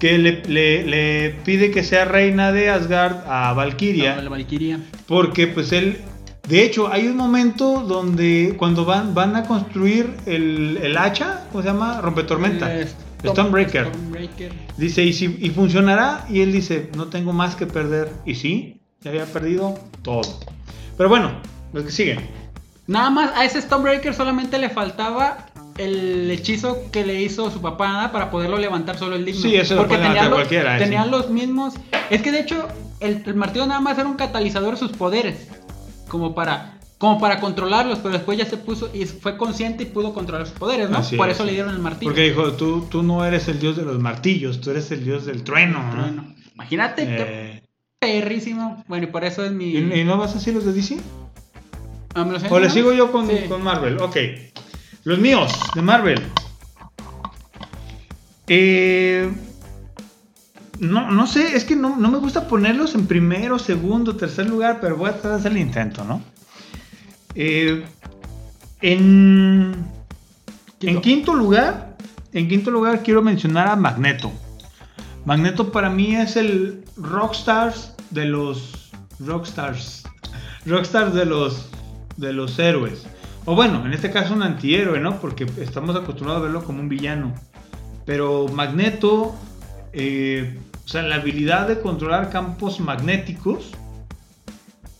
que 0.00 0.18
le, 0.18 0.42
le- 0.46 0.84
le 0.84 1.30
pide 1.44 1.70
que 1.70 1.82
sea 1.82 2.04
reina 2.04 2.52
de 2.52 2.70
Asgard 2.70 3.18
a 3.26 3.52
Valkyria. 3.52 4.16
No, 4.16 4.22
la 4.22 4.30
Valkyria. 4.30 4.80
Porque 5.06 5.46
pues 5.46 5.72
él, 5.72 5.98
de 6.48 6.64
hecho, 6.64 6.92
hay 6.92 7.06
un 7.06 7.16
momento 7.16 7.80
donde 7.86 8.54
cuando 8.58 8.84
van, 8.84 9.14
van 9.14 9.36
a 9.36 9.44
construir 9.44 10.10
el, 10.26 10.78
el 10.82 10.96
hacha, 10.98 11.44
¿cómo 11.52 11.62
se 11.62 11.68
llama? 11.68 12.00
Rompetormenta. 12.00 12.74
Eh, 12.80 12.86
Stonebreaker. 13.24 13.86
Stonebreaker. 13.86 14.52
Dice, 14.76 15.02
¿y, 15.04 15.12
si, 15.14 15.38
¿y 15.40 15.48
funcionará? 15.50 16.26
Y 16.28 16.40
él 16.40 16.52
dice, 16.52 16.90
no 16.96 17.06
tengo 17.06 17.32
más 17.32 17.54
que 17.56 17.66
perder. 17.66 18.10
Y 18.26 18.34
sí, 18.34 18.80
ya 19.00 19.10
había 19.10 19.24
perdido 19.24 19.78
todo. 20.02 20.40
Pero 20.98 21.08
bueno, 21.08 21.32
los 21.72 21.84
que 21.84 21.90
siguen. 21.92 22.18
Nada 22.86 23.10
más 23.10 23.30
a 23.34 23.44
ese 23.44 23.60
Stonebreaker 23.62 24.14
solamente 24.14 24.58
le 24.58 24.68
faltaba 24.70 25.46
el 25.78 26.30
hechizo 26.30 26.78
que 26.92 27.04
le 27.04 27.20
hizo 27.22 27.50
su 27.50 27.60
papá 27.60 27.88
nada 27.88 28.12
para 28.12 28.30
poderlo 28.30 28.58
levantar 28.58 28.96
solo 28.98 29.16
el 29.16 29.24
digno. 29.24 29.40
Sí, 29.40 29.56
eso 29.56 29.74
lo 29.74 29.82
Porque 29.82 29.96
puede 29.96 30.06
tenía 30.08 30.24
los, 30.24 30.34
cualquiera, 30.34 30.76
ese. 30.76 30.84
tenían 30.84 31.10
los 31.10 31.30
mismos. 31.30 31.74
Es 32.10 32.22
que 32.22 32.30
de 32.30 32.40
hecho, 32.40 32.68
el, 33.00 33.22
el 33.26 33.34
martillo 33.34 33.66
nada 33.66 33.80
más 33.80 33.98
era 33.98 34.08
un 34.08 34.14
catalizador 34.16 34.74
de 34.74 34.80
sus 34.80 34.92
poderes. 34.92 35.48
Como 36.08 36.34
para. 36.34 36.70
Como 36.98 37.18
para 37.18 37.40
controlarlos, 37.40 37.98
pero 37.98 38.14
después 38.14 38.38
ya 38.38 38.46
se 38.46 38.56
puso 38.56 38.88
y 38.94 39.04
fue 39.04 39.36
consciente 39.36 39.82
y 39.82 39.86
pudo 39.86 40.14
controlar 40.14 40.46
sus 40.46 40.56
poderes, 40.56 40.88
¿no? 40.88 40.98
Así 40.98 41.16
Por 41.16 41.28
es. 41.28 41.34
eso 41.34 41.44
le 41.44 41.52
dieron 41.52 41.74
el 41.74 41.80
martillo. 41.80 42.10
Porque 42.12 42.22
dijo, 42.30 42.52
tú, 42.52 42.86
tú 42.88 43.02
no 43.02 43.24
eres 43.26 43.48
el 43.48 43.58
dios 43.58 43.76
de 43.76 43.82
los 43.84 43.98
martillos, 43.98 44.60
tú 44.60 44.70
eres 44.70 44.90
el 44.92 45.04
dios 45.04 45.26
del 45.26 45.42
trueno. 45.42 45.82
¿no? 45.92 46.00
Bueno, 46.02 46.34
imagínate 46.54 47.04
qué 47.04 47.16
Eh, 47.18 47.62
perrísimo. 47.98 48.84
Bueno, 48.86 49.04
y 49.04 49.10
por 49.10 49.24
eso 49.24 49.44
es 49.44 49.50
mi. 49.52 49.70
¿y, 49.72 49.92
y 50.00 50.04
no 50.04 50.16
vas 50.18 50.30
a 50.30 50.34
decir 50.34 50.54
los 50.54 50.64
de 50.64 50.72
DC? 50.72 50.96
Ah, 52.14 52.24
¿me 52.24 52.32
lo 52.32 52.40
sé, 52.40 52.46
¿O 52.50 52.58
le 52.60 52.70
sigo 52.70 52.92
yo 52.92 53.10
con, 53.10 53.28
Sí. 53.28 53.44
con 53.48 53.62
Marvel? 53.62 53.98
Ok. 54.00 54.16
Los 55.04 55.18
míos, 55.18 55.52
de 55.74 55.82
Marvel. 55.82 56.22
Eh, 58.46 59.30
no, 60.78 61.10
no 61.10 61.26
sé, 61.26 61.56
es 61.56 61.64
que 61.64 61.76
no, 61.76 61.96
no 61.96 62.10
me 62.10 62.18
gusta 62.18 62.46
ponerlos 62.46 62.94
en 62.94 63.06
primero, 63.06 63.58
segundo, 63.58 64.16
tercer 64.16 64.48
lugar, 64.48 64.78
pero 64.80 64.96
voy 64.96 65.08
a 65.10 65.12
tratar 65.14 65.32
de 65.32 65.36
hacer 65.38 65.52
el 65.52 65.58
intento, 65.58 66.04
¿no? 66.04 66.22
Eh, 67.34 67.84
en, 68.80 69.86
en 70.80 71.00
quinto 71.00 71.34
lugar, 71.34 71.96
en 72.32 72.48
quinto 72.48 72.70
lugar 72.70 73.02
quiero 73.02 73.22
mencionar 73.22 73.68
a 73.68 73.76
Magneto. 73.76 74.30
Magneto 75.24 75.72
para 75.72 75.88
mí 75.88 76.14
es 76.14 76.36
el 76.36 76.84
rockstars 76.96 77.94
de 78.10 78.26
los 78.26 78.90
rockstars, 79.18 80.04
rockstars 80.66 81.14
de 81.14 81.24
los 81.24 81.70
de 82.16 82.32
los 82.32 82.58
héroes. 82.58 83.06
O 83.44 83.54
bueno, 83.54 83.84
en 83.84 83.92
este 83.92 84.10
caso 84.10 84.34
un 84.34 84.42
antihéroe, 84.42 85.00
¿no? 85.00 85.20
Porque 85.20 85.46
estamos 85.60 85.94
acostumbrados 85.96 86.40
a 86.40 86.44
verlo 86.44 86.64
como 86.64 86.80
un 86.80 86.88
villano. 86.88 87.34
Pero 88.06 88.48
Magneto, 88.48 89.34
eh, 89.92 90.58
o 90.84 90.88
sea, 90.88 91.02
la 91.02 91.16
habilidad 91.16 91.68
de 91.68 91.80
controlar 91.80 92.30
campos 92.30 92.80
magnéticos 92.80 93.70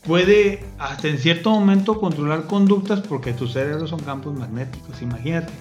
puede 0.07 0.63
hasta 0.79 1.09
en 1.09 1.19
cierto 1.19 1.51
momento 1.51 1.99
controlar 1.99 2.45
conductas 2.45 3.01
porque 3.01 3.33
tus 3.33 3.53
cerebros 3.53 3.91
son 3.91 4.01
campos 4.01 4.39
magnéticos, 4.39 5.01
imagínate. 5.01 5.53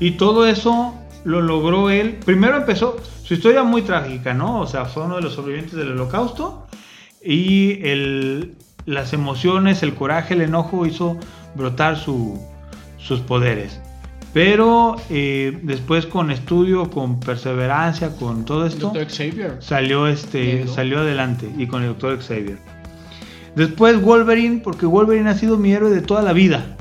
Y 0.00 0.12
todo 0.12 0.46
eso 0.46 0.94
lo 1.24 1.40
logró 1.40 1.90
él. 1.90 2.18
Primero 2.24 2.56
empezó 2.56 2.96
su 3.22 3.34
historia 3.34 3.62
muy 3.62 3.82
trágica, 3.82 4.34
¿no? 4.34 4.60
O 4.60 4.66
sea, 4.66 4.84
fue 4.84 5.04
uno 5.04 5.16
de 5.16 5.22
los 5.22 5.34
sobrevivientes 5.34 5.74
del 5.76 5.92
holocausto 5.92 6.66
y 7.22 7.80
el- 7.86 8.56
las 8.88 9.12
emociones, 9.12 9.82
el 9.82 9.94
coraje, 9.94 10.34
el 10.34 10.40
enojo 10.42 10.86
hizo 10.86 11.16
brotar 11.54 11.96
su- 11.98 12.40
sus 12.98 13.20
poderes. 13.20 13.80
Pero 14.32 14.96
eh, 15.10 15.58
después 15.62 16.06
con 16.06 16.30
estudio, 16.30 16.90
con 16.90 17.18
perseverancia, 17.20 18.10
con 18.16 18.44
todo 18.44 18.66
esto, 18.66 18.92
salió 19.60 20.06
este 20.06 20.66
salió 20.68 20.98
adelante 21.00 21.48
y 21.56 21.66
con 21.66 21.82
el 21.82 21.88
doctor 21.88 22.18
Xavier. 22.20 22.58
Después 23.56 24.00
Wolverine, 24.00 24.60
porque 24.62 24.86
Wolverine 24.86 25.28
ha 25.30 25.34
sido 25.34 25.56
mi 25.56 25.72
héroe 25.72 25.90
de 25.90 26.00
toda 26.02 26.22
la 26.22 26.32
vida. 26.32 26.76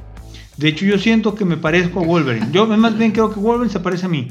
De 0.57 0.67
hecho, 0.69 0.85
yo 0.85 0.97
siento 0.97 1.35
que 1.35 1.45
me 1.45 1.55
parezco 1.57 1.99
a 2.01 2.03
Wolverine. 2.03 2.47
Yo 2.51 2.67
más 2.67 2.97
bien 2.97 3.11
creo 3.11 3.31
que 3.33 3.39
Wolverine 3.39 3.71
se 3.71 3.79
parece 3.79 4.05
a 4.05 4.09
mí. 4.09 4.27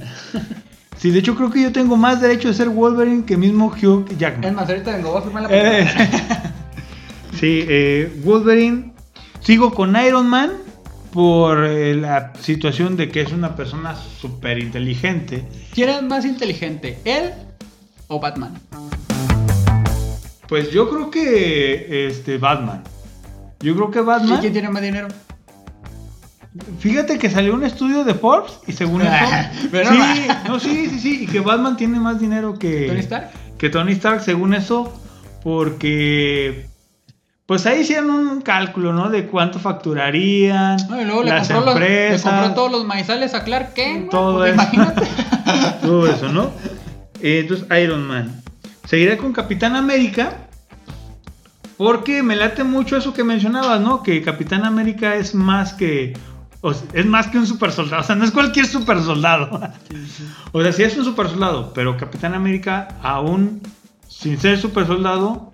Sí, 0.99 1.11
de 1.11 1.19
hecho 1.19 1.35
creo 1.35 1.51
que 1.51 1.63
yo 1.63 1.73
tengo 1.73 1.97
más 1.97 2.21
derecho 2.21 2.49
de 2.49 2.55
ser 2.55 2.69
Wolverine 2.69 3.25
que 3.25 3.37
mismo 3.37 3.67
Hugh 3.67 4.07
Es 4.11 4.19
Jackman. 4.19 4.55
más, 4.55 4.69
ahorita 4.69 4.97
vengo, 4.97 5.11
voy 5.13 5.19
a 5.21 5.23
firmar 5.23 5.43
la 5.45 5.49
Eh, 5.51 5.87
papeleta. 5.95 6.53
sí, 7.39 7.65
eh, 7.69 8.13
Wolverine. 8.25 8.93
Sigo 9.41 9.73
con 9.73 9.95
Iron 9.97 10.29
Man 10.29 10.53
por 11.13 11.65
eh, 11.65 11.95
la 11.95 12.33
situación 12.41 12.97
de 12.97 13.09
que 13.09 13.23
es 13.23 13.33
una 13.33 13.55
persona 13.55 13.95
súper 13.95 14.59
inteligente. 14.59 15.47
¿Quién 15.73 15.91
es 15.91 16.03
más 16.03 16.25
inteligente, 16.25 16.99
él 17.05 17.33
o 18.09 18.19
Batman? 18.21 18.55
Pues 20.49 20.71
yo 20.71 20.89
creo 20.91 21.11
que 21.11 22.07
este 22.09 22.39
Batman. 22.39 22.83
Yo 23.61 23.75
creo 23.75 23.91
que 23.91 24.01
¿Y 24.01 24.03
Batman. 24.03 24.41
quién 24.41 24.53
tiene 24.53 24.69
más 24.69 24.83
dinero? 24.83 25.09
Fíjate 26.79 27.19
que 27.19 27.31
salió 27.31 27.55
un 27.55 27.65
estudio 27.65 28.05
de 28.05 28.15
Forbes 28.15 28.59
y 28.67 28.73
según 28.73 29.03
eso. 29.03 29.15
Pero 29.71 29.91
sí, 29.91 29.99
no. 30.29 30.49
no, 30.49 30.61
sí, 30.61 30.89
sí, 30.89 31.01
sí. 31.01 31.25
Y 31.25 31.27
que 31.27 31.41
Batman 31.41 31.77
tiene 31.77 32.01
más 32.01 32.21
dinero 32.21 32.59
que. 32.59 32.87
¿Tony 32.87 33.01
Stark? 33.01 33.31
Que 33.59 33.71
Tony 33.71 33.93
Stark, 33.93 34.23
según 34.23 34.55
eso. 34.55 34.93
Porque. 35.43 36.67
Pues 37.47 37.65
ahí 37.65 37.83
hicieron 37.83 38.11
un 38.11 38.41
cálculo, 38.41 38.93
¿no? 38.93 39.09
De 39.09 39.27
cuánto 39.27 39.61
facturarían. 39.61 40.79
No, 40.89 41.01
y 41.01 41.05
luego 41.05 41.23
le 41.23 41.31
las 41.31 41.49
compró, 41.49 41.67
los, 41.73 41.81
le 41.81 42.07
empresas. 42.07 42.33
compró 42.33 42.55
todos 42.55 42.73
los 42.73 42.85
maizales 42.85 43.35
a 43.35 43.45
Clark 43.45 43.73
Kent. 43.73 44.11
Todo 44.11 44.39
güey, 44.39 44.51
eso. 44.51 44.57
pues 44.57 44.75
Imagínate. 44.75 45.09
Todo 45.81 46.07
eso, 46.09 46.29
¿no? 46.29 46.51
Eh, 47.23 47.41
entonces, 47.41 47.67
Iron 47.81 48.05
Man. 48.05 48.43
Seguiré 48.85 49.17
con 49.17 49.33
Capitán 49.33 49.77
América. 49.77 50.49
Porque 51.77 52.23
me 52.23 52.35
late 52.35 52.65
mucho 52.65 52.97
eso 52.97 53.13
que 53.13 53.23
mencionabas, 53.23 53.81
¿no? 53.81 54.03
Que 54.03 54.23
Capitán 54.23 54.65
América 54.65 55.15
es 55.15 55.35
más 55.35 55.73
que. 55.73 56.15
o 56.63 56.75
sea, 56.75 56.89
es 56.95 57.07
más 57.07 57.29
que 57.29 57.39
un 57.39 57.47
super 57.47 57.71
soldado. 57.71 58.03
O 58.03 58.05
sea, 58.05 58.17
no 58.17 58.25
es 58.25 58.33
cualquier 58.33 58.67
super 58.67 59.01
soldado. 59.01 59.61
O 60.53 60.63
sea, 60.63 60.73
sí 60.73 60.83
es 60.83 60.97
un 60.97 61.05
super 61.05 61.29
soldado. 61.29 61.73
Pero 61.75 61.97
Capitán 61.97 62.35
América, 62.35 62.89
aún 63.03 63.61
sin 64.09 64.41
ser 64.41 64.59
super 64.59 64.87
soldado, 64.87 65.53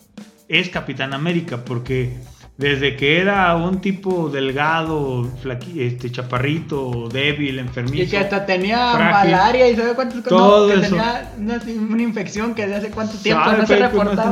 es 0.61 0.69
Capitán 0.69 1.13
América. 1.15 1.65
Porque 1.65 2.17
desde 2.57 2.97
que 2.97 3.19
era 3.21 3.57
un 3.57 3.81
tipo 3.81 4.29
delgado, 4.29 5.25
flaqui- 5.43 5.81
este, 5.81 6.11
chaparrito, 6.13 7.09
débil, 7.09 7.59
enfermizo. 7.59 8.03
Y 8.05 8.07
que 8.07 8.19
hasta 8.19 8.47
tenía 8.47 8.93
frágil. 8.93 9.33
malaria 9.33 9.69
y 9.71 9.75
sabe 9.77 9.95
cuántos 9.95 10.23
Todo 10.25 10.69
no, 10.69 10.73
que 10.75 10.81
eso. 10.87 10.95
tenía 10.97 11.33
una, 11.39 11.61
una 11.95 12.03
infección 12.03 12.55
que 12.55 12.67
de 12.67 12.77
hace 12.77 12.91
cuánto 12.91 13.17
tiempo 13.19 13.45
Sabe, 13.45 13.59
no 13.59 13.67
se 13.67 13.81
no 13.81 13.89
reportaba. 13.89 14.31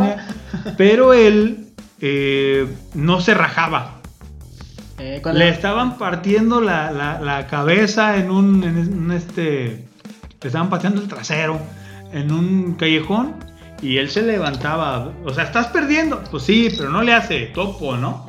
tenía- 0.55 0.75
Pero 0.77 1.13
él 1.15 1.67
eh, 2.01 2.67
no 2.95 3.21
se 3.21 3.35
rajaba. 3.35 3.97
Eh, 4.99 5.23
Le 5.33 5.49
estaban 5.49 5.97
partiendo 5.97 6.61
la, 6.61 6.91
la- 6.93 7.21
la 7.21 7.47
cabeza 7.47 8.17
en 8.19 8.31
un, 8.31 8.63
en 8.65 8.77
un, 8.79 9.13
este. 9.13 9.87
Le 10.43 10.47
estaban 10.47 10.69
pateando 10.71 11.01
el 11.01 11.09
trasero 11.09 11.59
en 12.13 12.31
un 12.33 12.75
callejón 12.75 13.35
y 13.83 13.99
él 13.99 14.11
se 14.11 14.23
levantaba. 14.23 15.13
O 15.25 15.33
sea, 15.33 15.45
estás 15.45 15.69
perdiendo. 15.69 16.23
Pues 16.31 16.43
sí, 16.45 16.69
pero 16.77 16.91
no 16.91 17.03
le 17.03 17.13
hace 17.15 17.47
topo, 17.47 17.97
¿no? 17.97 18.27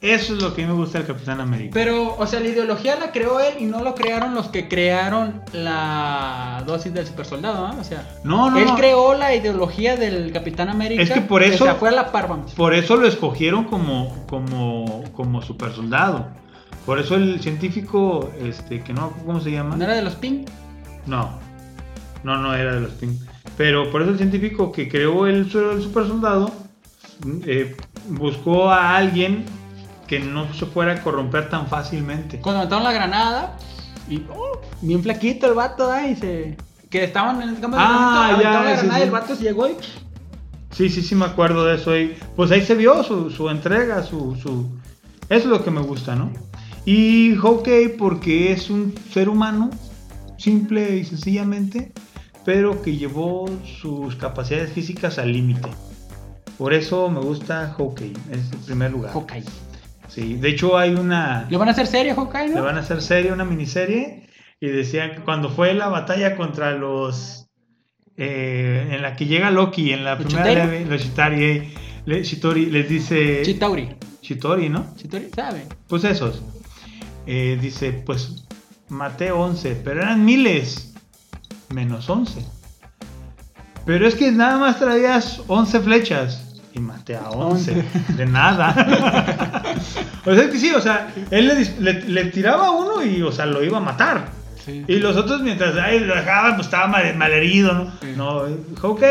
Eso 0.00 0.34
es 0.36 0.42
lo 0.42 0.54
que 0.54 0.64
me 0.64 0.72
gusta 0.74 0.98
del 0.98 1.08
Capitán 1.08 1.40
América. 1.40 1.72
Pero, 1.74 2.14
o 2.16 2.24
sea, 2.28 2.38
la 2.38 2.46
ideología 2.48 2.94
la 3.00 3.10
creó 3.10 3.40
él 3.40 3.54
y 3.58 3.64
no 3.64 3.82
lo 3.82 3.96
crearon 3.96 4.32
los 4.32 4.46
que 4.46 4.68
crearon 4.68 5.42
la 5.52 6.62
dosis 6.66 6.94
del 6.94 7.04
super 7.04 7.26
soldado, 7.26 7.66
¿no? 7.66 7.80
O 7.80 7.84
sea, 7.84 8.06
No, 8.22 8.48
no, 8.48 8.58
él 8.58 8.66
no. 8.66 8.76
creó 8.76 9.14
la 9.14 9.34
ideología 9.34 9.96
del 9.96 10.30
Capitán 10.32 10.68
América. 10.68 11.02
Es 11.02 11.10
que 11.10 11.20
por 11.20 11.42
eso- 11.42 11.64
se 11.64 11.74
fue 11.74 11.88
a 11.88 11.92
la 11.92 12.12
par, 12.12 12.28
vamos. 12.28 12.52
Por 12.52 12.74
eso 12.74 12.96
lo 12.96 13.08
escogieron 13.08 13.64
como, 13.64 14.24
como, 14.28 15.02
como 15.14 15.42
super 15.42 15.72
soldado. 15.72 16.28
Por 16.86 17.00
eso 17.00 17.16
el 17.16 17.40
científico, 17.42 18.30
este, 18.40 18.82
que 18.82 18.92
no, 18.92 19.12
¿cómo 19.26 19.40
se 19.40 19.50
llama? 19.50 19.76
¿No 19.76 19.82
era 19.84 19.94
de 19.94 20.02
los 20.02 20.14
Pink? 20.14 20.48
No, 21.06 21.30
no, 22.22 22.38
no 22.38 22.54
era 22.54 22.74
de 22.74 22.80
los 22.82 22.92
Pink. 22.92 23.20
Pero 23.56 23.90
por 23.90 24.02
eso 24.02 24.12
el 24.12 24.16
científico 24.18 24.70
que 24.72 24.88
creó 24.88 25.26
el, 25.26 25.50
su- 25.50 25.70
el 25.70 25.82
super 25.82 26.06
soldado 26.06 26.52
eh, 27.46 27.76
buscó 28.10 28.70
a 28.70 28.96
alguien 28.96 29.44
que 30.06 30.20
no 30.20 30.52
se 30.54 30.64
fuera 30.66 30.92
a 30.92 31.02
corromper 31.02 31.48
tan 31.50 31.66
fácilmente. 31.66 32.38
Cuando 32.40 32.62
mataron 32.62 32.84
la 32.84 32.92
granada, 32.92 33.56
y 34.08 34.22
oh, 34.30 34.60
bien 34.80 35.02
flaquito 35.02 35.46
el 35.48 35.54
vato, 35.54 35.94
¿eh? 35.94 36.12
Y 36.12 36.16
se. 36.16 36.56
Que 36.88 37.04
estaban 37.04 37.42
en 37.42 37.50
el 37.50 37.60
campo 37.60 37.76
de 37.76 37.82
Ah, 37.84 38.28
ya, 38.30 38.34
aventaron 38.34 38.64
la 38.64 38.70
granada 38.72 38.94
sí. 38.94 39.00
y 39.00 39.02
el 39.04 39.10
vato 39.10 39.34
se 39.36 39.42
llegó 39.42 39.68
y. 39.68 39.72
Sí, 40.70 40.88
sí, 40.88 41.02
sí, 41.02 41.14
me 41.14 41.24
acuerdo 41.26 41.64
de 41.66 41.74
eso. 41.74 41.96
Y 41.98 42.16
pues 42.36 42.50
ahí 42.50 42.62
se 42.62 42.74
vio 42.74 43.02
su, 43.02 43.30
su 43.30 43.48
entrega, 43.50 44.02
su, 44.02 44.36
su... 44.36 44.70
Eso 45.28 45.44
es 45.44 45.46
lo 45.46 45.64
que 45.64 45.70
me 45.70 45.80
gusta, 45.82 46.14
¿no? 46.14 46.30
Y 46.86 47.34
Hawkeye 47.36 47.90
porque 47.98 48.52
es 48.52 48.70
un 48.70 48.94
ser 49.12 49.28
humano, 49.28 49.68
simple 50.38 50.96
y 50.98 51.04
sencillamente, 51.04 51.92
pero 52.48 52.80
que 52.80 52.96
llevó 52.96 53.46
sus 53.82 54.16
capacidades 54.16 54.72
físicas 54.72 55.18
al 55.18 55.34
límite. 55.34 55.68
Por 56.56 56.72
eso 56.72 57.10
me 57.10 57.20
gusta 57.20 57.74
Hawkeye, 57.76 58.14
es 58.32 58.50
el 58.52 58.58
primer 58.64 58.90
lugar. 58.90 59.12
Hawkeye. 59.12 59.44
Sí, 60.08 60.32
de 60.36 60.48
hecho 60.48 60.78
hay 60.78 60.94
una... 60.94 61.46
¿Le 61.50 61.58
van 61.58 61.68
a 61.68 61.72
hacer 61.72 61.86
serie 61.86 62.14
Hawkeye, 62.14 62.48
Le 62.48 62.54
no? 62.54 62.62
van 62.64 62.76
a 62.78 62.80
hacer 62.80 63.02
serie, 63.02 63.32
una 63.34 63.44
miniserie. 63.44 64.26
Y 64.60 64.68
decían 64.68 65.10
que 65.14 65.20
cuando 65.20 65.50
fue 65.50 65.74
la 65.74 65.88
batalla 65.88 66.36
contra 66.36 66.72
los. 66.72 67.50
eh, 68.16 68.88
en 68.92 69.02
la 69.02 69.14
que 69.14 69.26
llega 69.26 69.50
Loki, 69.50 69.92
en 69.92 70.04
la 70.04 70.14
¿Los 70.14 70.24
primera 70.24 70.48
Chitauri? 70.48 70.70
leve, 70.78 70.86
los 70.90 71.02
Chitari, 71.02 71.44
eh, 71.44 71.74
le- 72.06 72.22
Chitori 72.22 72.66
les 72.70 72.88
dice. 72.88 73.42
Chitauri. 73.42 73.90
Chitori, 74.22 74.70
¿no? 74.70 74.86
Chitori, 74.96 75.28
¿sabe? 75.36 75.66
Pues 75.86 76.02
esos. 76.04 76.42
Eh, 77.26 77.58
dice, 77.60 77.92
pues 77.92 78.46
maté 78.88 79.30
11, 79.32 79.76
pero 79.84 80.00
eran 80.00 80.24
miles. 80.24 80.87
Menos 81.70 82.08
11. 82.08 82.44
Pero 83.84 84.06
es 84.06 84.14
que 84.14 84.30
nada 84.32 84.58
más 84.58 84.78
traías 84.78 85.40
11 85.46 85.80
flechas. 85.80 86.44
Y 86.74 86.80
maté 86.80 87.16
a 87.16 87.30
11. 87.30 87.84
De 88.16 88.26
nada. 88.26 88.74
O 90.24 90.34
sea, 90.34 90.44
es 90.44 90.50
que 90.50 90.58
sí, 90.58 90.72
o 90.74 90.80
sea, 90.80 91.08
él 91.30 91.48
le, 91.48 91.92
le- 91.92 92.02
le 92.08 92.24
tiraba 92.26 92.66
a 92.66 92.70
uno 92.72 93.02
y, 93.02 93.22
o 93.22 93.32
sea, 93.32 93.46
lo 93.46 93.62
iba 93.64 93.78
a 93.78 93.80
matar. 93.80 94.26
Sí. 94.64 94.84
Y 94.86 94.96
los 94.96 95.16
otros, 95.16 95.40
mientras 95.40 95.74
ay, 95.76 96.00
lo 96.00 96.14
dejaban, 96.14 96.56
pues 96.56 96.66
estaba 96.66 96.86
mal, 96.88 97.16
malherido, 97.16 97.72
¿no? 97.72 97.84
Sí. 98.02 98.12
No, 98.14 98.44
dijo, 98.44 98.88
ok, 98.90 99.02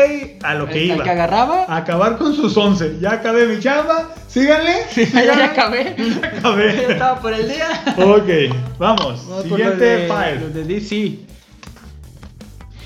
a 0.44 0.54
lo 0.54 0.66
que 0.66 0.74
El- 0.84 0.90
el 0.90 0.96
iba. 0.96 1.04
que 1.04 1.10
agarraba. 1.10 1.64
A 1.68 1.78
acabar 1.78 2.16
con 2.16 2.34
sus 2.34 2.56
11. 2.56 2.98
Ya 3.00 3.12
acabé 3.14 3.46
mi 3.46 3.58
chamba, 3.60 4.10
síganle. 4.28 4.74
Sí, 4.90 5.04
ya, 5.06 5.10
síganle. 5.10 5.36
ya 5.38 5.44
acabé. 5.46 5.96
Ya 5.98 6.28
acabé. 6.38 6.76
Ya 6.76 6.92
estaba 6.92 7.20
por 7.20 7.32
el 7.34 7.48
día. 7.48 7.82
Ok, 7.96 8.54
vamos. 8.78 9.26
Vamos 9.26 9.26
por 9.28 9.42
Siguiente 9.58 9.84
de, 9.84 10.06
file. 10.08 10.48
de 10.50 10.64
DC. 10.64 11.18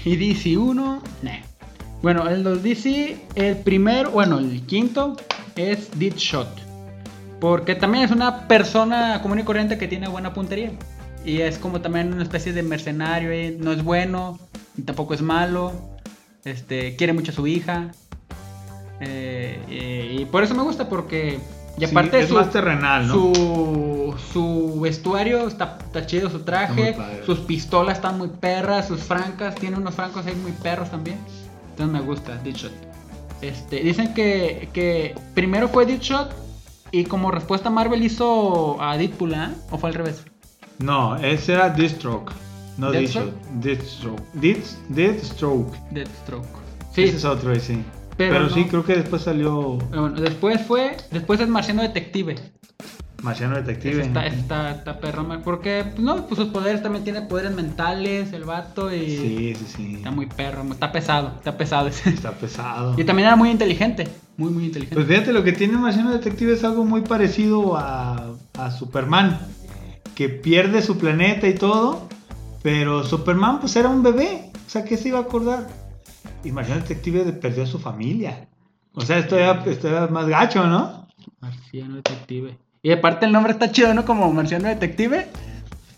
Y 0.05 0.17
DC 0.17 0.57
1, 0.57 1.03
nah. 1.23 1.31
Bueno, 2.03 2.29
el 2.29 2.43
los 2.43 2.63
DC, 2.63 3.17
el 3.37 3.57
primero, 3.59 4.11
bueno, 4.11 4.39
el 4.39 4.63
quinto 4.67 5.17
es 5.55 5.97
Deadshot. 5.99 6.49
Porque 7.41 7.75
también 7.75 8.05
es 8.05 8.11
una 8.11 8.49
persona 8.49 9.21
común 9.23 9.39
y 9.39 9.45
corriente 9.45 9.79
que 9.79 9.87
tiene 9.87 10.09
buena 10.09 10.35
puntería. 10.35 10.73
Y 11.25 11.41
es 11.41 11.59
como 11.59 11.81
también 11.81 12.13
una 12.13 12.25
especie 12.25 12.53
de 12.53 12.63
mercenario, 12.63 13.31
eh, 13.31 13.57
no 13.59 13.73
es 13.73 13.85
bueno, 13.85 14.41
tampoco 14.85 15.15
es 15.15 15.23
malo. 15.23 15.73
Este, 16.45 16.97
quiere 16.97 17.13
mucho 17.13 17.31
a 17.31 17.35
su 17.35 17.47
hija. 17.47 17.93
Eh, 19.01 19.61
eh, 19.69 20.17
y 20.21 20.25
por 20.25 20.43
eso 20.43 20.55
me 20.55 20.63
gusta, 20.63 20.89
porque. 20.89 21.39
Y 21.79 21.87
Sí, 21.87 21.91
aparte 21.91 22.21
es 22.21 22.29
su- 22.29 22.35
más 22.35 22.51
terrenal, 22.51 23.09
¿no? 23.09 23.15
Su, 23.15 24.15
su 24.33 24.81
vestuario 24.81 25.49
está, 25.49 25.79
está 25.85 26.07
chido, 26.07 26.29
su 26.31 26.41
traje, 26.41 26.97
sus 27.25 27.39
pistolas 27.41 27.97
están 27.97 28.19
muy 28.19 28.29
perras, 28.29 28.89
sus 28.89 29.01
francas, 29.03 29.55
tiene 29.55 29.77
unos 29.79 29.95
francos 29.95 30.27
ahí 30.27 30.35
muy 30.35 30.53
perros 30.53 30.91
también. 30.91 31.19
Entonces 31.71 31.93
me 31.93 32.01
gusta 32.07 32.37
Deadshot. 32.45 32.73
Este, 33.41 33.81
dicen 33.81 34.13
que, 34.15 34.69
que 34.73 35.15
primero 35.35 35.69
fue 35.69 35.87
Deadshot 35.87 36.31
y 36.93 37.05
como 37.05 37.31
respuesta 37.31 37.71
Marvel 37.71 38.03
hizo 38.05 38.81
a 38.81 38.97
Deadpool, 38.99 39.35
¿ah? 39.35 39.53
¿O 39.71 39.79
fue 39.79 39.89
al 39.91 39.95
revés? 39.95 40.23
No, 40.79 41.17
ese 41.17 41.55
era 41.55 41.71
Deathstroke. 41.71 42.33
No 42.77 42.91
¿Deathstroke? 42.93 43.33
Deathstroke. 43.55 44.23
Deathstroke. 44.35 44.89
Death- 44.89 44.89
Deathstroke. 44.89 45.77
Deathstroke. 45.91 46.47
Sí, 46.95 47.05
Ese 47.05 47.17
es 47.17 47.25
otro, 47.25 47.55
sí. 47.59 47.83
Pero 48.17 48.33
Pero, 48.33 48.49
no. 48.49 48.51
sí, 48.51 48.65
creo 48.67 48.85
que 48.85 48.95
después 48.97 49.23
salió 49.23 49.79
pero 49.91 50.03
bueno, 50.03 50.21
después 50.21 50.61
fue, 50.67 50.97
después 51.11 51.41
es 51.41 51.49
Marciano 51.49 51.83
Detective. 51.83 52.37
Marciano 53.23 53.55
Detective. 53.57 54.03
Está, 54.03 54.27
está, 54.27 54.71
está 54.73 54.99
perro, 54.99 55.27
porque 55.45 55.85
pues, 55.93 56.01
no, 56.01 56.27
pues 56.27 56.41
sus 56.41 56.49
poderes 56.49 56.83
también 56.83 57.05
tiene 57.05 57.23
poderes 57.23 57.53
mentales, 57.55 58.33
el 58.33 58.45
vato, 58.45 58.93
y 58.93 59.07
Sí, 59.17 59.55
sí, 59.55 59.67
sí. 59.77 59.95
está 59.97 60.11
muy 60.11 60.27
perro, 60.27 60.65
está 60.73 60.91
pesado, 60.91 61.33
está 61.37 61.57
pesado 61.57 61.87
ese. 61.89 62.11
Está 62.11 62.33
pesado. 62.33 62.95
Y 62.99 63.05
también 63.05 63.29
era 63.29 63.37
muy 63.37 63.51
inteligente, 63.51 64.09
muy, 64.37 64.51
muy 64.51 64.65
inteligente. 64.65 64.97
Pues 64.97 65.07
fíjate, 65.07 65.33
lo 65.33 65.45
que 65.45 65.53
tiene 65.53 65.79
Marciano 65.79 66.11
Detective 66.11 66.53
es 66.55 66.65
algo 66.65 66.85
muy 66.85 67.03
parecido 67.03 67.77
a, 67.77 68.35
a 68.59 68.71
Superman. 68.73 69.39
Que 70.17 70.29
pierde 70.29 70.83
su 70.83 70.99
planeta 70.99 71.49
y 71.49 71.55
todo. 71.55 72.09
Pero 72.63 73.03
Superman, 73.05 73.61
pues 73.61 73.75
era 73.77 73.89
un 73.89 74.03
bebé. 74.03 74.51
O 74.67 74.71
sea, 74.71 74.85
¿qué 74.85 74.97
se 74.97 75.09
iba 75.09 75.19
a 75.19 75.23
acordar? 75.23 75.67
Y 76.45 76.53
Marciano 76.53 76.81
Detective 76.83 77.25
de- 77.25 77.33
perdió 77.33 77.65
a 77.65 77.67
su 77.67 77.79
familia. 77.79 78.49
O 78.95 79.01
sea, 79.01 79.19
esto 79.19 79.39
era, 79.39 79.63
esto 79.67 80.09
más 80.11 80.27
gacho, 80.27 80.67
¿no? 80.67 81.07
Marciano 81.41 81.97
Detective. 81.97 82.57
Y 82.83 82.93
aparte 82.93 83.27
el 83.27 83.33
nombre 83.33 83.53
está 83.53 83.71
chido, 83.71 83.95
¿no? 83.95 84.05
Como 84.05 84.31
Marciano 84.33 84.69
Detective. 84.69 85.29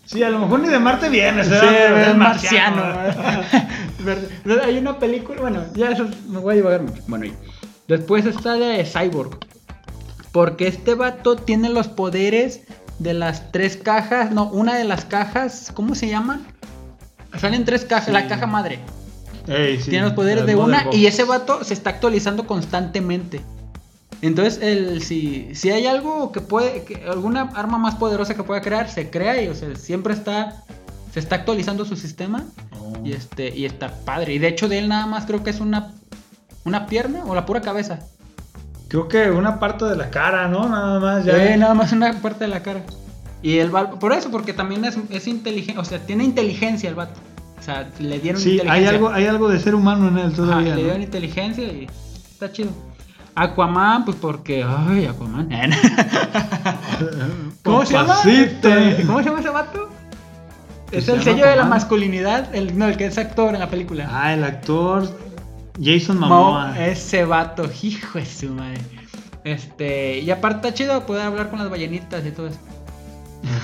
Sí, 0.05 0.21
a 0.21 0.29
lo 0.29 0.37
mejor 0.39 0.59
ni 0.59 0.69
de 0.69 0.77
Marte 0.77 1.09
vienes. 1.09 1.47
Sí, 1.47 1.53
es 1.55 2.15
marciano. 2.15 2.83
Hay 4.63 4.77
una 4.77 4.99
película, 4.99 5.41
bueno, 5.41 5.63
ya 5.73 5.89
eso 5.89 6.07
me 6.29 6.39
voy 6.39 6.59
a 6.59 6.77
mucho. 6.79 7.01
Bueno, 7.07 7.25
y 7.25 7.33
después 7.87 8.25
está 8.25 8.53
de 8.53 8.85
Cyborg. 8.85 9.39
Porque 10.31 10.67
este 10.67 10.93
vato 10.93 11.37
tiene 11.37 11.69
los 11.69 11.87
poderes 11.87 12.61
de 12.99 13.13
las 13.15 13.51
tres 13.51 13.77
cajas. 13.77 14.31
No, 14.31 14.45
una 14.49 14.75
de 14.75 14.83
las 14.83 15.05
cajas, 15.05 15.71
¿cómo 15.73 15.95
se 15.95 16.07
llaman? 16.07 16.45
Salen 17.39 17.65
tres 17.65 17.83
cajas, 17.85 18.05
Sí. 18.05 18.11
la 18.11 18.27
caja 18.27 18.45
madre. 18.45 18.79
Ey, 19.47 19.79
sí, 19.79 19.89
tiene 19.89 20.05
los 20.05 20.13
poderes 20.13 20.45
de 20.45 20.55
una 20.55 20.87
y 20.91 21.05
ese 21.05 21.23
vato 21.23 21.63
se 21.63 21.73
está 21.73 21.91
actualizando 21.91 22.47
constantemente. 22.47 23.41
Entonces, 24.21 24.59
el, 24.61 25.01
si, 25.01 25.53
si 25.53 25.71
hay 25.71 25.85
algo 25.87 26.31
que 26.31 26.41
puede, 26.41 26.83
que 26.83 27.03
alguna 27.07 27.51
arma 27.53 27.77
más 27.77 27.95
poderosa 27.95 28.33
que 28.33 28.43
pueda 28.43 28.61
crear, 28.61 28.89
se 28.89 29.09
crea 29.09 29.41
y 29.41 29.49
o 29.49 29.53
sea, 29.53 29.75
siempre 29.75 30.13
está, 30.13 30.63
se 31.13 31.19
está 31.19 31.35
actualizando 31.35 31.85
su 31.85 31.95
sistema 31.95 32.45
Oh. 32.85 32.93
y 33.03 33.13
este 33.13 33.55
y 33.55 33.65
está 33.65 33.91
padre. 34.05 34.33
Y 34.33 34.39
de 34.39 34.47
hecho 34.47 34.67
de 34.67 34.79
él 34.79 34.87
nada 34.87 35.05
más 35.05 35.25
creo 35.25 35.43
que 35.43 35.49
es 35.49 35.59
una, 35.59 35.91
una 36.63 36.87
pierna 36.87 37.23
o 37.25 37.35
la 37.35 37.45
pura 37.45 37.61
cabeza. 37.61 37.99
Creo 38.87 39.07
que 39.07 39.31
una 39.31 39.59
parte 39.59 39.85
de 39.85 39.95
la 39.95 40.09
cara, 40.09 40.47
¿no? 40.47 40.69
Nada 40.69 40.99
más. 40.99 41.25
Ya. 41.25 41.53
Eh, 41.53 41.57
nada 41.57 41.73
más 41.73 41.91
una 41.91 42.13
parte 42.21 42.45
de 42.45 42.49
la 42.49 42.61
cara. 42.61 42.83
Y 43.41 43.57
el 43.57 43.69
por 43.69 44.13
eso, 44.13 44.31
porque 44.31 44.53
también 44.53 44.85
es, 44.85 44.97
es 45.09 45.27
inteligente, 45.27 45.79
o 45.79 45.85
sea, 45.85 45.99
tiene 45.99 46.23
inteligencia 46.23 46.89
el 46.89 46.95
vato. 46.95 47.19
O 47.59 47.63
sea, 47.65 47.89
le 47.99 48.19
dieron 48.19 48.39
Sí, 48.41 48.51
inteligencia. 48.53 48.73
hay 48.73 48.85
algo, 48.95 49.09
hay 49.09 49.25
algo 49.25 49.49
de 49.49 49.59
ser 49.59 49.73
humano 49.75 50.07
en 50.09 50.17
él 50.19 50.33
todavía. 50.33 50.75
le 50.75 50.81
¿no? 50.81 50.87
dieron 50.87 51.01
inteligencia 51.01 51.63
y 51.63 51.87
está 52.31 52.51
chido. 52.51 52.69
Aquaman, 53.33 54.05
pues 54.05 54.17
porque. 54.17 54.63
Ay, 54.63 55.05
Aquaman. 55.05 55.49
¿Cómo 57.63 57.85
se 57.85 57.93
llama? 57.93 58.15
¿Cómo 59.05 59.19
se 59.19 59.25
llama 59.25 59.39
ese 59.39 59.49
vato? 59.49 59.89
¿Que 60.89 60.97
Es 60.99 61.07
el 61.09 61.23
sello 61.23 61.45
de 61.47 61.55
la 61.55 61.65
masculinidad, 61.65 62.53
el, 62.55 62.77
no, 62.77 62.87
el 62.87 62.97
que 62.97 63.05
es 63.07 63.17
actor 63.17 63.53
en 63.53 63.59
la 63.59 63.69
película. 63.69 64.07
Ah, 64.11 64.33
el 64.33 64.43
actor 64.43 65.09
Jason 65.81 66.19
Mo- 66.19 66.27
Momoa. 66.27 66.85
ese 66.87 67.25
vato, 67.25 67.69
hijo 67.81 68.19
de 68.19 68.25
su 68.25 68.49
madre. 68.49 68.79
Este, 69.43 70.19
y 70.19 70.31
aparte 70.31 70.67
está 70.67 70.73
chido 70.77 71.05
poder 71.05 71.23
hablar 71.25 71.49
con 71.49 71.59
las 71.59 71.69
ballenitas 71.69 72.25
y 72.25 72.31
todo 72.31 72.47
eso. 72.47 72.59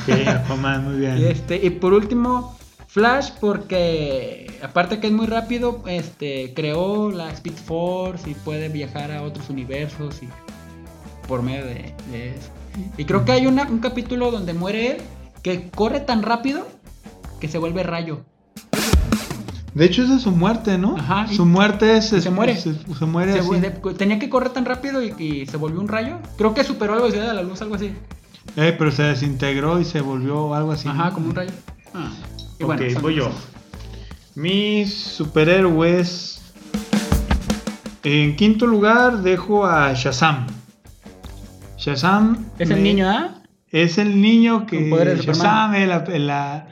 Ok, 0.07 0.27
Aquaman, 0.27 0.83
muy 0.85 0.97
bien. 0.99 1.17
Y, 1.19 1.25
este, 1.25 1.55
y 1.63 1.69
por 1.69 1.93
último, 1.93 2.57
Flash, 2.91 3.29
porque 3.39 4.51
aparte 4.61 4.99
que 4.99 5.07
es 5.07 5.13
muy 5.13 5.25
rápido, 5.25 5.81
este, 5.87 6.53
creó 6.53 7.09
la 7.09 7.29
Speed 7.31 7.53
Force 7.53 8.29
y 8.29 8.33
puede 8.33 8.67
viajar 8.67 9.11
a 9.13 9.21
otros 9.21 9.49
universos 9.49 10.21
y 10.21 10.27
por 11.25 11.41
medio 11.41 11.65
de, 11.65 11.93
de 12.11 12.31
eso. 12.31 12.49
Y 12.97 13.05
creo 13.05 13.23
que 13.23 13.31
hay 13.31 13.47
una- 13.47 13.63
un 13.63 13.79
capítulo 13.79 14.29
donde 14.29 14.53
muere 14.53 14.91
él 14.91 14.97
que 15.41 15.69
corre 15.69 16.01
tan 16.01 16.21
rápido 16.21 16.67
que 17.39 17.47
se 17.47 17.57
vuelve 17.59 17.83
rayo. 17.83 18.25
De 19.73 19.85
hecho, 19.85 20.03
esa 20.03 20.17
es 20.17 20.23
su 20.23 20.31
muerte, 20.31 20.77
¿no? 20.77 20.97
Ajá, 20.97 21.27
Su 21.29 21.45
muerte 21.45 21.95
es. 21.95 22.09
se 22.09 22.29
muere. 22.29 22.57
Se, 22.57 22.73
se 22.73 23.05
muere 23.05 23.31
Se 23.31 23.39
así. 23.39 23.47
vuelve- 23.47 23.93
tenía 23.97 24.19
que 24.19 24.29
correr 24.29 24.49
tan 24.49 24.65
rápido 24.65 25.01
y, 25.01 25.13
y 25.17 25.45
se 25.45 25.55
volvió 25.55 25.79
un 25.79 25.87
rayo. 25.87 26.17
Creo 26.37 26.53
que 26.53 26.65
superó 26.65 26.95
la 26.95 27.01
velocidad 27.03 27.27
de 27.29 27.33
la 27.35 27.41
luz, 27.41 27.61
algo 27.61 27.75
así. 27.75 27.93
Eh, 28.57 28.75
pero 28.77 28.91
se 28.91 29.03
desintegró 29.03 29.79
y 29.79 29.85
se 29.85 30.01
volvió 30.01 30.53
algo 30.53 30.73
así. 30.73 30.89
Ajá, 30.89 31.11
como 31.11 31.27
un 31.29 31.35
rayo. 31.35 31.51
Ah. 31.93 32.11
Y 32.61 32.63
Ok, 32.63 32.67
bueno, 32.77 32.99
voy 33.01 33.15
yo. 33.15 33.31
Mis 34.35 34.93
superhéroes. 34.93 36.41
En 38.03 38.35
quinto 38.35 38.67
lugar 38.67 39.23
dejo 39.23 39.65
a 39.65 39.93
Shazam. 39.93 40.45
Shazam. 41.77 42.45
Es 42.59 42.69
el 42.69 42.83
niño, 42.83 43.09
¿ah? 43.09 43.41
Es 43.71 43.97
el 43.97 44.21
niño 44.21 44.67
que 44.67 44.89
Shazam 45.23 45.73
en 45.73 45.89
la, 45.89 46.03
en 46.07 46.27
la, 46.27 46.67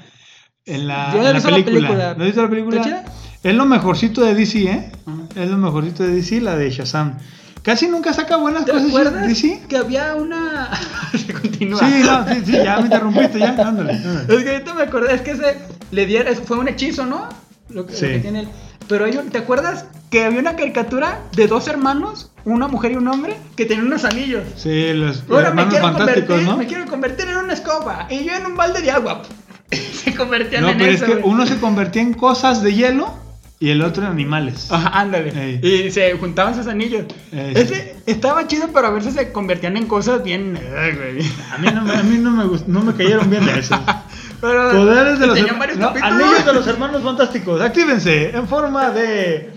en 0.65 0.87
la, 0.87 1.11
Yo 1.11 1.21
no 1.21 1.27
he 1.27 1.29
en 1.31 1.35
la 1.37 1.41
película. 1.41 1.63
película. 1.65 2.15
¿No 2.15 2.25
visto 2.25 2.41
la 2.43 2.49
película? 2.49 3.03
Es 3.41 3.55
lo 3.55 3.65
mejorcito 3.65 4.21
de 4.21 4.35
DC, 4.35 4.63
¿eh? 4.65 4.91
Es 5.35 5.49
lo 5.49 5.57
mejorcito 5.57 6.03
de 6.03 6.13
DC, 6.13 6.41
la 6.41 6.55
de 6.55 6.69
Shazam. 6.69 7.17
Casi 7.63 7.87
nunca 7.87 8.13
saca 8.13 8.37
buenas 8.37 8.65
¿Te 8.65 8.71
cosas 8.71 8.87
acuerdas 8.89 9.27
DC. 9.27 9.63
que 9.67 9.77
había 9.77 10.15
una... 10.15 10.69
Se 11.17 11.33
continúa. 11.41 11.79
Sí, 11.79 12.01
no, 12.03 12.27
sí, 12.27 12.41
sí, 12.45 12.51
ya 12.51 12.77
me 12.77 12.83
interrumpiste, 12.83 13.39
ya, 13.39 13.49
ándale. 13.49 13.93
ándale. 13.93 14.35
Es 14.35 14.43
que 14.43 14.49
ahorita 14.51 14.73
me 14.75 14.83
acordé, 14.83 15.15
es 15.15 15.21
que 15.21 15.35
se 15.35 15.57
le 15.91 16.05
dieron, 16.05 16.35
fue 16.35 16.57
un 16.57 16.67
hechizo, 16.67 17.05
¿no? 17.05 17.27
Lo 17.69 17.85
que, 17.85 17.93
lo 17.93 17.97
Sí. 17.99 18.05
que 18.07 18.19
tiene 18.19 18.39
él. 18.41 18.47
Pero 18.87 19.05
hay 19.05 19.15
un- 19.17 19.29
¿te 19.29 19.37
acuerdas 19.37 19.85
que 20.09 20.23
había 20.25 20.39
una 20.39 20.55
caricatura 20.55 21.19
de 21.35 21.45
dos 21.47 21.67
hermanos, 21.67 22.31
una 22.45 22.67
mujer 22.67 22.93
y 22.93 22.95
un 22.95 23.07
hombre, 23.07 23.35
que 23.55 23.65
tenían 23.65 23.85
unos 23.87 24.03
anillos? 24.05 24.43
Sí, 24.57 24.93
los 24.93 25.23
Ahora 25.29 25.51
me 25.51 25.61
hermanos 25.61 25.79
fantásticos, 25.79 26.27
convertir, 26.27 26.47
¿no? 26.47 26.57
me 26.57 26.65
quiero 26.67 26.85
convertir 26.87 27.27
en 27.29 27.37
una 27.37 27.53
escoba 27.53 28.07
y 28.09 28.23
yo 28.23 28.33
en 28.33 28.45
un 28.47 28.55
balde 28.57 28.81
de 28.81 28.89
agua. 28.91 29.21
se 29.71 30.15
convertían 30.15 30.63
No, 30.63 30.69
en 30.69 30.77
pero 30.79 30.91
eso. 30.91 31.05
es 31.05 31.11
que 31.11 31.17
güey. 31.21 31.31
uno 31.33 31.45
se 31.45 31.57
convertía 31.59 32.01
en 32.01 32.13
cosas 32.15 32.63
de 32.63 32.73
hielo 32.73 33.13
y 33.59 33.69
el 33.69 33.83
otro 33.83 34.03
en 34.03 34.09
animales. 34.11 34.71
Ajá, 34.71 34.99
ándale. 35.01 35.59
Ey. 35.61 35.85
Y 35.85 35.91
se 35.91 36.13
juntaban 36.17 36.55
sus 36.55 36.65
anillos. 36.65 37.03
Ey, 37.31 37.53
Ese 37.55 37.95
estaba 38.07 38.47
chido, 38.47 38.69
pero 38.73 38.87
a 38.87 38.91
veces 38.91 39.13
se 39.13 39.31
convertían 39.31 39.77
en 39.77 39.85
cosas 39.85 40.23
bien. 40.23 40.57
ay, 40.75 40.93
güey. 40.93 41.31
A 41.53 41.57
mí 41.59 41.67
no 41.75 41.83
me, 41.83 41.93
a 41.93 42.01
mí 42.01 42.17
no 42.17 42.31
me, 42.31 42.45
gust- 42.45 42.65
no 42.65 42.81
me 42.81 42.93
cayeron 42.95 43.29
bien 43.29 43.45
de 43.45 43.59
eso. 43.59 43.75
Pero 44.41 44.71
Poderes 44.71 45.19
de 45.19 45.27
los 45.27 45.35
tenían 45.35 45.55
herma- 45.55 45.59
varios 45.59 45.77
no, 45.79 45.87
capítulos. 45.87 46.13
anillos 46.13 46.45
de 46.45 46.53
los 46.53 46.67
hermanos 46.67 47.03
fantásticos. 47.03 47.61
Actívense 47.61 48.29
en 48.35 48.47
forma 48.47 48.89
de 48.91 49.51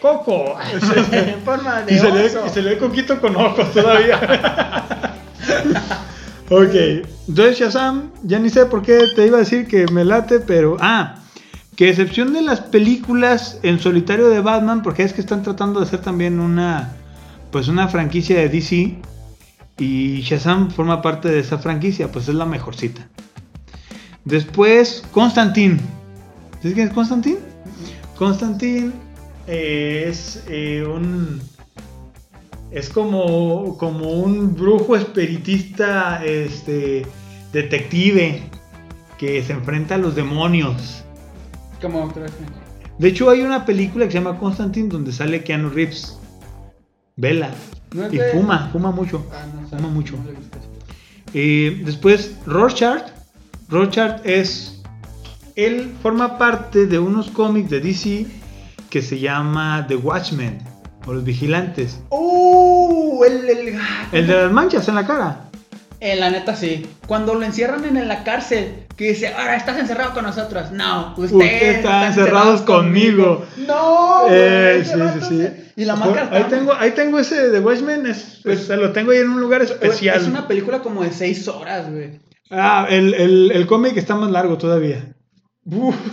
coco. 0.00 0.56
en 1.12 1.40
forma 1.42 1.82
de 1.82 1.94
y, 1.94 1.98
se 1.98 2.10
le, 2.12 2.26
y 2.26 2.50
se 2.50 2.62
le 2.62 2.70
ve 2.70 2.78
coquito 2.78 3.20
con 3.20 3.34
ojos 3.36 3.72
todavía. 3.72 4.20
ok. 6.50 6.74
Entonces 7.28 7.58
Shazam, 7.58 8.10
ya 8.22 8.38
ni 8.38 8.50
sé 8.50 8.66
por 8.66 8.82
qué 8.82 9.06
te 9.14 9.26
iba 9.26 9.36
a 9.36 9.40
decir 9.40 9.66
que 9.66 9.86
me 9.92 10.04
late, 10.04 10.40
pero... 10.40 10.76
Ah, 10.80 11.16
que 11.76 11.90
excepción 11.90 12.32
de 12.32 12.40
las 12.40 12.60
películas 12.62 13.58
en 13.62 13.78
solitario 13.80 14.28
de 14.30 14.40
Batman, 14.40 14.82
porque 14.82 15.02
es 15.02 15.12
que 15.12 15.20
están 15.20 15.42
tratando 15.42 15.80
de 15.80 15.86
hacer 15.86 16.00
también 16.00 16.40
una... 16.40 16.92
Pues 17.50 17.68
una 17.68 17.88
franquicia 17.88 18.36
de 18.38 18.48
DC. 18.48 18.96
Y 19.78 20.20
Shazam 20.22 20.70
forma 20.70 21.02
parte 21.02 21.28
de 21.28 21.40
esa 21.40 21.58
franquicia, 21.58 22.10
pues 22.10 22.28
es 22.28 22.34
la 22.34 22.46
mejorcita. 22.46 23.08
Después, 24.26 25.02
Constantine. 25.12 25.78
¿Sabes 26.60 26.74
quién 26.74 26.88
es 26.88 26.92
Constantine? 26.94 27.38
Constantine 28.18 28.90
eh, 29.46 30.06
es 30.08 30.42
eh, 30.48 30.84
un. 30.84 31.40
Es 32.72 32.90
como, 32.90 33.78
como 33.78 34.10
un 34.10 34.54
brujo 34.54 34.96
espiritista, 34.96 36.22
este, 36.24 37.06
detective, 37.52 38.42
que 39.16 39.42
se 39.44 39.52
enfrenta 39.52 39.94
a 39.94 39.98
los 39.98 40.16
demonios. 40.16 41.04
Como. 41.80 42.12
De 42.98 43.08
hecho, 43.08 43.30
hay 43.30 43.42
una 43.42 43.64
película 43.64 44.06
que 44.06 44.12
se 44.12 44.18
llama 44.18 44.38
Constantine 44.38 44.88
donde 44.88 45.12
sale 45.12 45.44
Keanu 45.44 45.70
Reeves. 45.70 46.18
Vela. 47.14 47.50
¿No 47.94 48.06
es 48.06 48.12
Y 48.12 48.18
de- 48.18 48.30
fuma, 48.32 48.68
fuma 48.72 48.90
mucho. 48.90 49.24
Ah, 49.32 49.44
no, 49.54 49.68
Fuma 49.68 49.88
mucho. 49.88 50.16
no. 50.16 50.24
Eh, 51.32 51.82
después, 51.86 52.36
Rorschach. 52.44 53.12
Rorschach 53.68 54.20
es. 54.24 54.80
Él 55.56 55.94
forma 56.02 56.36
parte 56.38 56.86
de 56.86 56.98
unos 56.98 57.30
cómics 57.30 57.70
de 57.70 57.80
DC 57.80 58.26
que 58.90 59.00
se 59.02 59.18
llama 59.18 59.86
The 59.88 59.96
Watchmen 59.96 60.58
o 61.06 61.12
Los 61.14 61.24
Vigilantes. 61.24 61.98
¡Uh! 62.10 63.24
El, 63.24 63.48
el, 63.48 63.78
El 64.12 64.26
de 64.26 64.34
las 64.34 64.52
manchas 64.52 64.86
en 64.88 64.94
la 64.94 65.06
cara. 65.06 65.40
En 65.98 66.20
la 66.20 66.30
neta 66.30 66.54
sí. 66.54 66.86
Cuando 67.06 67.34
lo 67.34 67.42
encierran 67.42 67.84
en 67.84 68.06
la 68.06 68.22
cárcel, 68.22 68.84
que 68.96 69.08
dice, 69.08 69.28
ahora 69.28 69.56
estás 69.56 69.78
encerrado 69.78 70.12
con 70.12 70.24
nosotros. 70.24 70.70
No, 70.72 71.14
usted, 71.16 71.36
Usted 71.36 71.62
está 71.76 72.06
encerrados 72.08 72.60
conmigo. 72.60 73.46
No, 73.66 74.26
Eh, 74.28 74.84
sí, 74.84 74.92
sí, 75.20 75.26
sí. 75.26 75.48
Y 75.76 75.84
la 75.86 75.96
máscara 75.96 76.28
Ahí 76.32 76.44
tengo, 76.50 76.74
ahí 76.74 76.90
tengo 76.90 77.18
ese 77.18 77.48
de 77.48 77.60
Watchmen. 77.60 78.06
Es, 78.06 78.40
Pues- 78.42 78.66
pues, 78.66 78.78
lo 78.78 78.92
tengo 78.92 79.12
ahí 79.12 79.18
en 79.18 79.30
un 79.30 79.40
lugar 79.40 79.62
especial. 79.62 80.20
Es 80.20 80.26
una 80.28 80.46
película 80.46 80.80
como 80.80 81.02
de 81.02 81.12
seis 81.12 81.48
horas, 81.48 81.90
güey. 81.90 82.18
Ah, 82.50 82.86
el, 82.88 83.14
el, 83.14 83.50
el 83.52 83.66
cómic 83.66 83.96
está 83.96 84.14
más 84.14 84.30
largo 84.30 84.56
todavía. 84.58 85.14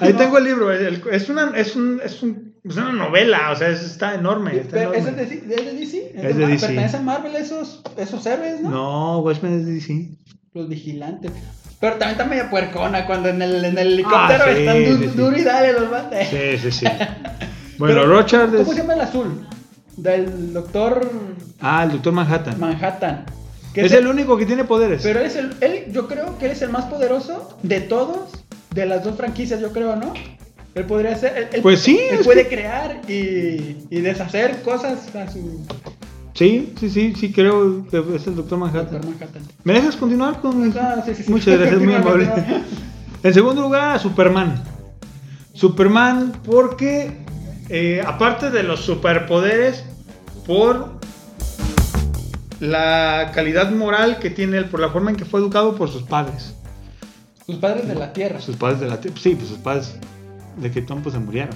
Ahí 0.02 0.14
No. 0.14 0.18
tengo 0.18 0.38
el 0.40 0.44
libro. 0.46 0.72
el- 0.72 1.02
es, 1.12 1.30
una, 1.30 1.52
es, 1.56 1.76
un, 1.76 2.02
es, 2.04 2.24
un- 2.24 2.56
es 2.64 2.76
una 2.76 2.92
novela, 2.92 3.52
o 3.52 3.56
sea, 3.56 3.70
es- 3.70 3.84
está 3.84 4.16
enorme. 4.16 4.58
está 4.58 4.78
Pero, 4.78 4.94
¿Es 4.94 5.06
de. 5.06 5.12
DC? 5.12 5.36
¿Es 5.36 5.48
de 5.48 5.72
DC? 5.74 6.12
Es 6.16 6.24
de 6.36 6.42
Mar- 6.44 6.50
DC. 6.52 6.66
¿Pertenece 6.68 6.98
a 6.98 7.02
Marvel 7.02 7.36
esos, 7.36 7.82
esos 7.98 8.26
héroes, 8.26 8.62
no? 8.62 8.70
No, 8.72 9.20
Watchmen 9.20 9.60
es 9.60 9.66
de 9.68 9.74
DC. 9.74 10.10
Los 10.54 10.70
vigilantes. 10.70 11.32
Pero 11.80 11.98
también 11.98 12.12
está 12.12 12.26
media 12.26 12.50
puercona 12.50 13.06
cuando 13.06 13.30
en 13.30 13.42
el, 13.42 13.64
en 13.66 13.78
el 13.78 13.94
helicóptero 13.94 14.44
Ah, 14.46 14.54
sí, 14.54 14.60
están 14.62 14.86
du- 14.86 14.98
sí, 14.98 15.10
sí. 15.10 15.18
duro 15.18 15.38
y 15.38 15.44
dale 15.44 15.74
los 15.74 15.92
mates. 15.92 16.30
Sí, 16.30 16.58
sí, 16.58 16.72
sí. 16.72 16.86
Bueno, 17.78 18.06
Rochard 18.06 18.52
¿Cómo 18.52 18.62
es. 18.62 18.68
se 18.70 18.76
llama 18.76 18.94
el 18.94 19.02
azul? 19.02 19.48
Del 19.98 20.54
doctor 20.54 21.12
Ah, 21.60 21.84
el 21.84 21.92
Doctor 21.92 22.14
Manhattan. 22.14 22.60
Manhattan. 22.60 23.26
Es 23.76 23.92
el 23.94 24.08
único 24.08 24.38
que 24.38 24.46
tiene 24.46 24.64
poderes. 24.66 25.02
Pero 25.04 25.20
él 25.20 25.26
es 25.26 25.36
el, 25.36 25.54
él, 25.62 25.86
yo 25.92 26.08
creo 26.08 26.38
que 26.38 26.46
él 26.46 26.52
es 26.52 26.62
el 26.62 26.70
más 26.70 26.86
poderoso 26.86 27.58
de 27.64 27.82
todos, 27.82 28.30
de 28.74 28.86
las 28.86 29.04
dos 29.04 29.16
franquicias, 29.16 29.60
yo 29.60 29.72
creo, 29.72 29.96
¿no? 29.96 30.14
Él 30.76 30.86
podría 30.86 31.16
ser. 31.16 31.38
él- 31.38 31.48
él- 31.54 31.62
Pues 31.62 31.80
sí, 31.82 32.00
Él 32.10 32.20
puede 32.24 32.48
crear 32.48 33.02
y, 33.08 33.78
y 33.90 34.02
deshacer 34.02 34.62
cosas 34.64 35.16
a 35.16 35.30
su 35.32 35.66
Sí, 36.34 36.74
sí, 36.80 36.90
sí, 36.90 37.14
sí, 37.16 37.32
creo 37.32 37.86
que 37.92 38.04
es 38.16 38.26
el 38.26 38.36
Doctor 38.36 38.58
Manhattan. 38.58 38.94
doctor 39.02 39.06
Manhattan. 39.06 39.44
¿Me 39.64 39.74
dejas 39.74 39.96
continuar 39.96 40.42
con 40.42 40.64
el- 40.64 40.76
Ah, 40.78 41.04
sí, 41.06 41.14
sí, 41.14 41.24
sí. 41.24 41.32
Muchas 41.32 41.60
gracias, 41.60 41.80
muy 41.80 41.94
amable. 41.96 42.28
En 43.22 43.34
segundo 43.34 43.62
lugar, 43.62 44.00
Superman. 44.00 44.64
Superman 45.54 46.34
porque, 46.44 47.18
eh, 47.70 48.02
aparte 48.06 48.50
de 48.50 48.64
los 48.64 48.80
superpoderes, 48.82 49.84
por 50.48 50.93
la 52.64 53.32
calidad 53.34 53.72
moral 53.72 54.20
que 54.20 54.30
tiene 54.30 54.57
él, 54.57 54.66
por 54.66 54.80
la 54.80 54.89
forma 54.89 55.11
en 55.11 55.18
que 55.18 55.26
fue 55.26 55.41
educado 55.41 55.76
por 55.76 55.89
sus 55.89 56.03
padres. 56.03 56.55
Sus 57.45 57.57
padres 57.57 57.88
de 57.89 57.95
la 57.95 58.14
tierra. 58.14 58.39
Sus 58.39 58.55
padres 58.55 58.80
de 58.80 58.88
la 58.88 59.01
Tierra, 59.01 59.18
sí, 59.22 59.36
pues 59.36 59.49
sus 59.49 59.57
padres 59.57 59.95
de 60.55 60.72
Krypton 60.72 61.01
pues 61.03 61.14
se 61.14 61.20
murieron. 61.20 61.53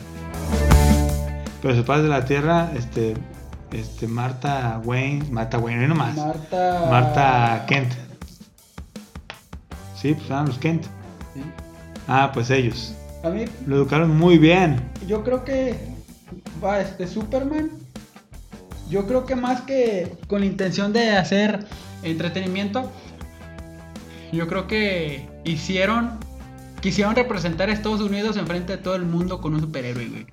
Pero 1.62 1.76
sus 1.76 1.86
padres 1.86 2.04
de 2.04 2.10
la 2.10 2.26
Tierra, 2.26 2.72
este, 2.76 3.14
este, 3.72 4.06
Marta 4.06 4.82
Wayne, 4.84 5.26
Marta 5.32 5.58
Wayne, 5.60 5.84
no 5.84 5.96
nomás. 5.96 6.18
Marta. 6.18 6.88
Marta 6.92 7.66
Kent. 7.70 7.94
Sí, 9.96 10.14
pues 10.14 10.30
eran 10.30 10.48
los 10.48 10.58
Kent. 10.58 10.84
Sí. 11.34 11.42
Ah, 12.10 12.32
pues 12.34 12.50
ellos. 12.50 12.94
A 13.24 13.30
mí, 13.30 13.46
Lo 13.66 13.78
educaron 13.78 14.16
muy 14.16 14.38
bien. 14.38 14.82
yo 15.08 15.24
creo 15.24 15.46
que. 15.46 15.74
Va, 16.62 16.82
este 16.82 17.08
Superman. 17.08 17.70
Yo 18.90 19.06
creo 19.08 19.26
que 19.26 19.36
más 19.36 19.62
que 19.62 20.16
con 20.28 20.40
la 20.42 20.46
intención 20.46 20.94
de 20.94 21.12
hacer 21.12 21.66
entretenimiento, 22.04 22.90
yo 24.32 24.48
creo 24.48 24.68
que 24.68 25.28
hicieron, 25.44 26.12
quisieron 26.82 27.16
representar 27.16 27.70
a 27.70 27.74
Estados 27.74 28.02
Unidos 28.02 28.38
enfrente 28.38 28.78
de 28.78 28.82
todo 28.82 28.96
el 28.96 29.04
mundo 29.06 29.42
con 29.42 29.54
un 29.56 29.62
superhéroe, 29.62 30.08
güey. 30.08 30.26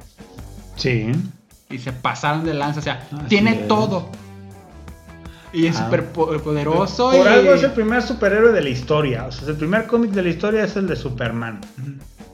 Sí. 0.76 1.10
Y 1.70 1.78
se 1.78 1.92
pasaron 1.92 2.44
de 2.44 2.54
lanza, 2.54 2.80
o 2.80 2.82
sea, 2.82 3.06
Así 3.12 3.26
tiene 3.28 3.62
es. 3.62 3.68
todo. 3.68 4.08
Y 5.52 5.66
es 5.66 5.76
Ah. 5.76 5.84
súper 5.84 6.06
po- 6.06 6.36
poderoso. 6.38 7.10
Por 7.12 7.26
y... 7.26 7.28
algo 7.28 7.54
es 7.54 7.62
el 7.62 7.72
primer 7.72 8.02
superhéroe 8.02 8.52
de 8.52 8.60
la 8.60 8.68
historia. 8.68 9.24
O 9.26 9.32
sea, 9.32 9.48
el 9.48 9.56
primer 9.56 9.86
cómic 9.86 10.10
de 10.10 10.22
la 10.22 10.28
historia 10.28 10.64
es 10.64 10.76
el 10.76 10.86
de 10.88 10.96
Superman. 10.96 11.60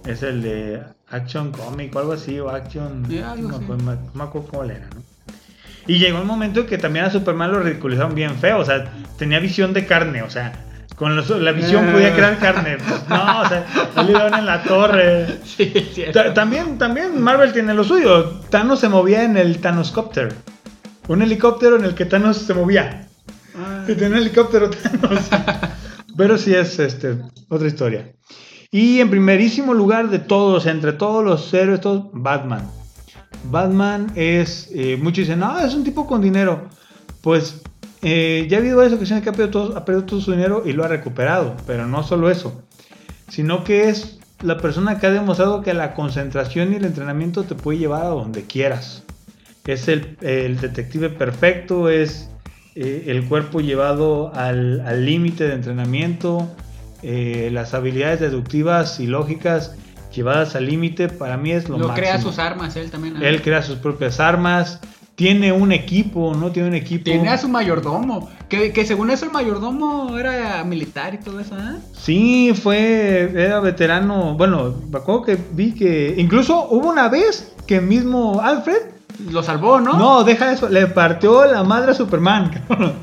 Es 0.07 0.23
el 0.23 0.41
de 0.43 0.83
Action 1.11 1.53
Comic 1.53 1.95
o 1.95 1.99
algo 1.99 2.13
así, 2.13 2.41
o 2.41 2.49
Action. 2.49 3.05
Sí, 3.09 3.19
algo 3.19 3.49
no, 3.51 3.57
así. 3.57 3.65
me 3.67 3.75
acuerdo- 3.75 3.83
no 4.03 4.11
me 4.15 4.23
acuerdo 4.25 4.49
cómo 4.49 4.65
era, 4.65 4.87
¿no? 4.89 5.10
Y 5.91 5.99
llegó 5.99 6.21
un 6.21 6.27
momento 6.29 6.61
en 6.61 6.67
que 6.67 6.79
también 6.79 7.07
a 7.07 7.11
Superman 7.11 7.51
lo 7.51 7.59
ridiculizaron 7.61 8.15
bien 8.15 8.37
feo. 8.37 8.59
O 8.59 8.65
sea, 8.65 8.93
tenía 9.19 9.41
visión 9.41 9.73
de 9.73 9.87
carne. 9.87 10.23
O 10.23 10.31
sea, 10.31 10.53
con 10.95 11.17
los- 11.17 11.31
la 11.31 11.51
visión 11.51 11.89
Ah. 11.89 11.93
podía 11.93 12.15
crear 12.15 12.39
carne. 12.39 12.77
Pues, 12.77 13.09
no, 13.09 13.41
o 13.43 13.49
sea, 13.49 13.65
le 14.05 14.37
en 14.39 14.47
la 14.47 14.63
torre. 14.63 15.27
Sí, 15.45 15.73
También, 16.33 16.79
también 16.79 17.21
Marvel 17.21 17.53
tiene 17.53 17.75
lo 17.75 17.83
suyo. 17.83 18.39
Thanos 18.51 18.79
se 18.79 18.89
movía 18.89 19.25
en 19.25 19.37
el 19.37 19.59
Thanoscopter. 19.59 20.33
Un 21.09 21.23
helicóptero 21.23 21.75
en 21.75 21.85
el 21.85 21.97
que 21.97 22.05
Thanos 22.05 22.37
se 22.37 22.55
movía. 22.55 23.09
Ah. 23.57 23.83
Y 23.89 23.95
tiene 23.95 24.15
un 24.15 24.21
helicóptero 24.23 24.71
Thanos. 24.71 25.29
Pero 26.17 26.39
sí 26.39 26.55
es 26.55 26.79
este, 26.79 27.17
otra 27.49 27.67
historia. 27.67 28.13
Y 28.71 29.01
en 29.01 29.11
primerísimo 29.11 29.75
lugar 29.75 30.09
de 30.09 30.21
todos, 30.21 30.67
entre 30.67 30.93
todos 30.93 31.25
los 31.25 31.53
héroes, 31.53 31.81
todos, 31.81 32.05
Batman. 32.13 32.71
Batman 33.45 34.13
es, 34.15 34.71
eh, 34.75 34.99
muchos 35.01 35.27
dicen, 35.27 35.41
no, 35.41 35.59
es 35.61 35.75
un 35.75 35.85
tipo 35.85 36.07
con 36.07 36.21
dinero. 36.21 36.69
Pues 37.21 37.63
eh, 38.03 38.47
ya 38.49 38.59
ha 38.59 38.61
habido 38.61 38.77
varias 38.77 38.95
ocasiones 38.95 39.23
que 39.23 39.31
ha 39.31 39.33
perdido, 39.33 39.51
todo, 39.51 39.77
ha 39.77 39.85
perdido 39.85 40.07
todo 40.07 40.21
su 40.21 40.33
dinero 40.33 40.63
y 40.67 40.73
lo 40.73 40.85
ha 40.85 40.89
recuperado. 40.89 41.57
Pero 41.67 41.87
no 41.87 42.03
solo 42.03 42.31
eso, 42.31 42.63
sino 43.29 43.65
que 43.65 43.89
es 43.89 44.19
la 44.43 44.59
persona 44.59 44.99
que 44.99 45.07
ha 45.07 45.11
demostrado 45.11 45.63
que 45.63 45.75
la 45.75 45.95
concentración 45.95 46.73
y 46.73 46.77
el 46.77 46.85
entrenamiento 46.85 47.45
te 47.45 47.55
puede 47.55 47.79
llevar 47.79 48.03
a 48.03 48.09
donde 48.09 48.45
quieras. 48.45 49.05
Es 49.67 49.87
el, 49.89 50.17
detective 50.21 51.11
perfecto, 51.11 51.91
es 51.91 52.29
eh, 52.75 53.05
el 53.07 53.25
cuerpo 53.27 53.61
llevado 53.61 54.33
al 54.35 55.05
límite 55.05 55.47
de 55.47 55.55
entrenamiento, 55.55 56.49
las 57.03 57.73
habilidades 57.73 58.21
deductivas 58.21 58.99
y 59.01 59.07
lógicas 59.07 59.77
llevadas 60.15 60.55
al 60.57 60.67
límite, 60.67 61.09
para 61.09 61.37
mí 61.37 61.53
es 61.53 61.69
lo, 61.69 61.79
Lo 61.79 61.89
máximo. 61.89 61.95
crea 61.95 62.21
sus 62.21 62.39
armas 62.39 62.77
él 62.77 62.91
también. 62.91 63.15
¿no? 63.15 63.21
Él 63.25 63.43
crea 63.43 63.63
sus 63.63 63.77
propias 63.79 64.21
armas, 64.21 64.81
tiene 65.15 65.53
un 65.53 65.71
equipo, 65.71 66.35
¿no? 66.35 66.51
Tiene 66.51 66.69
un 66.69 66.75
equipo. 66.75 67.05
Tiene 67.05 67.29
a 67.29 67.37
su 67.37 67.49
mayordomo. 67.49 68.31
Que, 68.49 68.73
que 68.73 68.87
según 68.87 69.11
eso 69.11 69.27
el 69.27 69.33
mayordomo 69.33 70.17
era 70.17 70.65
militar 70.65 71.13
y 71.15 71.19
todo 71.19 71.41
eso, 71.41 71.57
¿eh? 71.59 71.77
Sí, 71.93 72.53
fue, 72.55 73.31
era 73.37 73.61
veterano. 73.61 74.35
Bueno, 74.35 74.75
me 74.91 74.99
acuerdo 74.99 75.23
que 75.25 75.39
vi 75.53 75.73
que 75.75 76.15
incluso 76.17 76.69
hubo 76.71 76.89
una 76.89 77.09
vez 77.09 77.53
que 77.67 77.83
mismo 77.83 78.41
Alfred, 78.43 78.81
Lo 79.31 79.43
salvó, 79.43 79.79
¿no? 79.79 79.93
no, 79.99 80.25
deja 80.25 80.53
eso, 80.53 80.69
le 80.71 80.87
partió 80.87 81.45
la 81.45 81.65
madre 81.65 81.91
a 81.93 81.95
Superman. 81.95 82.51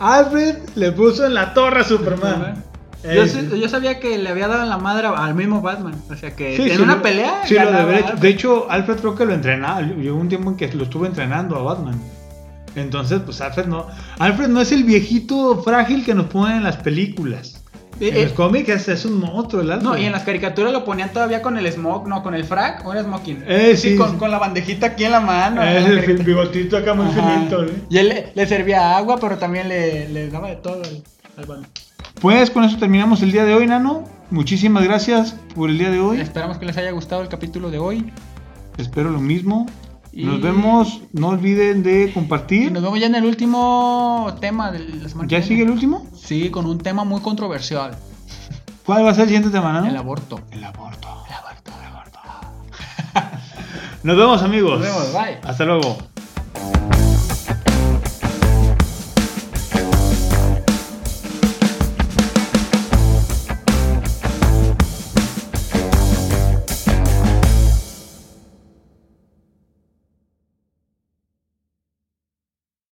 Alfred 0.00 0.56
le 0.74 0.90
puso 0.92 1.24
en 1.24 1.34
la 1.34 1.54
torre 1.54 1.80
a 1.80 1.84
Superman. 1.84 2.64
Yo, 3.04 3.22
Eh, 3.24 3.68
sabía 3.68 4.00
que 4.00 4.16
le 4.18 4.30
había 4.30 4.48
dado 4.48 4.64
la 4.64 4.78
madre 4.78 5.08
al 5.08 5.34
mismo 5.34 5.60
Batman. 5.60 5.94
O 6.10 6.16
sea 6.16 6.34
que 6.34 6.56
sí, 6.56 6.62
en 6.70 6.76
sí, 6.76 6.82
una 6.82 6.96
lo- 6.96 7.02
pelea. 7.02 7.42
Sí, 7.44 7.54
lo 7.54 7.70
de, 7.86 8.02
de 8.18 8.28
hecho, 8.28 8.66
Alfred 8.70 8.96
creo 8.96 9.14
que 9.14 9.26
lo 9.26 9.34
entrenaba. 9.34 9.82
Llegó 9.82 10.16
un 10.16 10.28
tiempo 10.28 10.50
en 10.50 10.56
que 10.56 10.72
lo 10.72 10.84
estuvo 10.84 11.04
entrenando 11.04 11.56
a 11.56 11.62
Batman. 11.62 12.00
Entonces, 12.76 13.20
pues 13.24 13.40
Alfred 13.40 13.66
no. 13.66 13.86
Alfred 14.18 14.48
no 14.48 14.60
es 14.60 14.72
el 14.72 14.84
viejito 14.84 15.62
frágil 15.62 16.04
que 16.04 16.14
nos 16.14 16.26
ponen 16.26 16.56
en 16.58 16.64
las 16.64 16.76
películas. 16.78 17.60
Eh, 18.00 18.08
en 18.08 18.16
eh, 18.16 18.22
los 18.24 18.32
cómics 18.32 18.68
es, 18.70 18.88
es 18.88 19.04
un 19.04 19.20
monstruo 19.20 19.62
el 19.62 19.70
Alfred. 19.70 19.88
No, 19.88 19.96
y 19.96 20.04
en 20.06 20.10
las 20.12 20.22
caricaturas 20.24 20.72
lo 20.72 20.84
ponían 20.84 21.12
todavía 21.12 21.42
con 21.42 21.56
el 21.56 21.70
smoke, 21.70 22.08
no, 22.08 22.22
con 22.24 22.34
el 22.34 22.44
frac 22.44 22.84
o 22.84 22.92
era 22.92 23.04
smoking. 23.04 23.44
Eh, 23.46 23.76
sí, 23.76 23.94
con, 23.96 24.12
sí. 24.12 24.16
con 24.16 24.30
la 24.32 24.38
bandejita 24.38 24.86
aquí 24.86 25.04
en 25.04 25.12
la 25.12 25.20
mano. 25.20 25.60
La 25.60 25.76
el 25.78 25.84
caricatura. 25.96 26.24
bigotito 26.24 26.76
acá 26.78 26.94
muy 26.94 27.06
finito. 27.12 27.64
¿eh? 27.64 27.70
Y 27.90 27.98
él 27.98 28.08
le, 28.08 28.32
le 28.34 28.46
servía 28.46 28.96
agua, 28.96 29.18
pero 29.20 29.36
también 29.38 29.68
le, 29.68 30.08
le 30.08 30.28
daba 30.30 30.48
de 30.48 30.56
todo 30.56 30.82
al, 30.82 31.02
al 31.36 31.44
Batman. 31.46 31.68
Pues 32.24 32.50
con 32.50 32.64
eso 32.64 32.78
terminamos 32.78 33.20
el 33.20 33.32
día 33.32 33.44
de 33.44 33.52
hoy, 33.52 33.66
Nano. 33.66 34.04
Muchísimas 34.30 34.82
gracias 34.82 35.36
por 35.54 35.68
el 35.68 35.76
día 35.76 35.90
de 35.90 36.00
hoy. 36.00 36.22
Esperamos 36.22 36.56
que 36.56 36.64
les 36.64 36.74
haya 36.78 36.90
gustado 36.90 37.20
el 37.20 37.28
capítulo 37.28 37.70
de 37.70 37.78
hoy. 37.78 38.10
Espero 38.78 39.10
lo 39.10 39.20
mismo. 39.20 39.66
Y- 40.10 40.24
Nos 40.24 40.40
vemos. 40.40 41.02
No 41.12 41.28
olviden 41.28 41.82
de 41.82 42.04
Y 42.04 42.12
compartir. 42.14 42.72
nos 42.72 42.82
vemos 42.82 42.98
ya 42.98 43.08
en 43.08 43.16
el 43.16 43.26
último 43.26 44.34
tema 44.40 44.72
de 44.72 44.78
la 44.78 45.06
semana. 45.10 45.28
¿Ya 45.28 45.42
sigue 45.42 45.64
el 45.64 45.70
último? 45.70 46.06
Sí, 46.16 46.48
con 46.48 46.64
un 46.64 46.78
tema 46.78 47.04
muy 47.04 47.20
controversial. 47.20 47.94
¿Cuál 48.86 49.04
va 49.04 49.10
a 49.10 49.14
ser 49.14 49.24
el 49.24 49.28
siguiente 49.28 49.50
semana? 49.50 49.82
no? 49.82 49.86
El 49.86 49.96
aborto. 49.98 50.40
El 50.50 50.64
aborto. 50.64 51.06
El 51.28 51.34
aborto, 51.34 51.72
el 51.78 51.86
aborto. 51.92 52.18
Nos 54.02 54.16
vemos 54.16 54.42
amigos. 54.42 54.80
Nos 54.80 54.88
vemos, 54.88 55.12
bye. 55.12 55.40
Hasta 55.46 55.66
luego. 55.66 55.98